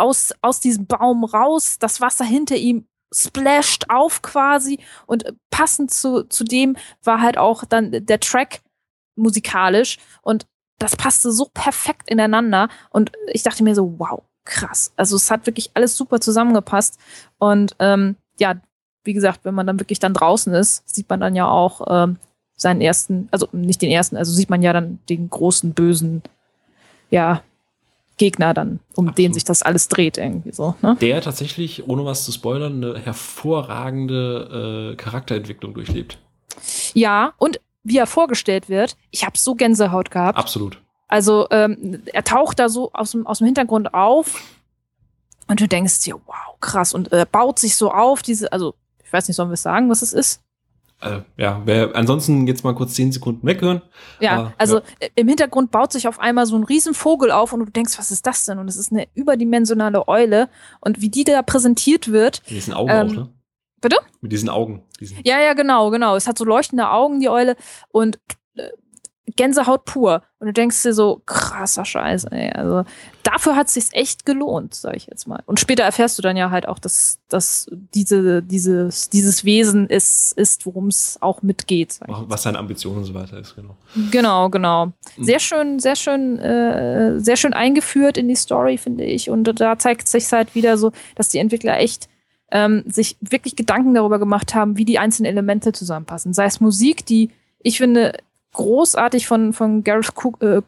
aus, 0.00 0.32
aus 0.40 0.60
diesem 0.60 0.86
Baum 0.86 1.24
raus, 1.24 1.76
das 1.78 2.00
Wasser 2.00 2.24
hinter 2.24 2.56
ihm 2.56 2.86
splasht 3.12 3.86
auf 3.88 4.22
quasi 4.22 4.78
und 5.06 5.34
passend 5.50 5.90
zu, 5.90 6.24
zu 6.24 6.44
dem 6.44 6.76
war 7.02 7.20
halt 7.20 7.38
auch 7.38 7.64
dann 7.64 7.90
der 7.90 8.20
Track 8.20 8.60
musikalisch 9.16 9.98
und 10.22 10.46
das 10.78 10.96
passte 10.96 11.30
so 11.32 11.48
perfekt 11.52 12.08
ineinander 12.08 12.68
und 12.90 13.12
ich 13.32 13.42
dachte 13.42 13.62
mir 13.62 13.74
so, 13.74 13.98
wow, 13.98 14.22
krass. 14.44 14.92
Also 14.96 15.16
es 15.16 15.30
hat 15.30 15.46
wirklich 15.46 15.70
alles 15.74 15.96
super 15.96 16.20
zusammengepasst 16.20 16.98
und 17.38 17.74
ähm, 17.78 18.16
ja, 18.38 18.54
wie 19.04 19.12
gesagt, 19.12 19.40
wenn 19.44 19.54
man 19.54 19.66
dann 19.66 19.80
wirklich 19.80 19.98
dann 19.98 20.14
draußen 20.14 20.54
ist, 20.54 20.88
sieht 20.88 21.08
man 21.08 21.20
dann 21.20 21.34
ja 21.34 21.48
auch 21.48 21.82
ähm, 21.88 22.16
seinen 22.54 22.80
ersten, 22.80 23.28
also 23.30 23.48
nicht 23.52 23.82
den 23.82 23.90
ersten, 23.90 24.16
also 24.16 24.32
sieht 24.32 24.50
man 24.50 24.62
ja 24.62 24.72
dann 24.72 25.00
den 25.08 25.28
großen 25.28 25.72
bösen, 25.72 26.22
ja, 27.10 27.42
Gegner 28.20 28.52
dann, 28.52 28.80
um 28.96 29.08
Absolut. 29.08 29.18
den 29.18 29.32
sich 29.32 29.44
das 29.44 29.62
alles 29.62 29.88
dreht 29.88 30.18
irgendwie 30.18 30.52
so. 30.52 30.74
Ne? 30.82 30.94
Der 31.00 31.22
tatsächlich, 31.22 31.88
ohne 31.88 32.04
was 32.04 32.26
zu 32.26 32.32
spoilern, 32.32 32.84
eine 32.84 32.98
hervorragende 33.00 34.92
äh, 34.92 34.96
Charakterentwicklung 34.96 35.72
durchlebt. 35.72 36.18
Ja, 36.92 37.32
und 37.38 37.60
wie 37.82 37.96
er 37.96 38.06
vorgestellt 38.06 38.68
wird, 38.68 38.94
ich 39.10 39.24
habe 39.24 39.38
so 39.38 39.54
Gänsehaut 39.54 40.10
gehabt. 40.10 40.36
Absolut. 40.36 40.82
Also 41.08 41.46
ähm, 41.50 42.02
er 42.12 42.22
taucht 42.22 42.58
da 42.58 42.68
so 42.68 42.92
aus 42.92 43.12
dem, 43.12 43.26
aus 43.26 43.38
dem 43.38 43.46
Hintergrund 43.46 43.94
auf 43.94 44.42
und 45.48 45.58
du 45.58 45.66
denkst 45.66 46.02
dir, 46.04 46.16
wow, 46.26 46.60
krass. 46.60 46.92
Und 46.92 47.12
er 47.12 47.22
äh, 47.22 47.26
baut 47.26 47.58
sich 47.58 47.74
so 47.74 47.90
auf, 47.90 48.20
diese, 48.20 48.52
also 48.52 48.74
ich 49.02 49.10
weiß 49.10 49.28
nicht, 49.28 49.36
sollen 49.36 49.48
wir 49.48 49.56
sagen, 49.56 49.88
was 49.88 50.02
es 50.02 50.12
ist? 50.12 50.42
Also, 51.00 51.22
ja, 51.38 51.62
wer, 51.64 51.96
ansonsten 51.96 52.46
jetzt 52.46 52.62
mal 52.62 52.74
kurz 52.74 52.92
zehn 52.94 53.10
Sekunden 53.10 53.46
weghören. 53.46 53.80
Ja, 54.20 54.32
Aber, 54.32 54.54
also 54.58 54.78
ja. 54.78 54.84
Äh, 55.00 55.08
im 55.14 55.28
Hintergrund 55.28 55.70
baut 55.70 55.92
sich 55.92 56.06
auf 56.06 56.20
einmal 56.20 56.44
so 56.44 56.56
ein 56.56 56.64
Riesenvogel 56.64 57.30
auf 57.30 57.54
und 57.54 57.60
du 57.60 57.66
denkst, 57.66 57.98
was 57.98 58.10
ist 58.10 58.26
das 58.26 58.44
denn? 58.44 58.58
Und 58.58 58.68
es 58.68 58.76
ist 58.76 58.92
eine 58.92 59.08
überdimensionale 59.14 60.06
Eule. 60.08 60.50
Und 60.80 61.00
wie 61.00 61.08
die 61.08 61.24
da 61.24 61.40
präsentiert 61.42 62.12
wird. 62.12 62.42
Mit 62.44 62.50
diesen 62.50 62.74
Augen 62.74 62.90
ähm, 62.90 63.08
auch, 63.08 63.12
ne? 63.12 63.28
Bitte? 63.80 63.96
Mit 64.20 64.32
diesen 64.32 64.50
Augen. 64.50 64.82
Diesen 65.00 65.18
ja, 65.24 65.40
ja, 65.40 65.54
genau, 65.54 65.90
genau. 65.90 66.16
Es 66.16 66.28
hat 66.28 66.36
so 66.36 66.44
leuchtende 66.44 66.90
Augen, 66.90 67.20
die 67.20 67.30
Eule. 67.30 67.56
Und 67.88 68.18
äh, 68.56 68.68
Gänsehaut 69.36 69.84
pur. 69.84 70.22
Und 70.38 70.46
du 70.46 70.52
denkst 70.52 70.82
dir 70.82 70.94
so, 70.94 71.20
krasser 71.26 71.84
Scheiß, 71.84 72.24
ey. 72.24 72.50
Also 72.52 72.84
dafür 73.22 73.56
hat 73.56 73.68
es 73.68 73.74
sich 73.74 73.84
echt 73.92 74.24
gelohnt, 74.24 74.74
sag 74.74 74.96
ich 74.96 75.06
jetzt 75.06 75.26
mal. 75.26 75.42
Und 75.46 75.60
später 75.60 75.82
erfährst 75.82 76.16
du 76.18 76.22
dann 76.22 76.36
ja 76.36 76.50
halt 76.50 76.66
auch, 76.66 76.78
dass, 76.78 77.18
dass 77.28 77.68
diese, 77.94 78.42
dieses, 78.42 79.10
dieses 79.10 79.44
Wesen 79.44 79.86
ist, 79.86 80.32
ist 80.32 80.64
worum 80.64 80.88
es 80.88 81.18
auch 81.20 81.42
mitgeht. 81.42 82.00
Was 82.06 82.44
seine 82.44 82.58
Ambition 82.58 82.96
und 82.96 83.04
so 83.04 83.12
weiter 83.12 83.38
ist, 83.38 83.54
genau. 83.54 83.76
Genau, 84.10 84.48
genau. 84.48 84.86
Mhm. 84.86 85.24
Sehr 85.24 85.40
schön, 85.40 85.78
sehr 85.78 85.96
schön, 85.96 86.38
äh, 86.38 87.20
sehr 87.20 87.36
schön 87.36 87.52
eingeführt 87.52 88.16
in 88.16 88.28
die 88.28 88.36
Story, 88.36 88.78
finde 88.78 89.04
ich. 89.04 89.28
Und 89.28 89.60
da 89.60 89.78
zeigt 89.78 90.08
sich 90.08 90.32
halt 90.32 90.54
wieder 90.54 90.78
so, 90.78 90.92
dass 91.16 91.28
die 91.28 91.38
Entwickler 91.38 91.78
echt 91.78 92.08
ähm, 92.50 92.82
sich 92.86 93.16
wirklich 93.20 93.56
Gedanken 93.56 93.94
darüber 93.94 94.18
gemacht 94.18 94.54
haben, 94.54 94.76
wie 94.76 94.84
die 94.84 94.98
einzelnen 94.98 95.30
Elemente 95.30 95.72
zusammenpassen. 95.72 96.32
Sei 96.32 96.46
es 96.46 96.60
Musik, 96.60 97.06
die 97.06 97.30
ich 97.62 97.78
finde 97.78 98.14
großartig 98.52 99.26
von, 99.26 99.52
von 99.52 99.84
Gareth 99.84 100.12
Cook, 100.14 100.42
äh, 100.42 100.62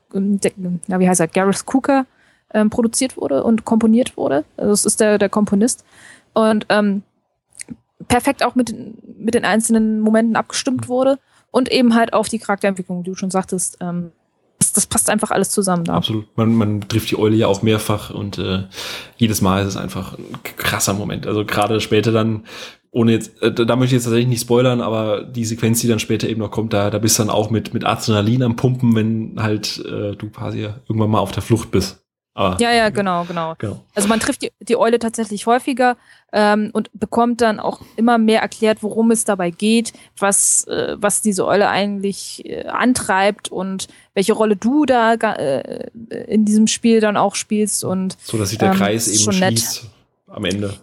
ja, 0.86 1.00
wie 1.00 1.08
heißt 1.08 1.20
er, 1.20 1.28
Gareth 1.28 1.64
Cooker 1.66 2.06
ähm, 2.54 2.70
produziert 2.70 3.16
wurde 3.16 3.42
und 3.44 3.64
komponiert 3.64 4.16
wurde. 4.16 4.44
Also 4.56 4.70
das 4.70 4.84
ist 4.84 5.00
der, 5.00 5.18
der 5.18 5.28
Komponist. 5.28 5.84
Und 6.34 6.66
ähm, 6.68 7.02
perfekt 8.08 8.44
auch 8.44 8.54
mit, 8.54 8.74
mit 9.18 9.34
den 9.34 9.44
einzelnen 9.44 10.00
Momenten 10.00 10.36
abgestimmt 10.36 10.88
wurde 10.88 11.18
und 11.50 11.70
eben 11.70 11.94
halt 11.94 12.12
auf 12.12 12.28
die 12.28 12.38
Charakterentwicklung, 12.38 13.02
die 13.02 13.10
du 13.10 13.16
schon 13.16 13.30
sagtest, 13.30 13.78
ähm, 13.80 14.12
das, 14.58 14.72
das 14.72 14.86
passt 14.86 15.10
einfach 15.10 15.30
alles 15.30 15.50
zusammen 15.50 15.84
da. 15.84 15.94
Absolut. 15.94 16.26
Man, 16.36 16.54
man 16.54 16.80
trifft 16.82 17.10
die 17.10 17.18
Eule 17.18 17.36
ja 17.36 17.48
auch 17.48 17.62
mehrfach 17.62 18.10
und 18.10 18.38
äh, 18.38 18.64
jedes 19.16 19.40
Mal 19.40 19.62
ist 19.62 19.68
es 19.68 19.76
einfach 19.76 20.16
ein 20.18 20.38
krasser 20.56 20.94
Moment. 20.94 21.26
Also 21.26 21.44
gerade 21.44 21.80
später 21.80 22.12
dann, 22.12 22.44
ohne 22.92 23.12
jetzt, 23.12 23.42
äh, 23.42 23.52
da 23.52 23.74
möchte 23.74 23.96
ich 23.96 24.00
jetzt 24.00 24.04
tatsächlich 24.04 24.28
nicht 24.28 24.42
spoilern, 24.42 24.80
aber 24.80 25.24
die 25.24 25.44
Sequenz, 25.44 25.80
die 25.80 25.88
dann 25.88 25.98
später 25.98 26.28
eben 26.28 26.40
noch 26.40 26.50
kommt, 26.50 26.72
da, 26.72 26.90
da 26.90 26.98
bist 26.98 27.18
du 27.18 27.22
dann 27.24 27.30
auch 27.30 27.50
mit, 27.50 27.74
mit 27.74 27.84
Adrenalin 27.84 28.42
am 28.42 28.56
Pumpen, 28.56 28.94
wenn 28.94 29.42
halt 29.42 29.82
äh, 29.84 30.14
du 30.14 30.28
quasi 30.30 30.68
irgendwann 30.88 31.10
mal 31.10 31.18
auf 31.18 31.32
der 31.32 31.42
Flucht 31.42 31.70
bist. 31.70 31.98
Aber, 32.34 32.58
ja, 32.60 32.72
ja, 32.72 32.88
genau, 32.88 33.24
genau, 33.24 33.54
genau. 33.58 33.80
Also 33.94 34.08
man 34.08 34.18
trifft 34.18 34.42
die, 34.42 34.52
die 34.60 34.76
Eule 34.76 34.98
tatsächlich 34.98 35.46
häufiger 35.46 35.98
ähm, 36.32 36.70
und 36.72 36.90
bekommt 36.94 37.42
dann 37.42 37.60
auch 37.60 37.80
immer 37.96 38.16
mehr 38.16 38.40
erklärt, 38.40 38.82
worum 38.82 39.10
es 39.10 39.24
dabei 39.24 39.50
geht, 39.50 39.92
was, 40.18 40.66
äh, 40.66 40.96
was 40.98 41.20
diese 41.20 41.46
Eule 41.46 41.68
eigentlich 41.68 42.46
äh, 42.46 42.64
antreibt 42.68 43.50
und 43.50 43.88
welche 44.14 44.32
Rolle 44.32 44.56
du 44.56 44.86
da 44.86 45.12
äh, 45.12 45.90
in 46.26 46.46
diesem 46.46 46.68
Spiel 46.68 47.00
dann 47.00 47.18
auch 47.18 47.34
spielst. 47.34 47.84
Und, 47.84 48.16
so 48.22 48.38
dass 48.38 48.48
sich 48.48 48.58
der 48.58 48.72
ähm, 48.72 48.78
Kreis 48.78 49.08
eben 49.08 49.32
schließt 49.32 49.82
nett. 49.82 49.90
am 50.28 50.44
Ende. 50.46 50.74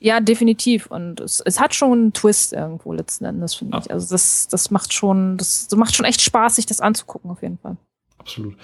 Ja, 0.00 0.20
definitiv. 0.20 0.86
Und 0.86 1.20
es, 1.20 1.40
es 1.40 1.58
hat 1.58 1.74
schon 1.74 1.92
einen 1.92 2.12
Twist 2.12 2.52
irgendwo 2.52 2.92
letzten 2.92 3.24
Endes, 3.24 3.54
finde 3.54 3.76
ah. 3.76 3.80
ich. 3.84 3.90
Also 3.90 4.14
das, 4.14 4.48
das 4.48 4.70
macht 4.70 4.92
schon, 4.92 5.36
das, 5.36 5.68
das 5.68 5.78
macht 5.78 5.94
schon 5.94 6.06
echt 6.06 6.20
Spaß, 6.20 6.56
sich 6.56 6.66
das 6.66 6.80
anzugucken, 6.80 7.30
auf 7.30 7.42
jeden 7.42 7.58
Fall. 7.58 7.76
Absolut. 8.18 8.56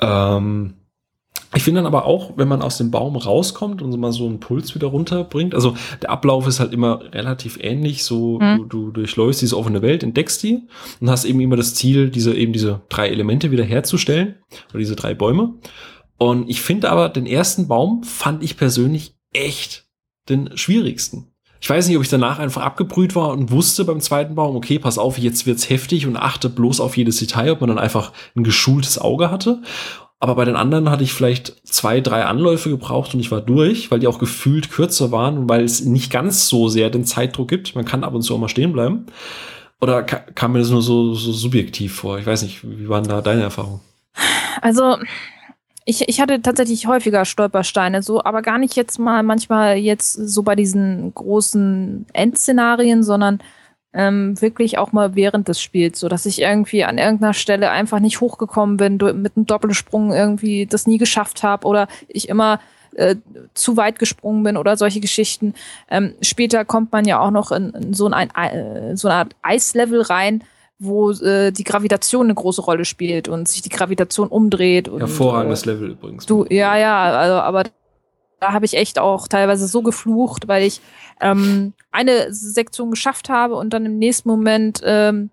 Ähm 0.00 0.74
ich 1.52 1.64
finde 1.64 1.78
dann 1.78 1.86
aber 1.86 2.06
auch, 2.06 2.34
wenn 2.36 2.46
man 2.46 2.62
aus 2.62 2.78
dem 2.78 2.92
Baum 2.92 3.16
rauskommt 3.16 3.82
und 3.82 3.90
so 3.90 3.98
mal 3.98 4.12
so 4.12 4.26
einen 4.26 4.38
Puls 4.38 4.74
wieder 4.76 4.86
runterbringt, 4.86 5.52
also 5.52 5.74
der 6.00 6.10
Ablauf 6.10 6.46
ist 6.46 6.60
halt 6.60 6.72
immer 6.72 7.12
relativ 7.12 7.58
ähnlich, 7.60 8.04
so 8.04 8.38
mhm. 8.38 8.56
du, 8.56 8.64
du 8.66 8.90
durchläufst 8.92 9.42
diese 9.42 9.56
offene 9.56 9.82
Welt, 9.82 10.04
entdeckst 10.04 10.44
die 10.44 10.68
und 11.00 11.10
hast 11.10 11.24
eben 11.24 11.40
immer 11.40 11.56
das 11.56 11.74
Ziel, 11.74 12.10
diese 12.10 12.34
eben 12.34 12.52
diese 12.52 12.82
drei 12.88 13.08
Elemente 13.08 13.50
wieder 13.50 13.64
herzustellen 13.64 14.36
oder 14.68 14.78
diese 14.78 14.94
drei 14.94 15.14
Bäume. 15.14 15.54
Und 16.18 16.48
ich 16.48 16.60
finde 16.60 16.90
aber 16.90 17.08
den 17.08 17.26
ersten 17.26 17.66
Baum 17.66 18.04
fand 18.04 18.44
ich 18.44 18.56
persönlich 18.56 19.16
echt 19.32 19.89
den 20.30 20.56
schwierigsten. 20.56 21.26
Ich 21.60 21.68
weiß 21.68 21.88
nicht, 21.88 21.96
ob 21.98 22.02
ich 22.02 22.08
danach 22.08 22.38
einfach 22.38 22.62
abgebrüht 22.62 23.14
war 23.14 23.28
und 23.30 23.50
wusste 23.50 23.84
beim 23.84 24.00
zweiten 24.00 24.34
Baum, 24.34 24.56
okay, 24.56 24.78
pass 24.78 24.96
auf, 24.96 25.18
jetzt 25.18 25.44
wird's 25.44 25.68
heftig 25.68 26.06
und 26.06 26.16
achte 26.16 26.48
bloß 26.48 26.80
auf 26.80 26.96
jedes 26.96 27.18
Detail, 27.18 27.52
ob 27.52 27.60
man 27.60 27.68
dann 27.68 27.78
einfach 27.78 28.12
ein 28.34 28.44
geschultes 28.44 28.98
Auge 28.98 29.30
hatte 29.30 29.60
aber 30.22 30.34
bei 30.34 30.44
den 30.44 30.54
anderen 30.54 30.90
hatte 30.90 31.02
ich 31.02 31.14
vielleicht 31.14 31.66
zwei, 31.66 32.02
drei 32.02 32.26
Anläufe 32.26 32.68
gebraucht 32.68 33.14
und 33.14 33.20
ich 33.20 33.30
war 33.30 33.40
durch, 33.40 33.90
weil 33.90 34.00
die 34.00 34.06
auch 34.06 34.18
gefühlt 34.18 34.70
kürzer 34.70 35.10
waren 35.10 35.38
und 35.38 35.48
weil 35.48 35.64
es 35.64 35.80
nicht 35.80 36.12
ganz 36.12 36.46
so 36.46 36.68
sehr 36.68 36.90
den 36.90 37.06
Zeitdruck 37.06 37.48
gibt. 37.48 37.74
Man 37.74 37.86
kann 37.86 38.04
ab 38.04 38.12
und 38.12 38.20
zu 38.20 38.34
auch 38.34 38.38
mal 38.38 38.50
stehen 38.50 38.74
bleiben. 38.74 39.06
Oder 39.80 40.02
kam 40.02 40.52
mir 40.52 40.58
das 40.58 40.68
nur 40.68 40.82
so, 40.82 41.14
so 41.14 41.32
subjektiv 41.32 41.94
vor? 41.94 42.18
Ich 42.18 42.26
weiß 42.26 42.42
nicht, 42.42 42.60
wie 42.62 42.90
waren 42.90 43.04
da 43.04 43.22
deine 43.22 43.40
Erfahrungen? 43.40 43.80
Also, 44.60 44.98
ich, 45.90 46.08
ich 46.08 46.20
hatte 46.20 46.40
tatsächlich 46.40 46.86
häufiger 46.86 47.24
Stolpersteine, 47.24 48.02
so, 48.02 48.22
aber 48.22 48.42
gar 48.42 48.58
nicht 48.58 48.76
jetzt 48.76 48.98
mal 48.98 49.22
manchmal 49.24 49.76
jetzt 49.76 50.12
so 50.12 50.42
bei 50.42 50.54
diesen 50.54 51.12
großen 51.14 52.06
Endszenarien, 52.12 53.02
sondern 53.02 53.40
ähm, 53.92 54.40
wirklich 54.40 54.78
auch 54.78 54.92
mal 54.92 55.16
während 55.16 55.48
des 55.48 55.60
Spiels, 55.60 55.98
so 55.98 56.08
dass 56.08 56.26
ich 56.26 56.40
irgendwie 56.40 56.84
an 56.84 56.96
irgendeiner 56.96 57.34
Stelle 57.34 57.70
einfach 57.70 57.98
nicht 57.98 58.20
hochgekommen 58.20 58.76
bin, 58.76 58.98
mit 59.20 59.36
einem 59.36 59.46
Doppelsprung 59.46 60.12
irgendwie 60.12 60.66
das 60.66 60.86
nie 60.86 60.98
geschafft 60.98 61.42
habe 61.42 61.66
oder 61.66 61.88
ich 62.06 62.28
immer 62.28 62.60
äh, 62.94 63.16
zu 63.54 63.76
weit 63.76 63.98
gesprungen 63.98 64.44
bin 64.44 64.56
oder 64.56 64.76
solche 64.76 65.00
Geschichten. 65.00 65.54
Ähm, 65.90 66.14
später 66.22 66.64
kommt 66.64 66.92
man 66.92 67.04
ja 67.04 67.18
auch 67.18 67.32
noch 67.32 67.50
in, 67.50 67.70
in 67.70 67.94
so, 67.94 68.06
ein, 68.06 68.30
äh, 68.30 68.96
so 68.96 69.08
eine 69.08 69.16
Art 69.16 69.34
Eislevel 69.42 70.02
rein, 70.02 70.44
wo 70.80 71.12
äh, 71.12 71.52
die 71.52 71.62
Gravitation 71.62 72.26
eine 72.26 72.34
große 72.34 72.62
Rolle 72.62 72.84
spielt 72.84 73.28
und 73.28 73.46
sich 73.46 73.60
die 73.62 73.68
Gravitation 73.68 74.28
umdreht. 74.28 74.88
Und, 74.88 75.00
Hervorragendes 75.00 75.62
äh, 75.62 75.72
Level 75.72 75.90
übrigens. 75.90 76.26
Du, 76.26 76.46
ja, 76.48 76.76
ja, 76.76 77.02
also, 77.02 77.34
aber 77.34 77.64
da 78.40 78.52
habe 78.52 78.64
ich 78.64 78.74
echt 78.74 78.98
auch 78.98 79.28
teilweise 79.28 79.68
so 79.68 79.82
geflucht, 79.82 80.48
weil 80.48 80.64
ich 80.64 80.80
ähm, 81.20 81.74
eine 81.92 82.32
Sektion 82.32 82.90
geschafft 82.90 83.28
habe 83.28 83.56
und 83.56 83.74
dann 83.74 83.84
im 83.84 83.98
nächsten 83.98 84.28
Moment 84.28 84.80
ähm, 84.82 85.30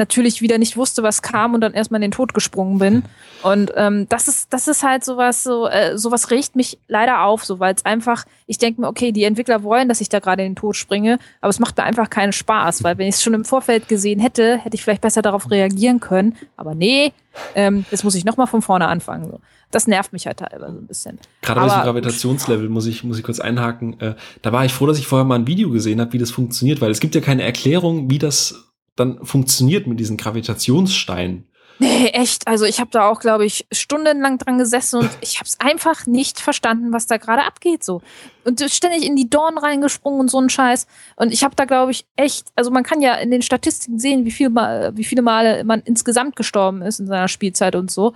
natürlich 0.00 0.42
wieder 0.42 0.58
nicht 0.58 0.76
wusste, 0.76 1.04
was 1.04 1.22
kam 1.22 1.54
und 1.54 1.60
dann 1.60 1.72
erstmal 1.72 1.98
in 1.98 2.10
den 2.10 2.10
Tod 2.10 2.34
gesprungen 2.34 2.80
bin. 2.80 3.04
Und 3.42 3.72
ähm, 3.76 4.08
das 4.08 4.26
ist, 4.26 4.52
das 4.52 4.66
ist 4.66 4.82
halt 4.82 5.04
sowas, 5.04 5.44
so, 5.44 5.68
äh, 5.68 5.96
sowas 5.96 6.32
regt 6.32 6.56
mich 6.56 6.78
leider 6.88 7.22
auf, 7.22 7.44
so 7.44 7.60
weil 7.60 7.74
es 7.74 7.84
einfach, 7.84 8.24
ich 8.46 8.58
denke 8.58 8.80
mir, 8.80 8.88
okay, 8.88 9.12
die 9.12 9.22
Entwickler 9.22 9.62
wollen, 9.62 9.88
dass 9.88 10.00
ich 10.00 10.08
da 10.08 10.18
gerade 10.18 10.42
in 10.42 10.52
den 10.52 10.56
Tod 10.56 10.74
springe, 10.74 11.18
aber 11.40 11.50
es 11.50 11.60
macht 11.60 11.76
mir 11.76 11.84
einfach 11.84 12.10
keinen 12.10 12.32
Spaß, 12.32 12.82
weil 12.82 12.98
wenn 12.98 13.06
ich 13.06 13.14
es 13.14 13.22
schon 13.22 13.34
im 13.34 13.44
Vorfeld 13.44 13.86
gesehen 13.86 14.18
hätte, 14.18 14.58
hätte 14.58 14.74
ich 14.74 14.82
vielleicht 14.82 15.02
besser 15.02 15.22
darauf 15.22 15.50
reagieren 15.50 16.00
können. 16.00 16.36
Aber 16.56 16.74
nee, 16.74 17.12
ähm, 17.54 17.84
jetzt 17.90 18.02
muss 18.02 18.16
ich 18.16 18.24
nochmal 18.24 18.48
von 18.48 18.62
vorne 18.62 18.88
anfangen. 18.88 19.30
So. 19.30 19.40
Das 19.70 19.86
nervt 19.86 20.12
mich 20.12 20.26
halt 20.26 20.38
teilweise 20.38 20.78
ein 20.78 20.86
bisschen. 20.86 21.18
Gerade 21.42 21.60
bei 21.60 21.66
diesem 21.66 21.82
Gravitationslevel 21.82 22.68
muss 22.68 22.86
ich, 22.86 23.04
muss 23.04 23.18
ich 23.18 23.24
kurz 23.24 23.38
einhaken. 23.38 24.00
Äh, 24.00 24.14
da 24.42 24.52
war 24.52 24.64
ich 24.64 24.72
froh, 24.72 24.86
dass 24.86 24.98
ich 24.98 25.06
vorher 25.06 25.24
mal 25.24 25.36
ein 25.36 25.46
Video 25.46 25.70
gesehen 25.70 26.00
habe, 26.00 26.12
wie 26.12 26.18
das 26.18 26.30
funktioniert, 26.30 26.80
weil 26.80 26.90
es 26.90 27.00
gibt 27.00 27.14
ja 27.14 27.20
keine 27.20 27.44
Erklärung, 27.44 28.10
wie 28.10 28.18
das 28.18 28.69
dann 29.00 29.24
funktioniert 29.24 29.86
mit 29.86 29.98
diesen 29.98 30.16
Gravitationssteinen. 30.16 31.46
Nee, 31.80 32.08
echt. 32.08 32.46
Also 32.46 32.66
ich 32.66 32.78
habe 32.78 32.90
da 32.90 33.08
auch, 33.08 33.20
glaube 33.20 33.46
ich, 33.46 33.66
stundenlang 33.72 34.36
dran 34.36 34.58
gesessen 34.58 35.00
und 35.00 35.10
ich 35.22 35.36
habe 35.38 35.46
es 35.46 35.58
einfach 35.60 36.06
nicht 36.06 36.38
verstanden, 36.38 36.92
was 36.92 37.06
da 37.06 37.16
gerade 37.16 37.42
abgeht. 37.44 37.82
So 37.82 38.02
und 38.44 38.60
ständig 38.70 39.06
in 39.06 39.16
die 39.16 39.30
Dorn 39.30 39.56
reingesprungen 39.56 40.20
und 40.20 40.30
so 40.30 40.38
ein 40.38 40.50
Scheiß. 40.50 40.86
Und 41.16 41.32
ich 41.32 41.42
habe 41.42 41.56
da, 41.56 41.64
glaube 41.64 41.92
ich, 41.92 42.06
echt. 42.16 42.48
Also 42.54 42.70
man 42.70 42.82
kann 42.82 43.00
ja 43.00 43.14
in 43.14 43.30
den 43.30 43.40
Statistiken 43.40 43.98
sehen, 43.98 44.26
wie, 44.26 44.30
viel 44.30 44.50
mal, 44.50 44.94
wie 44.94 45.04
viele 45.04 45.22
Male 45.22 45.64
man 45.64 45.80
insgesamt 45.80 46.36
gestorben 46.36 46.82
ist 46.82 47.00
in 47.00 47.06
seiner 47.06 47.28
Spielzeit 47.28 47.74
und 47.74 47.90
so. 47.90 48.12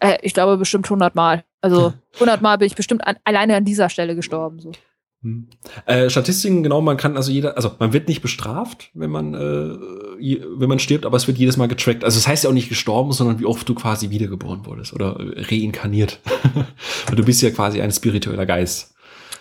Äh, 0.00 0.18
ich 0.22 0.34
glaube 0.34 0.56
bestimmt 0.56 0.86
100 0.86 1.14
Mal. 1.14 1.44
Also 1.60 1.92
100 2.14 2.42
Mal 2.42 2.58
bin 2.58 2.66
ich 2.66 2.74
bestimmt 2.74 3.06
an, 3.06 3.16
alleine 3.22 3.54
an 3.54 3.64
dieser 3.64 3.90
Stelle 3.90 4.16
gestorben. 4.16 4.58
So. 4.58 4.72
Hm. 5.24 5.46
Äh, 5.86 6.10
Statistiken, 6.10 6.62
genau, 6.62 6.82
man 6.82 6.98
kann 6.98 7.16
also 7.16 7.32
jeder, 7.32 7.56
also 7.56 7.72
man 7.78 7.94
wird 7.94 8.08
nicht 8.08 8.20
bestraft, 8.20 8.90
wenn 8.92 9.10
man, 9.10 9.32
äh, 9.32 9.38
wenn 9.38 10.68
man 10.68 10.78
stirbt, 10.78 11.06
aber 11.06 11.16
es 11.16 11.26
wird 11.26 11.38
jedes 11.38 11.56
Mal 11.56 11.66
getrackt. 11.66 12.04
Also 12.04 12.18
es 12.18 12.24
das 12.24 12.30
heißt 12.30 12.44
ja 12.44 12.50
auch 12.50 12.54
nicht 12.54 12.68
gestorben, 12.68 13.10
sondern 13.12 13.40
wie 13.40 13.46
oft 13.46 13.66
du 13.66 13.74
quasi 13.74 14.10
wiedergeboren 14.10 14.66
wurdest 14.66 14.92
oder 14.92 15.16
reinkarniert. 15.18 16.20
du 17.16 17.24
bist 17.24 17.40
ja 17.40 17.50
quasi 17.50 17.80
ein 17.80 17.90
spiritueller 17.90 18.44
Geist. 18.44 18.94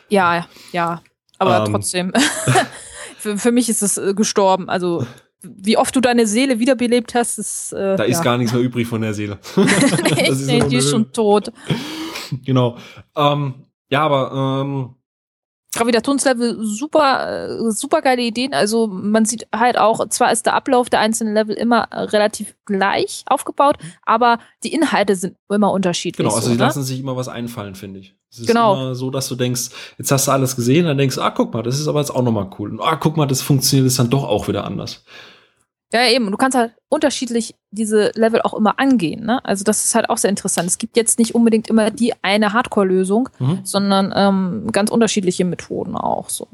Ja, 0.08 0.48
ja. 0.72 1.02
Aber 1.38 1.66
ähm. 1.66 1.74
trotzdem. 1.74 2.14
für, 3.18 3.38
für, 3.38 3.52
mich 3.52 3.68
ist 3.68 3.84
es 3.84 3.98
äh, 3.98 4.14
gestorben. 4.14 4.70
Also 4.70 5.06
wie 5.42 5.76
oft 5.76 5.94
du 5.94 6.00
deine 6.00 6.26
Seele 6.28 6.60
wiederbelebt 6.60 7.14
hast, 7.14 7.40
ist. 7.40 7.74
Äh, 7.74 7.98
da 7.98 8.04
ist 8.04 8.20
ja. 8.20 8.24
gar 8.24 8.38
nichts 8.38 8.54
mehr 8.54 8.62
übrig 8.62 8.88
von 8.88 9.02
der 9.02 9.14
Seele. 9.14 9.38
ist 9.58 10.48
nee, 10.48 10.64
die 10.70 10.78
ist 10.78 10.90
schon 10.90 11.12
tot. 11.12 11.52
Genau. 12.46 12.78
Ähm, 13.18 13.56
ja, 13.90 14.04
aber 14.06 14.62
ähm, 14.64 14.96
Gravitationslevel 15.74 16.64
super, 16.64 17.50
äh, 17.50 17.72
super 17.72 18.02
geile 18.02 18.22
Ideen. 18.22 18.54
Also 18.54 18.88
man 18.88 19.26
sieht 19.26 19.48
halt 19.54 19.78
auch, 19.78 20.08
zwar 20.10 20.32
ist 20.32 20.46
der 20.46 20.54
Ablauf 20.54 20.90
der 20.90 21.00
einzelnen 21.00 21.34
Level 21.34 21.56
immer 21.56 21.88
relativ 21.92 22.56
gleich 22.66 23.24
aufgebaut, 23.26 23.78
aber 24.04 24.40
die 24.64 24.74
Inhalte 24.74 25.16
sind 25.16 25.36
immer 25.50 25.72
unterschiedlich. 25.72 26.26
Genau, 26.26 26.36
also 26.36 26.48
so, 26.48 26.54
die 26.54 26.60
ne? 26.60 26.64
lassen 26.64 26.84
sich 26.84 27.00
immer 27.00 27.16
was 27.16 27.28
einfallen, 27.28 27.76
finde 27.76 28.00
ich. 28.00 28.16
Es 28.32 28.40
ist 28.40 28.48
genau. 28.48 28.74
immer 28.74 28.96
so, 28.96 29.12
dass 29.12 29.28
du 29.28 29.36
denkst, 29.36 29.70
jetzt 29.98 30.12
hast 30.12 30.28
du 30.28 30.32
alles 30.32 30.56
gesehen, 30.56 30.86
dann 30.86 30.98
denkst 30.98 31.16
du, 31.16 31.22
ah, 31.22 31.30
guck 31.30 31.54
mal, 31.54 31.62
das 31.62 31.80
ist 31.80 31.88
aber 31.88 32.00
jetzt 32.00 32.10
auch 32.10 32.24
nochmal 32.24 32.50
cool. 32.58 32.72
Und 32.72 32.82
ah, 32.82 32.96
guck 32.96 33.16
mal, 33.16 33.28
das 33.28 33.42
funktioniert 33.42 33.88
jetzt 33.88 34.00
dann 34.00 34.10
doch 34.10 34.24
auch 34.24 34.48
wieder 34.48 34.64
anders. 34.64 35.04
Ja, 35.94 36.08
eben. 36.08 36.32
Du 36.32 36.38
kannst 36.38 36.58
halt 36.58 36.74
unterschiedlich 36.90 37.54
diese 37.70 38.12
Level 38.16 38.42
auch 38.42 38.56
immer 38.56 38.80
angehen. 38.80 39.26
Ne? 39.26 39.46
Also 39.46 39.64
das 39.64 39.86
ist 39.86 39.94
halt 39.94 40.10
auch 40.10 40.18
sehr 40.18 40.32
interessant. 40.32 40.68
Es 40.68 40.80
gibt 40.80 40.98
jetzt 40.98 41.20
nicht 41.20 41.36
unbedingt 41.36 41.68
immer 41.68 41.92
die 41.92 42.14
eine 42.24 42.52
Hardcore-Lösung, 42.52 43.30
mhm. 43.38 43.60
sondern 43.64 44.12
ähm, 44.16 44.72
ganz 44.72 44.90
unterschiedliche 44.90 45.46
Methoden 45.46 45.96
auch. 45.96 46.30
So. 46.30 46.48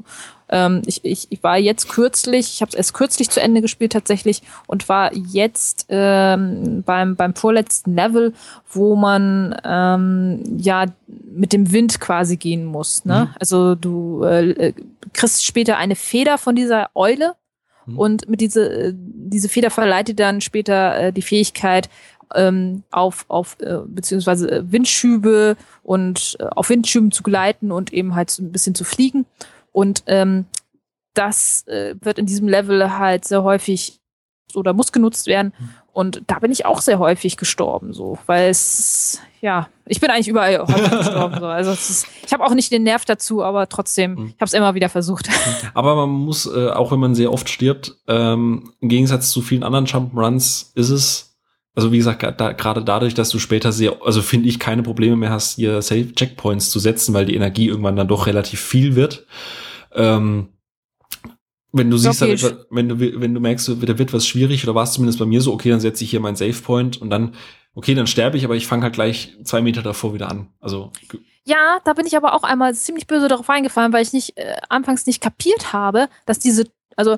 Ähm, 0.50 0.82
ich, 0.84 1.04
ich, 1.04 1.28
ich 1.30 1.42
war 1.42 1.56
jetzt 1.56 1.88
kürzlich, 1.88 2.52
ich 2.54 2.60
habe 2.60 2.68
es 2.68 2.74
erst 2.74 2.92
kürzlich 2.92 3.30
zu 3.30 3.40
Ende 3.40 3.62
gespielt 3.62 3.92
tatsächlich 3.92 4.42
und 4.66 4.90
war 4.90 5.14
jetzt 5.14 5.86
ähm, 5.88 6.82
beim, 6.84 7.16
beim 7.16 7.34
vorletzten 7.34 7.94
Level, 7.94 8.34
wo 8.70 8.94
man 8.94 9.58
ähm, 9.64 10.42
ja 10.58 10.84
mit 11.32 11.54
dem 11.54 11.72
Wind 11.72 11.98
quasi 11.98 12.36
gehen 12.36 12.66
muss. 12.66 13.06
Ne? 13.06 13.28
Mhm. 13.30 13.34
Also 13.40 13.74
du 13.74 14.22
äh, 14.24 14.74
kriegst 15.14 15.46
später 15.46 15.78
eine 15.78 15.96
Feder 15.96 16.36
von 16.36 16.54
dieser 16.54 16.90
Eule 16.94 17.36
Mhm. 17.90 17.98
Und 17.98 18.28
mit 18.28 18.40
diese, 18.40 18.68
äh, 18.70 18.92
diese 18.94 19.48
Feder 19.48 19.70
verleitet 19.70 20.20
dann 20.20 20.40
später 20.40 20.96
äh, 20.96 21.12
die 21.12 21.22
Fähigkeit, 21.22 21.88
ähm, 22.34 22.84
auf, 22.90 23.24
auf 23.28 23.56
äh, 23.60 23.78
beziehungsweise 23.86 24.50
äh, 24.50 24.72
Windschübe 24.72 25.56
und 25.82 26.36
äh, 26.38 26.44
auf 26.44 26.68
Windschüben 26.68 27.10
zu 27.10 27.22
gleiten 27.22 27.72
und 27.72 27.92
eben 27.92 28.14
halt 28.14 28.30
so 28.30 28.42
ein 28.42 28.52
bisschen 28.52 28.74
zu 28.74 28.84
fliegen. 28.84 29.26
Und 29.72 30.04
ähm, 30.06 30.46
das 31.14 31.66
äh, 31.66 31.96
wird 32.00 32.18
in 32.18 32.26
diesem 32.26 32.48
Level 32.48 32.98
halt 32.98 33.24
sehr 33.24 33.42
häufig 33.42 34.00
oder 34.54 34.72
muss 34.72 34.92
genutzt 34.92 35.26
werden. 35.26 35.52
Mhm. 35.58 35.68
Und 36.00 36.22
da 36.28 36.38
bin 36.38 36.50
ich 36.50 36.64
auch 36.64 36.80
sehr 36.80 36.98
häufig 36.98 37.36
gestorben, 37.36 37.92
so, 37.92 38.16
weil 38.24 38.48
es, 38.48 39.20
ja, 39.42 39.68
ich 39.84 40.00
bin 40.00 40.08
eigentlich 40.08 40.28
überall 40.28 40.60
häufig 40.60 40.90
gestorben. 40.98 41.36
So. 41.38 41.44
Also 41.44 41.72
ist, 41.72 42.06
ich 42.24 42.32
habe 42.32 42.42
auch 42.42 42.54
nicht 42.54 42.72
den 42.72 42.84
Nerv 42.84 43.04
dazu, 43.04 43.44
aber 43.44 43.68
trotzdem, 43.68 44.14
mhm. 44.14 44.26
ich 44.28 44.40
habe 44.40 44.46
es 44.46 44.54
immer 44.54 44.74
wieder 44.74 44.88
versucht. 44.88 45.28
Aber 45.74 45.96
man 45.96 46.08
muss, 46.08 46.46
äh, 46.46 46.70
auch 46.70 46.90
wenn 46.90 47.00
man 47.00 47.14
sehr 47.14 47.30
oft 47.30 47.50
stirbt, 47.50 47.98
ähm, 48.08 48.72
im 48.80 48.88
Gegensatz 48.88 49.30
zu 49.30 49.42
vielen 49.42 49.62
anderen 49.62 49.84
Jump'n'Runs 49.84 50.70
ist 50.74 50.88
es, 50.88 51.36
also 51.74 51.92
wie 51.92 51.98
gesagt, 51.98 52.22
da, 52.40 52.52
gerade 52.52 52.82
dadurch, 52.82 53.12
dass 53.12 53.28
du 53.28 53.38
später 53.38 53.70
sehr, 53.70 53.98
also 54.02 54.22
finde 54.22 54.48
ich, 54.48 54.58
keine 54.58 54.82
Probleme 54.82 55.16
mehr 55.16 55.30
hast, 55.30 55.56
hier 55.56 55.82
Safe 55.82 56.14
Checkpoints 56.14 56.70
zu 56.70 56.78
setzen, 56.78 57.12
weil 57.12 57.26
die 57.26 57.36
Energie 57.36 57.68
irgendwann 57.68 57.96
dann 57.96 58.08
doch 58.08 58.26
relativ 58.26 58.62
viel 58.62 58.96
wird. 58.96 59.26
Ähm, 59.94 60.48
wenn 61.72 61.90
du 61.90 61.96
siehst, 61.96 62.22
okay. 62.22 62.36
dann, 62.36 62.58
wenn 62.70 62.88
du, 62.88 63.20
wenn 63.20 63.34
du 63.34 63.40
merkst, 63.40 63.68
da 63.68 63.98
wird 63.98 64.12
was 64.12 64.26
schwierig, 64.26 64.64
oder 64.64 64.74
war 64.74 64.84
es 64.84 64.92
zumindest 64.92 65.18
bei 65.18 65.26
mir 65.26 65.40
so, 65.40 65.52
okay, 65.52 65.70
dann 65.70 65.80
setze 65.80 66.04
ich 66.04 66.10
hier 66.10 66.20
meinen 66.20 66.36
Save 66.36 66.52
Point 66.52 67.00
und 67.00 67.10
dann, 67.10 67.34
okay, 67.74 67.94
dann 67.94 68.06
sterbe 68.06 68.36
ich, 68.36 68.44
aber 68.44 68.56
ich 68.56 68.66
fange 68.66 68.82
halt 68.82 68.94
gleich 68.94 69.36
zwei 69.44 69.62
Meter 69.62 69.82
davor 69.82 70.14
wieder 70.14 70.30
an. 70.30 70.48
Also. 70.60 70.92
Ja, 71.44 71.80
da 71.84 71.92
bin 71.92 72.06
ich 72.06 72.16
aber 72.16 72.34
auch 72.34 72.42
einmal 72.42 72.74
ziemlich 72.74 73.06
böse 73.06 73.28
darauf 73.28 73.48
eingefallen, 73.48 73.92
weil 73.92 74.02
ich 74.02 74.12
nicht, 74.12 74.36
äh, 74.36 74.56
anfangs 74.68 75.06
nicht 75.06 75.22
kapiert 75.22 75.72
habe, 75.72 76.08
dass 76.26 76.38
diese, 76.38 76.64
also, 76.96 77.16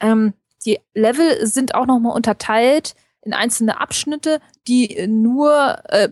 ähm, 0.00 0.34
die 0.64 0.78
Level 0.94 1.46
sind 1.46 1.74
auch 1.74 1.86
nochmal 1.86 2.14
unterteilt 2.14 2.94
in 3.22 3.32
einzelne 3.32 3.80
Abschnitte, 3.80 4.40
die 4.68 5.06
nur, 5.06 5.78
äh, 5.88 6.08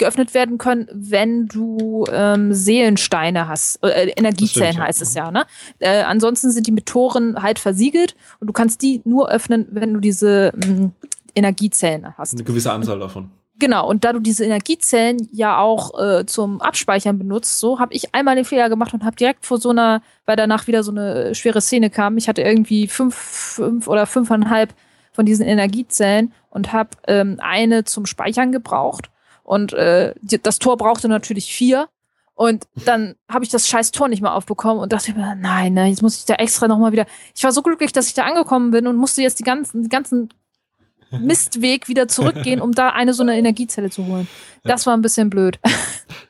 geöffnet 0.00 0.34
werden 0.34 0.58
können, 0.58 0.88
wenn 0.92 1.46
du 1.46 2.04
ähm, 2.12 2.52
Seelensteine 2.52 3.46
hast. 3.46 3.82
Äh, 3.84 4.10
Energiezellen 4.16 4.72
stimmt, 4.72 4.86
heißt 4.86 5.00
ja. 5.00 5.06
es 5.06 5.14
ja. 5.14 5.30
Ne? 5.30 5.46
Äh, 5.78 6.02
ansonsten 6.02 6.50
sind 6.50 6.66
die 6.66 6.72
mit 6.72 6.86
Toren 6.86 7.40
halt 7.40 7.60
versiegelt 7.60 8.16
und 8.40 8.48
du 8.48 8.52
kannst 8.52 8.82
die 8.82 9.02
nur 9.04 9.30
öffnen, 9.30 9.68
wenn 9.70 9.94
du 9.94 10.00
diese 10.00 10.52
ähm, 10.64 10.92
Energiezellen 11.36 12.16
hast. 12.18 12.34
Eine 12.34 12.42
gewisse 12.42 12.72
Anzahl 12.72 12.98
davon. 12.98 13.30
Genau, 13.60 13.86
und 13.86 14.04
da 14.04 14.14
du 14.14 14.20
diese 14.20 14.44
Energiezellen 14.44 15.28
ja 15.32 15.58
auch 15.58 16.00
äh, 16.00 16.24
zum 16.24 16.62
Abspeichern 16.62 17.18
benutzt, 17.18 17.60
so 17.60 17.78
habe 17.78 17.92
ich 17.92 18.14
einmal 18.14 18.34
den 18.34 18.46
Fehler 18.46 18.70
gemacht 18.70 18.94
und 18.94 19.04
habe 19.04 19.16
direkt 19.16 19.44
vor 19.44 19.58
so 19.58 19.68
einer, 19.68 20.02
weil 20.24 20.36
danach 20.36 20.66
wieder 20.66 20.82
so 20.82 20.90
eine 20.90 21.34
schwere 21.34 21.60
Szene 21.60 21.90
kam, 21.90 22.16
ich 22.16 22.26
hatte 22.26 22.40
irgendwie 22.40 22.88
fünf, 22.88 23.14
fünf 23.14 23.86
oder 23.86 24.06
fünfeinhalb 24.06 24.74
von 25.12 25.26
diesen 25.26 25.44
Energiezellen 25.44 26.32
und 26.48 26.72
habe 26.72 26.90
ähm, 27.06 27.36
eine 27.40 27.84
zum 27.84 28.06
Speichern 28.06 28.50
gebraucht 28.50 29.10
und 29.50 29.72
äh, 29.72 30.14
das 30.44 30.60
Tor 30.60 30.76
brauchte 30.76 31.08
natürlich 31.08 31.52
vier. 31.52 31.88
Und 32.34 32.68
dann 32.84 33.16
habe 33.28 33.44
ich 33.44 33.50
das 33.50 33.66
scheiß 33.66 33.90
Tor 33.90 34.06
nicht 34.06 34.22
mehr 34.22 34.32
aufbekommen 34.32 34.80
und 34.80 34.92
dachte 34.92 35.12
mir, 35.12 35.34
nein, 35.34 35.74
ne, 35.74 35.86
jetzt 35.86 36.02
muss 36.02 36.18
ich 36.18 36.24
da 36.24 36.34
extra 36.34 36.68
nochmal 36.68 36.92
wieder. 36.92 37.04
Ich 37.34 37.42
war 37.42 37.50
so 37.50 37.60
glücklich, 37.60 37.90
dass 37.90 38.06
ich 38.06 38.14
da 38.14 38.22
angekommen 38.22 38.70
bin 38.70 38.86
und 38.86 38.94
musste 38.94 39.22
jetzt 39.22 39.40
die 39.40 39.42
ganzen, 39.42 39.82
die 39.82 39.88
ganzen 39.88 40.28
Mistweg 41.10 41.88
wieder 41.88 42.06
zurückgehen, 42.06 42.60
um 42.60 42.70
da 42.70 42.90
eine 42.90 43.12
so 43.12 43.24
eine 43.24 43.36
Energiezelle 43.36 43.90
zu 43.90 44.06
holen. 44.06 44.28
Das 44.62 44.86
war 44.86 44.96
ein 44.96 45.02
bisschen 45.02 45.30
blöd. 45.30 45.58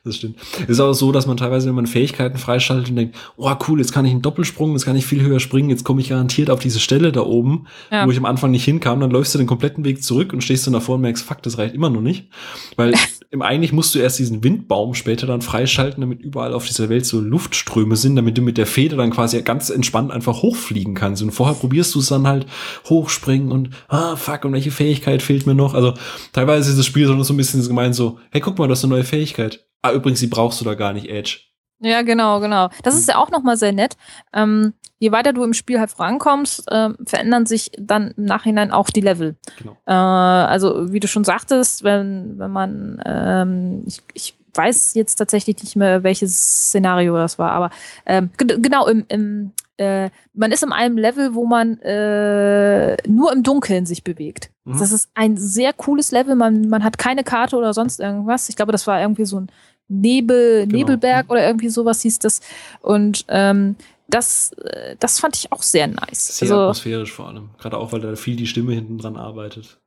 Das 0.03 0.15
stimmt. 0.15 0.37
Ist 0.67 0.79
auch 0.79 0.93
so, 0.93 1.11
dass 1.11 1.27
man 1.27 1.37
teilweise, 1.37 1.67
wenn 1.67 1.75
man 1.75 1.85
Fähigkeiten 1.85 2.39
freischaltet 2.39 2.89
und 2.89 2.95
denkt, 2.95 3.15
oh 3.37 3.53
cool, 3.67 3.77
jetzt 3.77 3.91
kann 3.91 4.03
ich 4.03 4.11
einen 4.11 4.23
Doppelsprung, 4.23 4.71
jetzt 4.71 4.83
kann 4.83 4.95
ich 4.95 5.05
viel 5.05 5.21
höher 5.21 5.39
springen, 5.39 5.69
jetzt 5.69 5.83
komme 5.83 6.01
ich 6.01 6.09
garantiert 6.09 6.49
auf 6.49 6.59
diese 6.59 6.79
Stelle 6.79 7.11
da 7.11 7.21
oben, 7.21 7.67
ja. 7.91 8.07
wo 8.07 8.11
ich 8.11 8.17
am 8.17 8.25
Anfang 8.25 8.49
nicht 8.49 8.65
hinkam, 8.65 8.99
dann 8.99 9.11
läufst 9.11 9.35
du 9.35 9.37
den 9.37 9.45
kompletten 9.45 9.85
Weg 9.85 10.03
zurück 10.03 10.33
und 10.33 10.43
stehst 10.43 10.65
dann 10.65 10.73
davor 10.73 10.95
und 10.95 11.01
merkst, 11.01 11.23
fuck, 11.23 11.43
das 11.43 11.59
reicht 11.59 11.75
immer 11.75 11.91
noch 11.91 12.01
nicht. 12.01 12.29
Weil 12.77 12.95
im 13.29 13.43
eigentlich 13.43 13.73
musst 13.73 13.93
du 13.93 13.99
erst 13.99 14.17
diesen 14.17 14.43
Windbaum 14.43 14.95
später 14.95 15.27
dann 15.27 15.43
freischalten, 15.43 16.01
damit 16.01 16.19
überall 16.19 16.55
auf 16.55 16.65
dieser 16.65 16.89
Welt 16.89 17.05
so 17.05 17.19
Luftströme 17.19 17.95
sind, 17.95 18.15
damit 18.15 18.39
du 18.39 18.41
mit 18.41 18.57
der 18.57 18.65
Feder 18.65 18.97
dann 18.97 19.11
quasi 19.11 19.39
ganz 19.43 19.69
entspannt 19.69 20.11
einfach 20.11 20.41
hochfliegen 20.41 20.95
kannst. 20.95 21.21
Und 21.21 21.29
vorher 21.29 21.55
probierst 21.55 21.93
du 21.93 21.99
es 21.99 22.07
dann 22.07 22.25
halt 22.25 22.47
hochspringen 22.89 23.51
und 23.51 23.69
ah, 23.87 24.15
fuck, 24.15 24.45
und 24.45 24.53
welche 24.53 24.71
Fähigkeit 24.71 25.21
fehlt 25.21 25.45
mir 25.45 25.53
noch? 25.53 25.75
Also 25.75 25.93
teilweise 26.33 26.71
ist 26.71 26.79
das 26.79 26.87
Spiel 26.87 27.05
so 27.05 27.13
ein 27.13 27.37
bisschen 27.37 27.65
gemeint 27.67 27.93
so, 27.93 28.17
hey, 28.31 28.41
guck 28.41 28.57
mal, 28.57 28.67
das 28.67 28.79
ist 28.79 28.85
eine 28.85 28.95
neue 28.95 29.03
Fähigkeit. 29.03 29.63
Ah, 29.81 29.93
übrigens, 29.93 30.19
die 30.19 30.27
brauchst 30.27 30.61
du 30.61 30.65
da 30.65 30.75
gar 30.75 30.93
nicht, 30.93 31.09
Edge. 31.09 31.39
Ja, 31.79 32.03
genau, 32.03 32.39
genau. 32.39 32.69
Das 32.83 32.95
ist 32.95 33.07
ja 33.07 33.17
auch 33.17 33.31
nochmal 33.31 33.57
sehr 33.57 33.71
nett. 33.71 33.97
Ähm, 34.33 34.73
je 34.99 35.11
weiter 35.11 35.33
du 35.33 35.43
im 35.43 35.53
Spiel 35.53 35.79
halt 35.79 35.89
vorankommst, 35.89 36.71
äh, 36.71 36.89
verändern 37.05 37.47
sich 37.47 37.71
dann 37.77 38.13
im 38.17 38.25
Nachhinein 38.25 38.71
auch 38.71 38.91
die 38.91 39.01
Level. 39.01 39.35
Genau. 39.57 39.75
Äh, 39.87 39.91
also 39.91 40.93
wie 40.93 40.99
du 40.99 41.07
schon 41.07 41.23
sagtest, 41.23 41.83
wenn, 41.83 42.37
wenn 42.37 42.51
man, 42.51 43.01
ähm, 43.03 43.83
ich, 43.87 44.03
ich 44.13 44.35
weiß 44.53 44.93
jetzt 44.93 45.15
tatsächlich 45.15 45.57
nicht 45.63 45.75
mehr, 45.75 46.03
welches 46.03 46.67
Szenario 46.67 47.15
das 47.15 47.39
war, 47.39 47.51
aber 47.51 47.71
ähm, 48.05 48.29
genau, 48.37 48.85
im, 48.87 49.05
im 49.07 49.51
äh, 49.77 50.11
man 50.33 50.51
ist 50.51 50.61
in 50.61 50.71
einem 50.71 50.97
Level, 50.97 51.33
wo 51.33 51.47
man 51.47 51.79
äh, 51.79 52.97
nur 53.07 53.33
im 53.33 53.41
Dunkeln 53.41 53.87
sich 53.87 54.03
bewegt. 54.03 54.51
Mhm. 54.63 54.77
Das 54.77 54.91
ist 54.91 55.09
ein 55.15 55.37
sehr 55.37 55.73
cooles 55.73 56.11
Level. 56.11 56.35
Man, 56.35 56.69
man 56.69 56.83
hat 56.83 56.99
keine 56.99 57.23
Karte 57.23 57.55
oder 57.55 57.73
sonst 57.73 57.99
irgendwas. 57.99 58.47
Ich 58.49 58.55
glaube, 58.55 58.71
das 58.71 58.85
war 58.85 59.01
irgendwie 59.01 59.25
so 59.25 59.39
ein 59.39 59.51
Nebel, 59.91 60.65
genau. 60.65 60.77
Nebelberg 60.77 61.25
mhm. 61.25 61.31
oder 61.31 61.45
irgendwie 61.45 61.69
sowas 61.69 62.01
hieß 62.01 62.19
das. 62.19 62.41
Und 62.81 63.25
ähm, 63.27 63.75
das, 64.07 64.53
äh, 64.53 64.95
das 64.99 65.19
fand 65.19 65.35
ich 65.35 65.51
auch 65.51 65.61
sehr 65.61 65.87
nice. 65.87 66.37
Sehr 66.37 66.47
also, 66.47 66.61
atmosphärisch 66.61 67.11
vor 67.11 67.27
allem. 67.27 67.49
Gerade 67.57 67.77
auch, 67.77 67.91
weil 67.91 68.01
da 68.01 68.15
viel 68.15 68.35
die 68.35 68.47
Stimme 68.47 68.73
hinten 68.73 68.97
dran 68.97 69.17
arbeitet. 69.17 69.79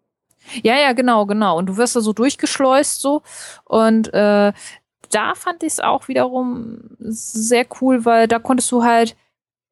Ja, 0.62 0.78
ja, 0.78 0.92
genau, 0.92 1.24
genau. 1.24 1.58
Und 1.58 1.66
du 1.66 1.76
wirst 1.78 1.96
da 1.96 2.00
so 2.00 2.12
durchgeschleust 2.12 3.00
so. 3.00 3.22
Und 3.64 4.12
äh, 4.12 4.52
da 5.10 5.34
fand 5.34 5.62
ich 5.62 5.74
es 5.74 5.80
auch 5.80 6.08
wiederum 6.08 6.90
sehr 6.98 7.66
cool, 7.80 8.04
weil 8.04 8.28
da 8.28 8.38
konntest 8.38 8.70
du 8.72 8.82
halt 8.82 9.16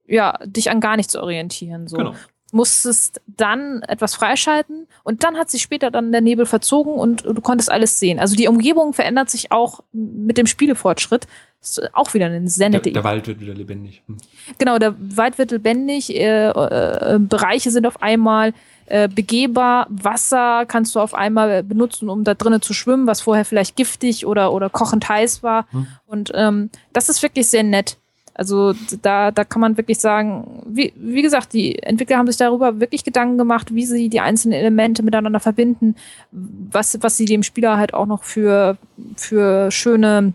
ja 0.07 0.39
dich 0.45 0.70
an 0.70 0.80
gar 0.80 0.97
nichts 0.97 1.14
orientieren. 1.14 1.89
So. 1.89 1.99
Genau 1.99 2.14
musstest 2.53 3.20
dann 3.26 3.82
etwas 3.82 4.14
freischalten 4.14 4.86
und 5.03 5.24
dann 5.24 5.36
hat 5.36 5.50
sich 5.50 5.62
später 5.62 5.90
dann 5.90 6.12
der 6.12 6.20
Nebel 6.20 6.46
verzogen 6.46 6.94
und 6.94 7.24
du 7.24 7.40
konntest 7.40 7.70
alles 7.70 7.98
sehen. 7.98 8.20
Also 8.20 8.36
die 8.36 8.46
Umgebung 8.46 8.92
verändert 8.92 9.30
sich 9.30 9.50
auch 9.50 9.80
mit 9.92 10.36
dem 10.36 10.46
Spielefortschritt. 10.46 11.26
Das 11.61 11.78
ist 11.78 11.94
auch 11.94 12.12
wieder 12.12 12.26
eine 12.26 12.46
sehr 12.48 12.68
nette 12.68 12.90
der, 12.90 12.92
der 12.92 13.05
Wald 13.05 13.26
wird 13.26 13.40
wieder 13.40 13.55
lebendig. 13.55 14.03
Hm. 14.07 14.18
Genau, 14.59 14.78
der 14.78 14.94
Wald 14.98 15.38
wird 15.38 15.50
lebendig. 15.53 16.14
Äh, 16.14 16.48
äh, 16.48 17.18
Bereiche 17.20 17.70
sind 17.70 17.86
auf 17.86 18.03
einmal 18.03 18.53
äh, 18.86 19.09
begehbar. 19.09 19.86
Wasser 19.88 20.66
kannst 20.66 20.94
du 20.94 21.00
auf 21.00 21.14
einmal 21.14 21.62
benutzen, 21.62 22.11
um 22.11 22.24
da 22.24 22.34
drinnen 22.34 22.61
zu 22.61 22.74
schwimmen, 22.74 23.07
was 23.07 23.22
vorher 23.22 23.44
vielleicht 23.44 23.76
giftig 23.76 24.26
oder, 24.26 24.53
oder 24.53 24.68
kochend 24.68 25.09
heiß 25.09 25.42
war. 25.42 25.66
Hm. 25.70 25.86
Und 26.05 26.32
ähm, 26.34 26.68
das 26.92 27.09
ist 27.09 27.22
wirklich 27.22 27.48
sehr 27.48 27.62
nett. 27.62 27.96
Also 28.35 28.74
da, 29.03 29.30
da 29.30 29.45
kann 29.45 29.61
man 29.61 29.76
wirklich 29.76 29.99
sagen, 29.99 30.62
wie, 30.66 30.93
wie 30.97 31.22
gesagt, 31.22 31.53
die 31.53 31.78
Entwickler 31.83 32.16
haben 32.16 32.26
sich 32.26 32.39
darüber 32.39 32.80
wirklich 32.80 33.05
Gedanken 33.05 33.37
gemacht, 33.37 33.74
wie 33.74 33.85
sie 33.85 34.09
die 34.09 34.20
einzelnen 34.20 34.59
Elemente 34.59 35.03
miteinander 35.03 35.41
verbinden, 35.41 35.97
was, 36.30 36.99
was 37.03 37.16
sie 37.16 37.26
dem 37.26 37.43
Spieler 37.43 37.76
halt 37.76 37.93
auch 37.93 38.07
noch 38.07 38.24
für, 38.24 38.78
für 39.16 39.70
schöne, 39.70 40.33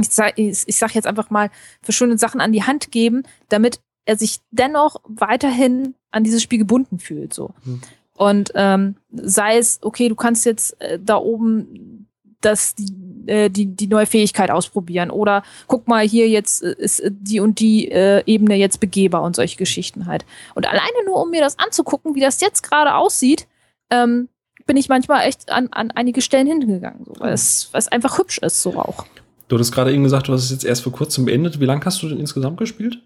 ich 0.00 0.08
sag, 0.08 0.36
ich 0.36 0.76
sag 0.76 0.94
jetzt 0.94 1.06
einfach 1.06 1.30
mal, 1.30 1.50
für 1.82 1.92
schöne 1.92 2.18
Sachen 2.18 2.40
an 2.40 2.52
die 2.52 2.64
Hand 2.64 2.90
geben, 2.90 3.22
damit 3.48 3.80
er 4.04 4.16
sich 4.16 4.40
dennoch 4.50 4.96
weiterhin 5.04 5.94
an 6.10 6.24
dieses 6.24 6.42
Spiel 6.42 6.58
gebunden 6.58 6.98
fühlt. 6.98 7.32
So. 7.32 7.54
Mhm. 7.64 7.80
Und 8.16 8.52
ähm, 8.56 8.96
sei 9.12 9.58
es, 9.58 9.78
okay, 9.82 10.08
du 10.08 10.16
kannst 10.16 10.44
jetzt 10.44 10.80
äh, 10.80 10.98
da 11.00 11.16
oben 11.16 12.01
das, 12.44 12.74
die, 12.74 12.92
äh, 13.26 13.48
die, 13.48 13.66
die 13.66 13.86
neue 13.86 14.06
Fähigkeit 14.06 14.50
ausprobieren. 14.50 15.10
Oder 15.10 15.42
guck 15.66 15.88
mal, 15.88 16.06
hier 16.06 16.28
jetzt 16.28 16.62
äh, 16.62 16.74
ist 16.78 17.02
die 17.06 17.40
und 17.40 17.60
die 17.60 17.90
äh, 17.90 18.22
Ebene 18.26 18.56
jetzt 18.56 18.80
begehbar 18.80 19.22
und 19.22 19.36
solche 19.36 19.56
Geschichten 19.56 20.06
halt. 20.06 20.24
Und 20.54 20.68
alleine 20.68 21.04
nur, 21.06 21.20
um 21.22 21.30
mir 21.30 21.40
das 21.40 21.58
anzugucken, 21.58 22.14
wie 22.14 22.20
das 22.20 22.40
jetzt 22.40 22.62
gerade 22.62 22.94
aussieht, 22.94 23.46
ähm, 23.90 24.28
bin 24.66 24.76
ich 24.76 24.88
manchmal 24.88 25.26
echt 25.26 25.50
an, 25.50 25.68
an 25.72 25.90
einige 25.90 26.22
Stellen 26.22 26.46
hingegangen, 26.46 27.04
so, 27.04 27.14
weil, 27.18 27.32
es, 27.32 27.68
weil 27.72 27.80
es 27.80 27.88
einfach 27.88 28.18
hübsch 28.18 28.38
ist, 28.38 28.62
so 28.62 28.74
auch. 28.74 29.06
Du 29.48 29.56
hattest 29.56 29.72
gerade 29.72 29.92
eben 29.92 30.04
gesagt, 30.04 30.28
du 30.28 30.32
hast 30.32 30.44
es 30.44 30.50
jetzt 30.50 30.64
erst 30.64 30.82
vor 30.82 30.92
kurzem 30.92 31.24
beendet. 31.26 31.60
Wie 31.60 31.66
lange 31.66 31.84
hast 31.84 32.02
du 32.02 32.08
denn 32.08 32.18
insgesamt 32.18 32.56
gespielt? 32.58 33.02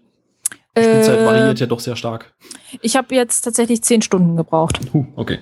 Die 0.77 0.83
Spielzeit 0.83 1.19
äh, 1.19 1.25
variiert 1.25 1.59
ja 1.59 1.65
doch 1.65 1.79
sehr 1.79 1.95
stark. 1.95 2.33
Ich 2.81 2.95
habe 2.95 3.15
jetzt 3.15 3.41
tatsächlich 3.41 3.81
zehn 3.81 4.01
Stunden 4.01 4.35
gebraucht. 4.35 4.79
Huh, 4.93 5.05
okay. 5.15 5.39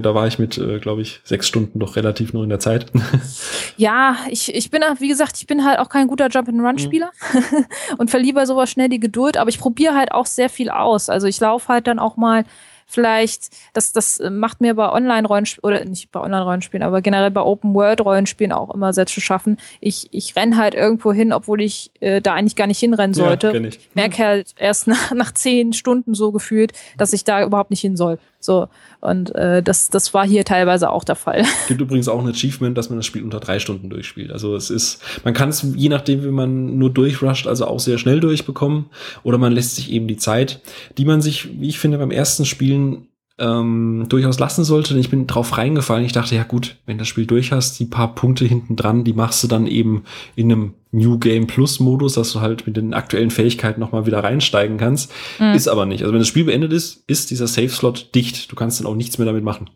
Da 0.00 0.14
war 0.14 0.26
ich 0.26 0.38
mit, 0.38 0.58
äh, 0.58 0.78
glaube 0.78 1.02
ich, 1.02 1.20
sechs 1.24 1.48
Stunden 1.48 1.78
doch 1.78 1.96
relativ 1.96 2.32
nur 2.32 2.42
in 2.44 2.48
der 2.48 2.60
Zeit. 2.60 2.86
ja, 3.76 4.16
ich, 4.30 4.54
ich 4.54 4.70
bin, 4.70 4.82
wie 4.98 5.08
gesagt, 5.08 5.36
ich 5.36 5.46
bin 5.46 5.64
halt 5.64 5.78
auch 5.78 5.88
kein 5.88 6.06
guter 6.06 6.28
Jump-and-Run-Spieler 6.28 7.10
mhm. 7.32 7.64
und 7.98 8.10
verliere 8.10 8.46
sowas 8.46 8.70
schnell 8.70 8.88
die 8.88 9.00
Geduld, 9.00 9.36
aber 9.36 9.50
ich 9.50 9.58
probiere 9.58 9.94
halt 9.94 10.12
auch 10.12 10.26
sehr 10.26 10.48
viel 10.48 10.70
aus. 10.70 11.08
Also 11.08 11.26
ich 11.26 11.40
laufe 11.40 11.68
halt 11.68 11.86
dann 11.86 11.98
auch 11.98 12.16
mal 12.16 12.44
vielleicht, 12.88 13.50
das, 13.74 13.92
das 13.92 14.20
macht 14.30 14.60
mir 14.60 14.74
bei 14.74 14.90
Online-Rollenspielen, 14.90 15.64
oder 15.64 15.84
nicht 15.84 16.10
bei 16.10 16.20
Online-Rollenspielen, 16.20 16.82
aber 16.82 17.02
generell 17.02 17.30
bei 17.30 17.42
Open-World-Rollenspielen 17.42 18.52
auch 18.52 18.74
immer 18.74 18.92
sehr 18.92 19.06
zu 19.06 19.20
schaffen. 19.20 19.58
Ich, 19.80 20.08
ich 20.10 20.34
renn 20.34 20.56
halt 20.56 20.74
irgendwo 20.74 21.12
hin, 21.12 21.32
obwohl 21.32 21.60
ich 21.60 21.92
äh, 22.00 22.20
da 22.20 22.34
eigentlich 22.34 22.56
gar 22.56 22.66
nicht 22.66 22.80
hinrennen 22.80 23.14
sollte. 23.14 23.52
Ja, 23.52 23.60
ich. 23.60 23.90
Merke 23.94 24.24
halt 24.24 24.54
erst 24.58 24.86
nach, 24.86 25.12
nach 25.12 25.32
zehn 25.32 25.74
Stunden 25.74 26.14
so 26.14 26.32
gefühlt, 26.32 26.72
dass 26.96 27.12
ich 27.12 27.24
da 27.24 27.44
überhaupt 27.44 27.70
nicht 27.70 27.82
hin 27.82 27.96
soll. 27.96 28.18
So. 28.40 28.68
Und 29.00 29.34
äh, 29.34 29.62
das, 29.62 29.90
das 29.90 30.14
war 30.14 30.26
hier 30.26 30.44
teilweise 30.44 30.90
auch 30.90 31.04
der 31.04 31.16
Fall. 31.16 31.44
Gibt 31.66 31.80
übrigens 31.80 32.08
auch 32.08 32.20
ein 32.20 32.28
Achievement, 32.28 32.78
dass 32.78 32.88
man 32.88 32.98
das 32.98 33.06
Spiel 33.06 33.24
unter 33.24 33.40
drei 33.40 33.58
Stunden 33.58 33.90
durchspielt. 33.90 34.30
Also 34.30 34.54
es 34.54 34.70
ist, 34.70 35.02
man 35.24 35.34
kann 35.34 35.48
es, 35.48 35.66
je 35.74 35.88
nachdem, 35.88 36.24
wie 36.24 36.30
man 36.30 36.78
nur 36.78 36.90
durchrusht, 36.90 37.46
also 37.46 37.66
auch 37.66 37.80
sehr 37.80 37.98
schnell 37.98 38.20
durchbekommen. 38.20 38.86
Oder 39.24 39.38
man 39.38 39.52
lässt 39.52 39.76
sich 39.76 39.90
eben 39.90 40.06
die 40.06 40.16
Zeit, 40.16 40.60
die 40.98 41.04
man 41.04 41.20
sich, 41.20 41.60
wie 41.60 41.68
ich 41.68 41.78
finde, 41.78 41.98
beim 41.98 42.12
ersten 42.12 42.44
Spielen 42.44 43.07
ähm, 43.38 44.06
durchaus 44.08 44.38
lassen 44.38 44.64
sollte. 44.64 44.94
Denn 44.94 45.00
ich 45.00 45.10
bin 45.10 45.26
drauf 45.26 45.56
reingefallen. 45.56 46.04
Ich 46.04 46.12
dachte, 46.12 46.34
ja 46.34 46.44
gut, 46.44 46.76
wenn 46.86 46.98
das 46.98 47.08
Spiel 47.08 47.26
durch 47.26 47.52
hast, 47.52 47.78
die 47.78 47.86
paar 47.86 48.14
Punkte 48.14 48.44
hinten 48.44 48.76
dran, 48.76 49.04
die 49.04 49.12
machst 49.12 49.42
du 49.42 49.48
dann 49.48 49.66
eben 49.66 50.04
in 50.36 50.50
einem 50.50 50.74
New 50.90 51.18
Game 51.18 51.46
Plus 51.46 51.80
Modus, 51.80 52.14
dass 52.14 52.32
du 52.32 52.40
halt 52.40 52.66
mit 52.66 52.76
den 52.76 52.94
aktuellen 52.94 53.30
Fähigkeiten 53.30 53.80
nochmal 53.80 54.06
wieder 54.06 54.22
reinsteigen 54.24 54.78
kannst. 54.78 55.12
Mhm. 55.38 55.54
Ist 55.54 55.68
aber 55.68 55.86
nicht. 55.86 56.02
Also 56.02 56.12
wenn 56.12 56.20
das 56.20 56.28
Spiel 56.28 56.44
beendet 56.44 56.72
ist, 56.72 57.04
ist 57.06 57.30
dieser 57.30 57.46
Safe 57.46 57.68
Slot 57.68 58.14
dicht. 58.14 58.50
Du 58.50 58.56
kannst 58.56 58.80
dann 58.80 58.86
auch 58.86 58.94
nichts 58.94 59.18
mehr 59.18 59.26
damit 59.26 59.44
machen. 59.44 59.70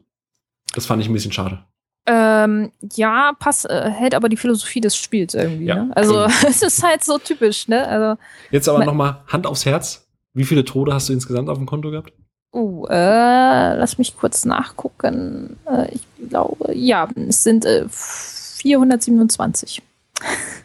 Das 0.74 0.86
fand 0.86 1.02
ich 1.02 1.08
ein 1.08 1.12
bisschen 1.12 1.32
schade. 1.32 1.64
Ähm, 2.04 2.72
ja, 2.94 3.32
pass, 3.38 3.64
äh, 3.64 3.90
hält 3.90 4.14
aber 4.14 4.28
die 4.28 4.36
Philosophie 4.36 4.80
des 4.80 4.96
Spiels 4.96 5.34
irgendwie. 5.34 5.66
Ja, 5.66 5.84
ne? 5.84 5.96
Also 5.96 6.24
es 6.48 6.62
ist 6.62 6.82
halt 6.82 7.04
so 7.04 7.18
typisch, 7.18 7.68
ne? 7.68 7.86
Also, 7.86 8.20
Jetzt 8.50 8.68
aber 8.68 8.84
nochmal 8.84 9.22
Hand 9.28 9.46
aufs 9.46 9.66
Herz. 9.66 10.08
Wie 10.34 10.44
viele 10.44 10.64
Tode 10.64 10.94
hast 10.94 11.08
du 11.08 11.12
insgesamt 11.12 11.48
auf 11.48 11.58
dem 11.58 11.66
Konto 11.66 11.90
gehabt? 11.90 12.12
Uh, 12.52 12.84
äh, 12.86 13.76
lass 13.76 13.96
mich 13.96 14.16
kurz 14.16 14.44
nachgucken. 14.44 15.56
Äh, 15.66 15.94
ich 15.94 16.02
glaube, 16.28 16.74
ja, 16.74 17.08
es 17.28 17.42
sind 17.42 17.64
äh, 17.64 17.86
427. 17.88 19.80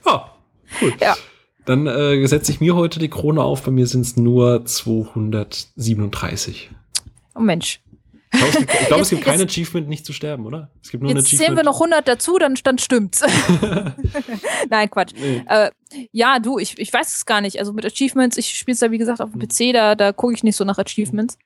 Ah, 0.03 0.31
cool. 0.81 0.93
Ja. 0.99 1.15
Dann 1.65 1.87
äh, 1.87 2.27
setze 2.27 2.51
ich 2.51 2.59
mir 2.59 2.75
heute 2.75 2.99
die 2.99 3.09
Krone 3.09 3.41
auf. 3.41 3.63
Bei 3.63 3.71
mir 3.71 3.87
sind 3.87 4.01
es 4.01 4.17
nur 4.17 4.65
237. 4.65 6.71
Oh 7.35 7.39
Mensch. 7.39 7.79
Ich 8.33 8.39
glaube, 8.39 8.51
es 8.51 8.59
gibt, 8.59 8.87
glaub, 8.87 9.01
es 9.01 9.09
gibt 9.09 9.23
kein 9.23 9.41
Achievement, 9.41 9.87
nicht 9.87 10.05
zu 10.05 10.11
sterben, 10.11 10.45
oder? 10.45 10.69
Es 10.83 10.91
gibt 10.91 11.01
nur 11.01 11.11
Jetzt 11.11 11.17
ein 11.17 11.25
Achievement. 11.25 11.45
zählen 11.45 11.57
wir 11.57 11.63
noch 11.63 11.75
100 11.75 12.07
dazu, 12.07 12.37
dann, 12.37 12.55
dann 12.61 12.77
stimmt's. 12.77 13.21
Nein, 14.69 14.89
Quatsch. 14.89 15.13
Nee. 15.17 15.43
Äh, 15.47 15.71
ja, 16.11 16.39
du, 16.39 16.59
ich, 16.59 16.77
ich 16.77 16.91
weiß 16.91 17.15
es 17.15 17.25
gar 17.25 17.39
nicht. 17.39 17.59
Also 17.59 17.71
mit 17.71 17.85
Achievements, 17.85 18.37
ich 18.37 18.57
spiele 18.57 18.75
es 18.75 18.81
ja 18.81 18.91
wie 18.91 18.97
gesagt 18.97 19.21
auf 19.21 19.31
dem 19.31 19.41
hm. 19.41 19.47
PC, 19.47 19.73
da, 19.73 19.95
da 19.95 20.11
gucke 20.11 20.33
ich 20.33 20.43
nicht 20.43 20.57
so 20.57 20.65
nach 20.65 20.77
Achievements. 20.77 21.37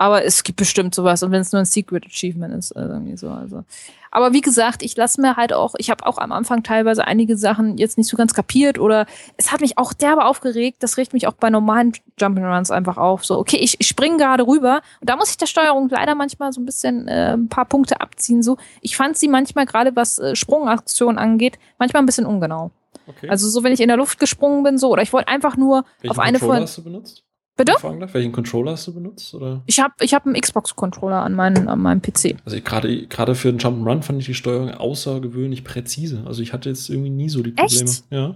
Aber 0.00 0.24
es 0.24 0.44
gibt 0.44 0.56
bestimmt 0.56 0.94
sowas. 0.94 1.22
Und 1.22 1.30
wenn 1.30 1.42
es 1.42 1.52
nur 1.52 1.60
ein 1.60 1.66
Secret 1.66 2.06
Achievement 2.06 2.54
ist, 2.54 2.72
also 2.72 2.94
irgendwie 2.94 3.18
so. 3.18 3.28
Also. 3.28 3.64
Aber 4.10 4.32
wie 4.32 4.40
gesagt, 4.40 4.82
ich 4.82 4.96
lasse 4.96 5.20
mir 5.20 5.36
halt 5.36 5.52
auch, 5.52 5.74
ich 5.76 5.90
habe 5.90 6.06
auch 6.06 6.16
am 6.16 6.32
Anfang 6.32 6.62
teilweise 6.62 7.06
einige 7.06 7.36
Sachen 7.36 7.76
jetzt 7.76 7.98
nicht 7.98 8.08
so 8.08 8.16
ganz 8.16 8.32
kapiert 8.32 8.78
oder 8.78 9.04
es 9.36 9.52
hat 9.52 9.60
mich 9.60 9.76
auch 9.76 9.92
derbe 9.92 10.24
aufgeregt. 10.24 10.78
Das 10.80 10.96
regt 10.96 11.12
mich 11.12 11.26
auch 11.26 11.34
bei 11.34 11.50
normalen 11.50 11.92
Jump'n'Runs 12.18 12.72
einfach 12.72 12.96
auf. 12.96 13.26
So, 13.26 13.38
okay, 13.38 13.58
ich, 13.58 13.78
ich 13.78 13.88
springe 13.88 14.16
gerade 14.16 14.46
rüber 14.46 14.80
und 15.02 15.10
da 15.10 15.16
muss 15.16 15.32
ich 15.32 15.36
der 15.36 15.44
Steuerung 15.44 15.90
leider 15.90 16.14
manchmal 16.14 16.50
so 16.54 16.62
ein 16.62 16.64
bisschen 16.64 17.06
äh, 17.06 17.34
ein 17.34 17.50
paar 17.50 17.66
Punkte 17.66 18.00
abziehen. 18.00 18.42
So, 18.42 18.56
ich 18.80 18.96
fand 18.96 19.18
sie 19.18 19.28
manchmal 19.28 19.66
gerade 19.66 19.94
was 19.96 20.18
äh, 20.18 20.34
Sprungaktion 20.34 21.18
angeht, 21.18 21.58
manchmal 21.78 22.02
ein 22.02 22.06
bisschen 22.06 22.24
ungenau. 22.24 22.70
Okay. 23.06 23.28
Also 23.28 23.50
so, 23.50 23.62
wenn 23.64 23.74
ich 23.74 23.80
in 23.80 23.88
der 23.88 23.98
Luft 23.98 24.18
gesprungen 24.18 24.62
bin, 24.62 24.78
so 24.78 24.88
oder 24.88 25.02
ich 25.02 25.12
wollte 25.12 25.28
einfach 25.28 25.58
nur 25.58 25.84
Welchen 26.00 26.10
auf 26.10 26.18
eine 26.18 26.38
von. 26.38 26.62
Hast 26.62 26.78
du 26.78 26.84
benutzt? 26.84 27.22
Bitte? 27.64 27.74
Welchen 28.14 28.32
Controller 28.32 28.72
hast 28.72 28.86
du 28.86 28.94
benutzt? 28.94 29.34
Oder? 29.34 29.62
Ich 29.66 29.80
habe 29.80 29.92
ich 30.00 30.14
hab 30.14 30.24
einen 30.24 30.34
Xbox-Controller 30.34 31.22
an, 31.22 31.34
mein, 31.34 31.68
an 31.68 31.78
meinem 31.78 32.00
PC. 32.00 32.36
Also 32.46 32.58
gerade 32.62 33.06
gerade 33.06 33.34
für 33.34 33.52
den 33.52 33.60
Jump'n'Run 33.60 34.02
fand 34.02 34.18
ich 34.18 34.26
die 34.26 34.34
Steuerung 34.34 34.70
außergewöhnlich 34.70 35.62
präzise. 35.62 36.24
Also 36.26 36.40
ich 36.40 36.54
hatte 36.54 36.70
jetzt 36.70 36.88
irgendwie 36.88 37.10
nie 37.10 37.28
so 37.28 37.42
die 37.42 37.52
Probleme. 37.52 37.90
Echt? 37.90 38.04
Ja. 38.10 38.34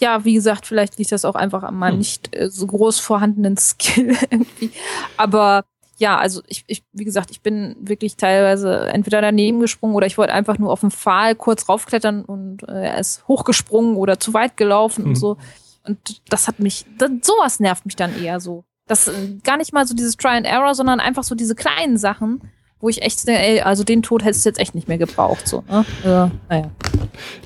Ja, 0.00 0.24
wie 0.24 0.34
gesagt, 0.34 0.66
vielleicht 0.66 0.98
liegt 0.98 1.12
das 1.12 1.24
auch 1.24 1.34
einfach 1.34 1.62
an 1.62 1.74
meinem 1.74 1.92
hm. 1.92 1.98
nicht 1.98 2.34
äh, 2.34 2.48
so 2.50 2.66
groß 2.66 3.00
vorhandenen 3.00 3.56
Skill 3.58 4.16
irgendwie. 4.30 4.70
Aber 5.18 5.64
ja, 5.98 6.18
also 6.18 6.42
ich, 6.46 6.64
ich, 6.66 6.84
wie 6.92 7.04
gesagt, 7.04 7.30
ich 7.30 7.40
bin 7.40 7.76
wirklich 7.80 8.16
teilweise 8.16 8.88
entweder 8.88 9.20
daneben 9.20 9.60
gesprungen 9.60 9.94
oder 9.94 10.06
ich 10.06 10.18
wollte 10.18 10.32
einfach 10.32 10.58
nur 10.58 10.70
auf 10.70 10.80
den 10.80 10.90
Pfahl 10.90 11.34
kurz 11.34 11.68
raufklettern 11.68 12.24
und 12.24 12.62
äh, 12.68 12.86
er 12.88 12.98
ist 12.98 13.26
hochgesprungen 13.28 13.96
oder 13.96 14.20
zu 14.20 14.34
weit 14.34 14.56
gelaufen 14.56 15.04
hm. 15.04 15.10
und 15.10 15.16
so. 15.16 15.36
Und 15.86 16.22
das 16.28 16.48
hat 16.48 16.58
mich, 16.58 16.84
das, 16.98 17.10
sowas 17.22 17.60
nervt 17.60 17.86
mich 17.86 17.96
dann 17.96 18.22
eher 18.22 18.40
so. 18.40 18.64
Das 18.86 19.08
äh, 19.08 19.12
gar 19.42 19.56
nicht 19.56 19.72
mal 19.72 19.86
so 19.86 19.94
dieses 19.94 20.16
Try 20.16 20.36
and 20.36 20.46
Error, 20.46 20.74
sondern 20.74 21.00
einfach 21.00 21.24
so 21.24 21.34
diese 21.34 21.54
kleinen 21.54 21.98
Sachen, 21.98 22.40
wo 22.80 22.88
ich 22.88 23.02
echt 23.02 23.26
ey, 23.28 23.60
also 23.60 23.84
den 23.84 24.02
Tod 24.02 24.24
hättest 24.24 24.44
du 24.44 24.50
jetzt 24.50 24.58
echt 24.58 24.74
nicht 24.74 24.88
mehr 24.88 24.98
gebraucht. 24.98 25.48
So, 25.48 25.64
ne? 25.68 25.84
ja, 26.04 26.30
naja. 26.48 26.70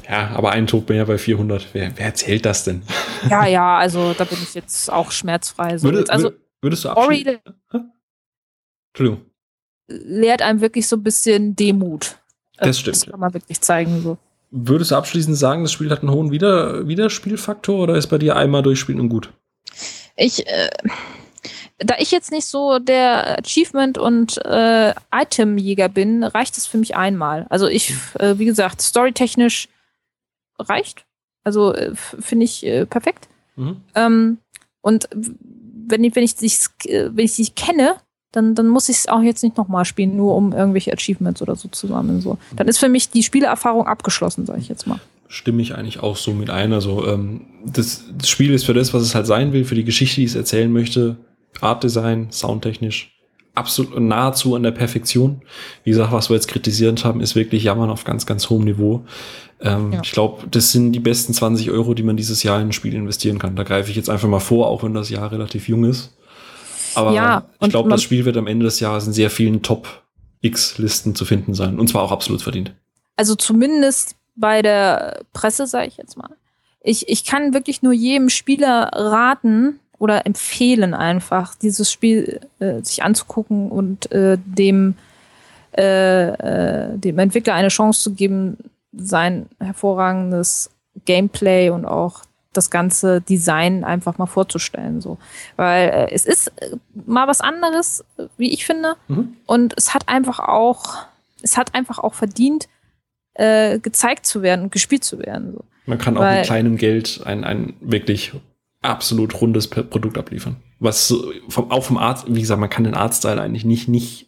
ja, 0.09 0.29
aber 0.35 0.51
ein 0.53 0.67
Tod 0.67 0.89
mehr 0.89 1.07
bei 1.07 1.19
400, 1.19 1.69
wer, 1.73 1.97
wer 1.97 2.07
erzählt 2.07 2.45
das 2.45 2.65
denn? 2.65 2.83
ja, 3.29 3.47
ja, 3.49 3.79
also 3.79 4.13
da 4.15 4.25
bin 4.25 4.39
ich 4.43 4.55
jetzt 4.55 4.91
auch 4.93 5.11
schmerzfrei. 5.11 5.79
So. 5.79 5.85
Würde, 5.85 6.11
also, 6.11 6.33
würdest 6.61 6.85
du 6.85 6.91
abschließen? 6.91 7.39
Entschuldigung. 8.93 9.27
Lehrt 9.89 10.43
einem 10.43 10.61
wirklich 10.61 10.87
so 10.87 10.97
ein 10.97 11.03
bisschen 11.03 11.57
Demut. 11.57 12.19
Das 12.59 12.79
stimmt. 12.79 12.97
Das 12.97 13.07
kann 13.07 13.21
man 13.21 13.35
wirklich 13.35 13.61
zeigen. 13.61 14.03
So. 14.03 14.19
Würdest 14.51 14.91
du 14.91 14.97
abschließend 14.97 15.37
sagen, 15.37 15.63
das 15.63 15.73
Spiel 15.73 15.91
hat 15.91 16.01
einen 16.01 16.11
hohen 16.11 16.33
Wieder 16.33 16.89
Wiederspielfaktor 16.89 17.79
oder 17.79 17.95
ist 17.95 18.09
bei 18.09 18.19
dir 18.19 18.37
einmal 18.37 18.63
durchspielen 18.63 19.01
und 19.01 19.09
gut? 19.09 19.33
Ich, 20.17 20.47
äh, 20.47 20.71
da 21.79 21.95
ich 21.99 22.11
jetzt 22.11 22.33
nicht 22.33 22.47
so 22.47 22.79
der 22.79 23.39
Achievement- 23.39 23.97
und 23.97 24.45
äh, 24.45 24.93
Itemjäger 25.15 25.89
bin, 25.89 26.25
reicht 26.25 26.59
es 26.59 26.67
für 26.67 26.79
mich 26.79 26.97
einmal. 26.97 27.47
Also 27.49 27.69
ich, 27.69 27.95
äh, 28.19 28.39
wie 28.39 28.45
gesagt, 28.45 28.83
storytechnisch 28.83 29.69
reicht. 30.59 31.07
Also 31.45 31.73
äh, 31.73 31.95
finde 31.95 32.45
ich 32.45 32.67
äh, 32.67 32.87
perfekt. 32.87 33.29
Mhm. 33.57 33.83
Ähm, 33.95 34.39
und 34.81 35.09
wenn, 35.13 36.03
wenn 36.15 36.25
ich 36.25 36.37
dich, 36.37 36.67
wenn 36.87 37.25
ich 37.25 37.37
dich 37.37 37.55
kenne, 37.55 37.97
dann, 38.33 38.55
dann 38.55 38.69
muss 38.69 38.89
ich 38.89 38.99
es 38.99 39.09
auch 39.09 39.23
jetzt 39.23 39.43
nicht 39.43 39.57
nochmal 39.57 39.85
spielen, 39.85 40.17
nur 40.17 40.37
um 40.37 40.53
irgendwelche 40.53 40.93
Achievements 40.93 41.43
oder 41.43 41.57
so 41.57 41.69
zu 41.69 41.89
sammeln. 41.89 42.21
So. 42.21 42.39
Dann 42.55 42.69
ist 42.69 42.79
für 42.79 42.89
mich 42.89 43.11
die 43.11 43.23
Spielerfahrung 43.23 43.87
abgeschlossen, 43.87 44.47
sage 44.47 44.61
ich 44.61 44.69
jetzt 44.69 44.87
mal. 44.87 45.01
Stimme 45.29 45.63
ich 45.63 45.75
eigentlich 45.75 46.01
auch 46.01 46.17
so 46.17 46.33
mit 46.33 46.51
ein. 46.51 46.73
Also 46.73 47.07
ähm, 47.07 47.43
das, 47.65 48.05
das 48.17 48.29
Spiel 48.29 48.53
ist 48.53 48.65
für 48.65 48.75
das, 48.75 48.95
was 48.95 49.03
es 49.03 49.15
halt 49.15 49.27
sein 49.27 49.53
will, 49.53 49.65
für 49.65 49.75
die 49.75 49.85
Geschichte, 49.85 50.21
die 50.21 50.27
es 50.27 50.35
erzählen 50.35 50.73
möchte, 50.73 51.17
Artdesign, 51.61 52.29
soundtechnisch, 52.31 53.13
absolut 53.55 53.99
nahezu 54.01 54.55
an 54.55 54.63
der 54.63 54.71
Perfektion. 54.71 55.43
Wie 55.85 55.91
gesagt, 55.91 56.13
was 56.13 56.31
wir 56.31 56.35
jetzt 56.37 56.49
kritisiert 56.49 57.05
haben, 57.05 57.21
ist 57.21 57.35
wirklich 57.35 57.65
Jammern 57.65 57.91
auf 57.91 58.05
ganz, 58.05 58.27
ganz 58.27 58.49
hohem 58.49 58.65
Niveau. 58.65 59.05
Ähm, 59.61 59.93
ja. 59.93 60.01
Ich 60.03 60.13
glaube, 60.13 60.47
das 60.51 60.73
sind 60.73 60.93
die 60.93 61.01
besten 61.01 61.35
20 61.35 61.71
Euro, 61.71 61.95
die 61.95 62.03
man 62.03 62.17
dieses 62.17 62.43
Jahr 62.43 62.61
in 62.61 62.69
ein 62.69 62.73
Spiel 62.73 62.95
investieren 62.95 63.39
kann. 63.39 63.57
Da 63.57 63.65
greife 63.65 63.91
ich 63.91 63.97
jetzt 63.97 64.09
einfach 64.09 64.29
mal 64.29 64.41
vor, 64.41 64.69
auch 64.69 64.83
wenn 64.83 64.95
das 64.95 65.11
Jahr 65.11 65.31
relativ 65.33 65.69
jung 65.69 65.85
ist. 65.85 66.13
Aber 66.95 67.13
ja, 67.13 67.45
ich 67.61 67.71
glaube, 67.71 67.91
das 67.91 68.03
Spiel 68.03 68.25
wird 68.25 68.37
am 68.37 68.47
Ende 68.47 68.65
des 68.65 68.81
Jahres 68.81 69.07
in 69.07 69.13
sehr 69.13 69.31
vielen 69.31 69.63
Top-X-Listen 69.63 71.15
zu 71.15 71.25
finden 71.25 71.55
sein. 71.55 71.79
Und 71.79 71.89
zwar 71.89 72.03
auch 72.03 72.13
absolut 72.13 72.43
verdient. 72.43 72.75
Also 73.17 73.35
zumindest 73.35 74.17
bei 74.37 74.63
der 74.63 75.21
Presse, 75.33 75.67
sage 75.67 75.89
ich 75.89 75.97
jetzt 75.97 76.17
mal. 76.17 76.31
Ich, 76.83 77.09
ich 77.09 77.25
kann 77.25 77.53
wirklich 77.53 77.83
nur 77.83 77.93
jedem 77.93 78.31
Spieler 78.31 78.91
raten 78.93 79.79
oder 79.99 80.25
empfehlen, 80.25 80.95
einfach 80.95 81.55
dieses 81.55 81.93
Spiel 81.93 82.41
äh, 82.59 82.81
sich 82.83 83.03
anzugucken 83.03 83.71
und 83.71 84.11
äh, 84.13 84.39
dem, 84.47 84.95
äh, 85.77 86.29
äh 86.29 86.99
dem 86.99 87.19
Entwickler 87.19 87.55
eine 87.55 87.69
Chance 87.69 88.03
zu 88.03 88.15
geben, 88.15 88.57
sein 88.93 89.47
hervorragendes 89.61 90.71
Gameplay 91.05 91.69
und 91.69 91.85
auch 91.85 92.23
das 92.53 92.71
ganze 92.71 93.21
Design 93.21 93.85
einfach 93.85 94.19
mal 94.19 94.27
vorzustellen. 94.27 95.01
So. 95.01 95.19
Weil 95.57 95.89
äh, 95.89 96.11
es 96.13 96.27
ist 96.27 96.49
äh, 96.57 96.77
mal 97.07 97.29
was 97.29 97.41
anderes, 97.41 98.05
wie 98.37 98.53
ich 98.53 98.67
finde. 98.67 98.97
Mhm. 99.09 99.37
Und 99.47 99.75
es 99.77 99.95
hat 99.95 100.09
einfach 100.09 100.41
auch, 100.41 100.97
es 101.43 101.57
hat 101.57 101.75
einfach 101.75 101.99
auch 101.99 102.15
verdient, 102.15 102.69
äh, 103.35 103.79
gezeigt 103.79 104.27
zu 104.27 104.43
werden 104.43 104.63
und 104.63 104.73
gespielt 104.73 105.05
zu 105.05 105.19
werden. 105.19 105.53
So. 105.53 105.65
Man 105.87 105.99
kann 105.99 106.17
auch 106.17 106.23
Weil, 106.23 106.39
mit 106.39 106.47
kleinem 106.47 106.77
Geld 106.77 107.21
ein, 107.25 107.45
ein 107.45 107.75
wirklich 107.81 108.33
absolut 108.83 109.41
rundes 109.41 109.69
Produkt 109.69 110.19
abliefern. 110.19 110.57
Was 110.79 111.15
vom, 111.49 111.71
auch 111.71 111.85
vom 111.85 111.99
Arzt, 111.99 112.25
wie 112.29 112.41
gesagt, 112.41 112.61
man 112.61 112.71
kann 112.71 112.85
den 112.85 112.95
Artstyle 112.95 113.41
eigentlich 113.41 113.65
nicht, 113.65 113.89
nicht 113.89 114.27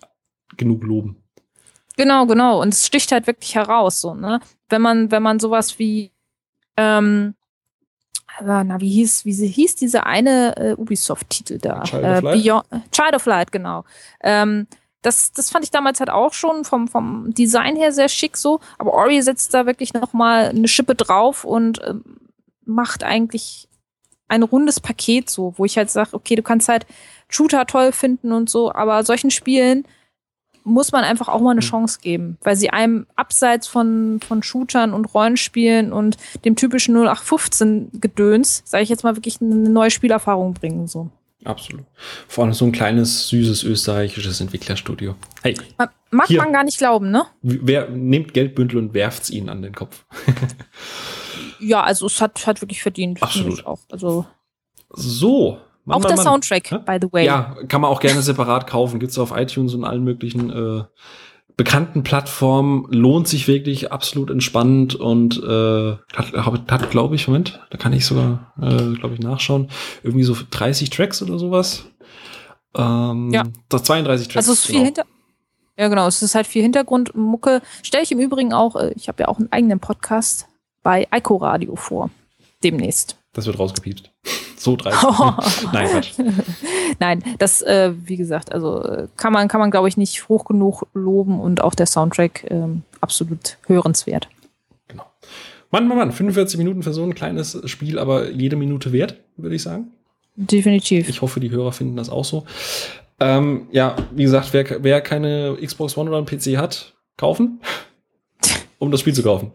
genug 0.56 0.84
loben. 0.84 1.16
Genau, 1.96 2.26
genau. 2.26 2.60
Und 2.60 2.72
es 2.72 2.86
sticht 2.86 3.12
halt 3.12 3.26
wirklich 3.26 3.54
heraus, 3.54 4.00
so, 4.00 4.14
ne? 4.14 4.40
Wenn 4.68 4.82
man, 4.82 5.10
wenn 5.10 5.22
man 5.22 5.40
sowas 5.40 5.78
wie 5.78 6.12
ähm, 6.76 7.34
na, 8.44 8.80
wie 8.80 8.90
hieß, 8.90 9.24
wie 9.24 9.32
sie 9.32 9.46
hieß 9.48 9.76
diese 9.76 10.04
eine 10.06 10.56
äh, 10.56 10.74
Ubisoft-Titel 10.74 11.58
da? 11.58 11.82
Child 11.82 12.02
of 12.04 12.08
Äh, 12.10 12.20
Light? 12.20 12.42
Beyond, 12.42 12.64
Child 12.92 13.14
of 13.14 13.26
Light, 13.26 13.52
genau. 13.52 13.84
Ähm, 14.22 14.66
das, 15.02 15.32
das 15.32 15.50
fand 15.50 15.64
ich 15.64 15.70
damals 15.70 15.98
halt 15.98 16.10
auch 16.10 16.32
schon 16.32 16.64
vom, 16.64 16.86
vom 16.88 17.34
Design 17.34 17.76
her 17.76 17.92
sehr 17.92 18.08
schick 18.08 18.36
so, 18.36 18.60
aber 18.78 18.92
Ori 18.94 19.20
setzt 19.22 19.52
da 19.52 19.66
wirklich 19.66 19.94
noch 19.94 20.12
mal 20.12 20.48
eine 20.50 20.68
Schippe 20.68 20.94
drauf 20.94 21.44
und 21.44 21.80
ähm, 21.84 22.04
macht 22.64 23.02
eigentlich 23.02 23.68
ein 24.28 24.42
rundes 24.44 24.80
Paket 24.80 25.28
so, 25.28 25.54
wo 25.56 25.64
ich 25.64 25.76
halt 25.76 25.90
sage, 25.90 26.10
okay, 26.14 26.36
du 26.36 26.42
kannst 26.42 26.68
halt 26.68 26.86
Shooter 27.28 27.66
toll 27.66 27.92
finden 27.92 28.32
und 28.32 28.48
so, 28.48 28.72
aber 28.72 29.04
solchen 29.04 29.30
Spielen 29.30 29.84
muss 30.64 30.92
man 30.92 31.04
einfach 31.04 31.28
auch 31.28 31.40
mal 31.40 31.50
eine 31.50 31.60
Hm. 31.60 31.68
Chance 31.68 31.98
geben, 32.00 32.38
weil 32.42 32.56
sie 32.56 32.70
einem 32.70 33.06
abseits 33.16 33.66
von, 33.66 34.20
von 34.26 34.42
Shootern 34.42 34.92
und 34.92 35.06
Rollenspielen 35.06 35.92
und 35.92 36.16
dem 36.44 36.56
typischen 36.56 36.96
0815-Gedöns, 36.96 38.62
sage 38.64 38.82
ich 38.82 38.88
jetzt 38.88 39.04
mal, 39.04 39.16
wirklich 39.16 39.40
eine 39.40 39.54
neue 39.68 39.90
Spielerfahrung 39.90 40.54
bringen. 40.54 40.86
So. 40.86 41.10
Absolut. 41.44 41.84
Vor 42.28 42.44
allem 42.44 42.52
so 42.52 42.64
ein 42.64 42.72
kleines, 42.72 43.28
süßes 43.28 43.64
österreichisches 43.64 44.40
Entwicklerstudio. 44.40 45.16
Hey, 45.42 45.56
Man, 45.76 45.88
mag 46.10 46.28
Hier. 46.28 46.38
man 46.40 46.52
gar 46.52 46.64
nicht 46.64 46.78
glauben, 46.78 47.10
ne? 47.10 47.24
wer 47.42 47.88
nehmt 47.88 48.32
Geldbündel 48.34 48.78
und 48.78 48.94
werft's 48.94 49.30
ihnen 49.30 49.48
an 49.48 49.62
den 49.62 49.74
Kopf? 49.74 50.04
Ja, 51.58 51.82
also 51.82 52.06
es 52.06 52.20
hat, 52.20 52.46
hat 52.46 52.60
wirklich 52.60 52.82
verdient. 52.82 53.22
Absolut. 53.22 53.60
ich 53.60 53.66
Auch, 53.66 53.78
also 53.90 54.26
So. 54.90 55.58
Mann, 55.84 55.96
auch 55.96 56.02
Mann, 56.02 56.08
der 56.08 56.16
Mann. 56.16 56.24
Soundtrack, 56.24 56.70
Hä? 56.70 56.78
by 56.86 56.98
the 57.00 57.12
way. 57.12 57.26
Ja, 57.26 57.56
kann 57.68 57.80
man 57.80 57.90
auch 57.90 58.00
gerne 58.00 58.22
separat 58.22 58.66
kaufen. 58.66 59.00
Gibt's 59.00 59.18
auf 59.18 59.36
iTunes 59.36 59.74
und 59.74 59.84
allen 59.84 60.04
möglichen 60.04 60.50
äh, 60.50 60.84
bekannten 61.56 62.02
Plattformen. 62.02 62.86
Lohnt 62.90 63.26
sich 63.28 63.48
wirklich 63.48 63.90
absolut 63.92 64.30
entspannend 64.30 64.94
und 64.94 65.42
äh, 65.42 65.96
hat, 66.14 66.32
hat, 66.70 66.90
glaube 66.90 67.14
ich, 67.16 67.26
Moment, 67.26 67.60
da 67.70 67.78
kann 67.78 67.92
ich 67.92 68.06
sogar, 68.06 68.52
äh, 68.60 68.94
glaube 68.94 69.14
ich, 69.14 69.20
nachschauen. 69.20 69.70
Irgendwie 70.02 70.24
so 70.24 70.36
30 70.50 70.90
Tracks 70.90 71.22
oder 71.22 71.38
sowas. 71.38 71.84
Ähm, 72.76 73.30
Ja. 73.32 73.44
Das 73.68 73.82
32 73.82 74.28
Tracks. 74.28 74.36
Also 74.36 74.52
es 74.52 74.60
ist 74.60 74.66
viel 74.66 74.76
genau. 74.76 74.86
hinter. 74.86 75.04
Ja, 75.76 75.88
genau. 75.88 76.06
Es 76.06 76.22
ist 76.22 76.34
halt 76.34 76.46
viel 76.46 76.62
Hintergrundmucke. 76.62 77.60
Stelle 77.82 78.04
ich 78.04 78.12
im 78.12 78.20
Übrigen 78.20 78.52
auch, 78.52 78.76
äh, 78.76 78.92
ich 78.94 79.08
habe 79.08 79.22
ja 79.22 79.28
auch 79.28 79.38
einen 79.38 79.50
eigenen 79.50 79.80
Podcast 79.80 80.46
bei 80.82 81.06
Ico 81.12 81.36
Radio 81.36 81.76
vor. 81.76 82.10
Demnächst. 82.62 83.16
Das 83.32 83.46
wird 83.46 83.58
rausgepiept. 83.58 84.12
So 84.62 84.76
30. 84.76 85.02
Nein, 85.72 85.88
Quatsch. 85.88 86.12
Nein, 87.00 87.24
das, 87.40 87.62
äh, 87.62 87.94
wie 88.04 88.16
gesagt, 88.16 88.52
also 88.52 88.80
äh, 88.84 89.08
kann 89.16 89.32
man, 89.32 89.48
kann 89.48 89.58
man, 89.60 89.72
glaube 89.72 89.88
ich, 89.88 89.96
nicht 89.96 90.28
hoch 90.28 90.44
genug 90.44 90.86
loben 90.94 91.40
und 91.40 91.64
auch 91.64 91.74
der 91.74 91.86
Soundtrack 91.86 92.48
ähm, 92.48 92.84
absolut 93.00 93.58
hörenswert. 93.66 94.28
Genau. 94.86 95.02
Mann, 95.72 95.88
Mann, 95.88 95.98
Mann, 95.98 96.12
45 96.12 96.58
Minuten 96.58 96.84
für 96.84 96.92
so 96.92 97.02
ein 97.02 97.16
kleines 97.16 97.60
Spiel, 97.68 97.98
aber 97.98 98.30
jede 98.30 98.54
Minute 98.54 98.92
wert, 98.92 99.16
würde 99.36 99.56
ich 99.56 99.64
sagen. 99.64 99.90
Definitiv. 100.36 101.08
Ich 101.08 101.22
hoffe, 101.22 101.40
die 101.40 101.50
Hörer 101.50 101.72
finden 101.72 101.96
das 101.96 102.08
auch 102.08 102.24
so. 102.24 102.44
Ähm, 103.18 103.66
ja, 103.72 103.96
wie 104.12 104.22
gesagt, 104.22 104.52
wer, 104.52 104.84
wer 104.84 105.00
keine 105.00 105.56
Xbox 105.60 105.96
One 105.96 106.08
oder 106.08 106.18
einen 106.18 106.26
PC 106.26 106.56
hat, 106.56 106.94
kaufen, 107.16 107.60
um 108.78 108.92
das 108.92 109.00
Spiel 109.00 109.12
zu 109.12 109.24
kaufen. 109.24 109.50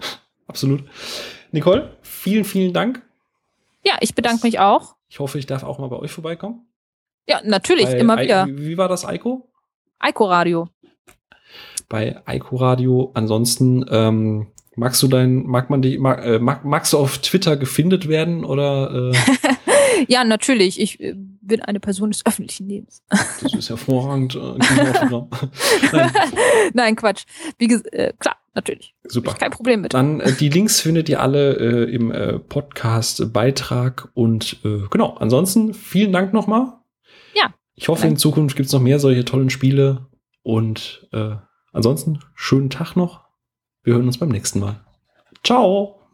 Absolut. 0.50 0.84
Nicole, 1.54 1.96
vielen, 2.02 2.44
vielen 2.44 2.74
Dank. 2.74 3.02
ja, 3.86 3.96
ich 4.02 4.14
bedanke 4.16 4.46
mich 4.46 4.60
auch. 4.60 4.97
Ich 5.10 5.20
hoffe, 5.20 5.40
ich 5.40 5.46
darf 5.46 5.64
auch 5.64 5.80
mal 5.80 5.88
bei 5.88 5.98
euch 5.98 6.12
vorbeikommen. 6.12 6.68
Ja, 7.28 7.42
natürlich, 7.44 7.86
Bei 7.86 8.00
immer 8.00 8.20
wieder. 8.20 8.48
Wie, 8.48 8.68
wie 8.68 8.78
war 8.78 8.88
das, 8.88 9.06
Eiko? 9.06 9.50
Ico 10.04 10.26
Radio. 10.26 10.70
Bei 11.90 12.22
Eiko 12.26 12.56
Radio. 12.58 13.12
Ansonsten, 13.16 13.86
ähm, 13.90 14.48
magst 14.76 15.02
du 15.04 15.08
dein, 15.08 15.44
mag 15.46 15.70
man 15.70 15.82
die, 15.82 15.98
mag, 15.98 16.24
äh, 16.26 16.40
mag, 16.40 16.64
magst 16.64 16.94
du 16.94 16.98
auf 16.98 17.18
Twitter 17.18 17.58
gefindet 17.58 18.08
werden 18.08 18.46
oder 18.46 19.12
äh, 19.12 19.18
Ja, 20.08 20.24
natürlich. 20.24 20.80
Ich 20.80 21.00
äh, 21.00 21.16
bin 21.48 21.62
eine 21.62 21.80
Person 21.80 22.12
des 22.12 22.26
öffentlichen 22.26 22.68
Lebens. 22.68 23.04
das 23.10 23.54
ist 23.54 23.70
hervorragend. 23.70 24.36
Äh. 24.36 24.40
Nein, 25.92 26.12
Nein, 26.74 26.96
Quatsch. 26.96 27.26
Wie 27.58 27.68
gesagt, 27.68 27.94
äh, 27.94 28.14
klar, 28.20 28.38
natürlich. 28.54 28.96
super. 29.06 29.34
Kein 29.34 29.52
Problem 29.52 29.82
mit. 29.82 29.94
Dann 29.94 30.20
äh, 30.20 30.34
die 30.34 30.50
Links 30.50 30.80
findet 30.80 31.10
ihr 31.10 31.22
alle 31.22 31.56
äh, 31.56 31.94
im 31.94 32.12
äh, 32.12 32.40
Podcast-Beitrag. 32.40 34.10
Und 34.14 34.58
äh, 34.64 34.82
genau, 34.90 35.16
ansonsten 35.16 35.74
vielen 35.74 36.12
Dank 36.12 36.34
nochmal. 36.34 36.74
Ja. 37.34 37.54
Ich 37.76 37.88
hoffe, 37.88 38.02
Danke. 38.02 38.14
in 38.14 38.18
Zukunft 38.18 38.56
gibt 38.56 38.68
es 38.68 38.74
noch 38.74 38.82
mehr 38.82 39.00
solche 39.00 39.26
tollen 39.26 39.50
Spiele. 39.50 40.08
Und 40.44 41.08
äh, 41.14 41.36
ansonsten 41.74 42.20
schönen 42.36 42.70
Tag 42.70 42.96
noch. 42.96 43.26
Wir 43.84 43.94
hören 43.94 44.08
uns 44.08 44.18
beim 44.18 44.30
nächsten 44.30 44.60
Mal. 44.60 44.82
Ciao. 45.44 46.07